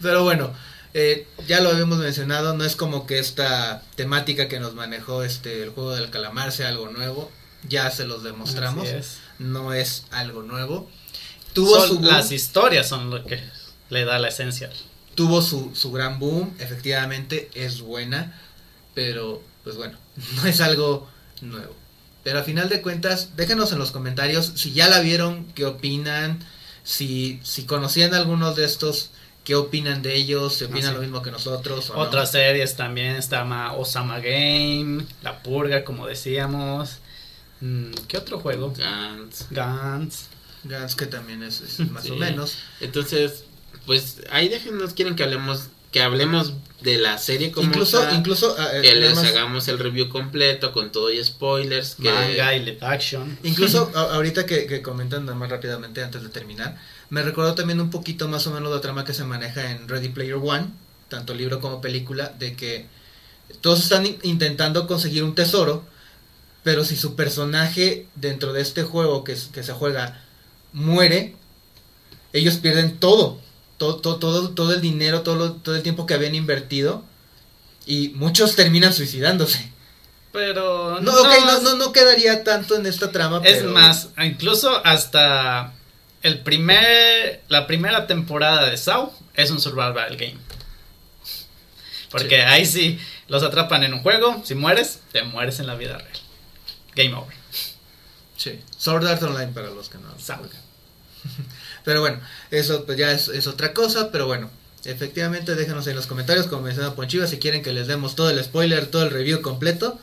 Pero 0.00 0.24
bueno, 0.24 0.52
eh, 0.94 1.26
ya 1.46 1.60
lo 1.60 1.70
habíamos 1.70 1.98
mencionado, 1.98 2.54
no 2.56 2.64
es 2.64 2.76
como 2.76 3.06
que 3.06 3.18
esta 3.18 3.82
temática 3.94 4.48
que 4.48 4.58
nos 4.60 4.74
manejó 4.74 5.22
este 5.22 5.62
el 5.62 5.70
juego 5.70 5.94
del 5.94 6.10
calamar 6.10 6.52
sea 6.52 6.68
algo 6.68 6.88
nuevo. 6.90 7.30
Ya 7.68 7.90
se 7.90 8.04
los 8.04 8.24
demostramos. 8.24 8.88
Es. 8.88 9.18
No 9.38 9.72
es 9.72 10.04
algo 10.10 10.42
nuevo. 10.42 10.90
Tuvo 11.52 11.78
Son- 11.78 11.88
su 11.88 11.94
boom, 11.98 12.06
las 12.06 12.32
historias 12.32 12.88
son 12.88 13.10
lo 13.10 13.24
que 13.24 13.40
le 13.90 14.04
da 14.04 14.18
la 14.18 14.28
esencia. 14.28 14.70
tuvo 15.14 15.42
su, 15.42 15.72
su 15.74 15.92
gran 15.92 16.18
boom, 16.18 16.54
efectivamente 16.58 17.50
es 17.54 17.82
buena, 17.82 18.40
pero 18.94 19.42
pues 19.62 19.76
bueno, 19.76 19.98
no 20.36 20.46
es 20.46 20.60
algo 20.60 21.08
nuevo. 21.42 21.76
Pero 22.24 22.38
a 22.38 22.42
final 22.44 22.68
de 22.68 22.82
cuentas, 22.82 23.30
déjenos 23.36 23.72
en 23.72 23.78
los 23.78 23.90
comentarios 23.90 24.52
si 24.54 24.72
ya 24.72 24.88
la 24.88 25.00
vieron, 25.00 25.46
qué 25.54 25.64
opinan, 25.66 26.38
si, 26.84 27.40
si 27.42 27.64
conocían 27.64 28.14
algunos 28.14 28.54
de 28.56 28.64
estos, 28.64 29.10
qué 29.44 29.54
opinan 29.56 30.02
de 30.02 30.14
ellos, 30.14 30.54
si 30.54 30.64
opinan 30.64 30.84
Ah, 30.84 30.88
sí. 30.90 30.94
lo 30.94 31.00
mismo 31.02 31.22
que 31.22 31.30
nosotros. 31.32 31.90
O 31.90 31.94
no. 31.94 32.00
Otras 32.00 32.30
series 32.30 32.76
también 32.76 33.16
está 33.16 33.44
Ma- 33.44 33.72
Osama 33.72 34.20
Game, 34.20 35.04
La 35.22 35.42
Purga, 35.42 35.84
como 35.84 36.06
decíamos. 36.06 36.98
Mm, 37.60 37.90
¿Qué 38.08 38.16
otro 38.18 38.38
juego? 38.38 38.72
Gantz. 38.76 39.46
Gantz. 39.50 40.26
Gans 40.64 40.94
que 40.94 41.06
también 41.06 41.42
es, 41.42 41.60
es 41.60 41.78
más 41.90 42.04
Sí. 42.04 42.10
o 42.10 42.16
menos. 42.16 42.56
Entonces, 42.80 43.44
pues 43.84 44.18
ahí 44.30 44.48
déjenos, 44.48 44.94
quieren 44.94 45.16
que 45.16 45.24
hablemos 45.24 45.64
que 45.92 46.02
hablemos 46.02 46.54
de 46.80 46.98
la 46.98 47.16
serie 47.18 47.52
como 47.52 47.68
Incluso, 47.68 48.02
está, 48.02 48.14
incluso, 48.14 48.56
ah, 48.58 48.68
eh, 48.74 48.80
que 48.82 48.94
les 48.96 49.16
hagamos 49.18 49.68
el 49.68 49.78
review 49.78 50.08
completo 50.08 50.72
con 50.72 50.90
todo 50.90 51.12
y 51.12 51.22
spoilers. 51.24 51.94
Que, 51.94 52.10
Manga 52.10 52.54
y 52.56 52.64
live 52.64 52.78
action. 52.80 53.38
Incluso 53.44 53.90
a- 53.94 54.14
ahorita 54.14 54.46
que, 54.46 54.66
que 54.66 54.82
comentan 54.82 55.26
nada 55.26 55.36
más 55.38 55.48
rápidamente 55.50 56.02
antes 56.02 56.22
de 56.22 56.28
terminar, 56.30 56.76
me 57.10 57.22
recordó 57.22 57.54
también 57.54 57.80
un 57.80 57.90
poquito 57.90 58.26
más 58.26 58.46
o 58.46 58.50
menos 58.50 58.72
la 58.72 58.80
trama 58.80 59.04
que 59.04 59.14
se 59.14 59.22
maneja 59.24 59.70
en 59.70 59.86
Ready 59.88 60.08
Player 60.08 60.34
One, 60.42 60.66
tanto 61.08 61.34
libro 61.34 61.60
como 61.60 61.80
película, 61.80 62.32
de 62.38 62.56
que 62.56 62.86
todos 63.60 63.80
están 63.82 64.06
in- 64.06 64.18
intentando 64.22 64.86
conseguir 64.88 65.22
un 65.22 65.34
tesoro, 65.36 65.84
pero 66.64 66.84
si 66.84 66.96
su 66.96 67.14
personaje 67.16 68.06
dentro 68.14 68.52
de 68.54 68.62
este 68.62 68.82
juego 68.82 69.22
que 69.24 69.36
se 69.36 69.72
juega 69.72 70.22
muere, 70.72 71.34
ellos 72.32 72.54
pierden 72.56 72.96
todo, 72.98 73.38
todo, 73.82 73.96
todo, 73.96 74.16
todo, 74.18 74.50
todo 74.50 74.72
el 74.74 74.80
dinero, 74.80 75.22
todo, 75.22 75.34
lo- 75.34 75.52
todo 75.54 75.74
el 75.74 75.82
tiempo 75.82 76.06
que 76.06 76.14
habían 76.14 76.36
invertido 76.36 77.02
y 77.84 78.10
muchos 78.10 78.54
terminan 78.54 78.92
suicidándose. 78.94 79.72
Pero 80.32 81.00
No, 81.00 81.12
no, 81.12 81.60
no, 81.62 81.74
no 81.74 81.92
quedaría 81.92 82.44
tanto 82.44 82.76
en 82.76 82.86
esta 82.86 83.10
trama. 83.10 83.40
Es 83.44 83.58
pero- 83.58 83.70
más, 83.72 84.10
incluso 84.22 84.80
hasta 84.86 85.72
el 86.22 86.38
primer, 86.42 87.42
la 87.48 87.66
primera 87.66 88.06
temporada 88.06 88.66
de 88.70 88.76
Saw 88.76 89.12
es 89.34 89.50
un 89.50 89.60
survival 89.60 90.16
game. 90.16 90.38
Porque 92.10 92.36
Sí. 92.36 92.42
ahí 92.42 92.66
sí 92.66 92.98
los 93.26 93.42
atrapan 93.42 93.82
en 93.82 93.94
un 93.94 94.00
juego, 94.02 94.42
si 94.44 94.54
mueres, 94.54 95.00
te 95.10 95.22
mueres 95.24 95.58
en 95.60 95.66
la 95.66 95.74
vida 95.74 95.98
real. 95.98 96.20
Game 96.94 97.14
over. 97.14 97.34
Sí. 98.36 98.60
Sword 98.78 99.06
Art 99.08 99.22
Online 99.24 99.52
para 99.52 99.70
los 99.70 99.88
que 99.88 99.98
no. 99.98 100.08
Saw. 100.18 100.38
Pero 101.84 102.00
bueno, 102.00 102.20
eso 102.52 102.84
pues 102.86 102.96
ya 102.96 103.10
es, 103.10 103.26
es 103.28 103.48
otra 103.48 103.74
cosa, 103.74 104.12
pero 104.12 104.26
bueno. 104.26 104.48
Efectivamente, 104.84 105.54
déjenos 105.54 105.86
en 105.86 105.94
los 105.94 106.06
comentarios, 106.08 106.48
como 106.48 106.62
mencionaba 106.62 106.96
Ponchiva, 106.96 107.28
si 107.28 107.38
quieren 107.38 107.62
que 107.62 107.72
les 107.72 107.86
demos 107.86 108.16
todo 108.16 108.30
el 108.30 108.42
spoiler, 108.42 108.86
todo 108.86 109.04
el 109.04 109.10
review 109.10 109.40
completo, 109.40 109.96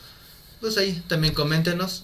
pues 0.61 0.77
ahí 0.77 1.03
también 1.07 1.33
coméntenos. 1.33 2.03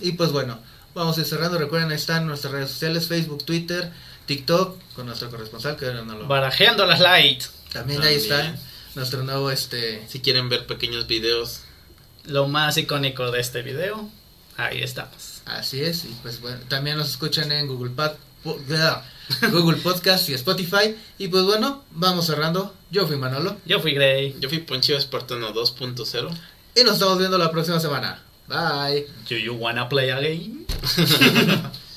Y 0.00 0.12
pues 0.12 0.32
bueno, 0.32 0.58
vamos 0.94 1.16
a 1.16 1.20
ir 1.20 1.26
cerrando. 1.28 1.58
Recuerden, 1.58 1.90
ahí 1.90 1.96
están 1.96 2.26
nuestras 2.26 2.52
redes 2.52 2.70
sociales, 2.70 3.06
Facebook, 3.06 3.44
Twitter, 3.44 3.92
TikTok, 4.26 4.80
con 4.96 5.06
nuestro 5.06 5.30
corresponsal, 5.30 5.76
que 5.76 5.86
ahora 5.86 6.02
no 6.02 6.18
lo... 6.18 6.26
Barajeando 6.26 6.84
las 6.86 6.98
light. 6.98 7.44
También 7.72 8.02
ahí 8.02 8.16
está 8.16 8.56
nuestro 8.96 9.22
nuevo, 9.22 9.52
este... 9.52 10.04
Si 10.08 10.18
quieren 10.18 10.48
ver 10.48 10.66
pequeños 10.66 11.06
videos, 11.06 11.60
Lo 12.24 12.48
más 12.48 12.76
icónico 12.78 13.30
de 13.30 13.38
este 13.38 13.62
video. 13.62 14.10
Ahí 14.56 14.82
estamos. 14.82 15.42
Así 15.44 15.82
es, 15.82 16.04
y 16.04 16.08
pues 16.22 16.40
bueno, 16.40 16.58
también 16.66 16.96
nos 16.96 17.10
escuchan 17.10 17.52
en 17.52 17.68
Google, 17.68 17.92
Pod- 17.92 18.16
Google 18.44 19.76
Podcast 19.78 20.28
y 20.28 20.34
Spotify. 20.34 20.96
Y 21.18 21.28
pues 21.28 21.44
bueno, 21.44 21.84
vamos 21.90 22.26
cerrando. 22.26 22.74
Yo 22.90 23.06
fui 23.06 23.16
Manolo 23.16 23.58
Yo 23.66 23.80
fui 23.80 23.92
Grey. 23.92 24.36
yo 24.40 24.48
fui 24.48 24.58
Ponchivo 24.60 24.96
Espartano 24.98 25.52
2.0. 25.52 26.30
y 26.74 26.84
nos 26.84 26.94
estamos 26.94 27.18
viendo 27.18 27.36
la 27.38 27.50
próxima 27.50 27.78
semana. 27.80 28.22
Bye. 28.46 29.06
Do 29.28 29.36
you 29.36 29.54
wanna 29.54 29.88
play 29.88 30.10
a 30.10 30.20
game? 30.20 30.64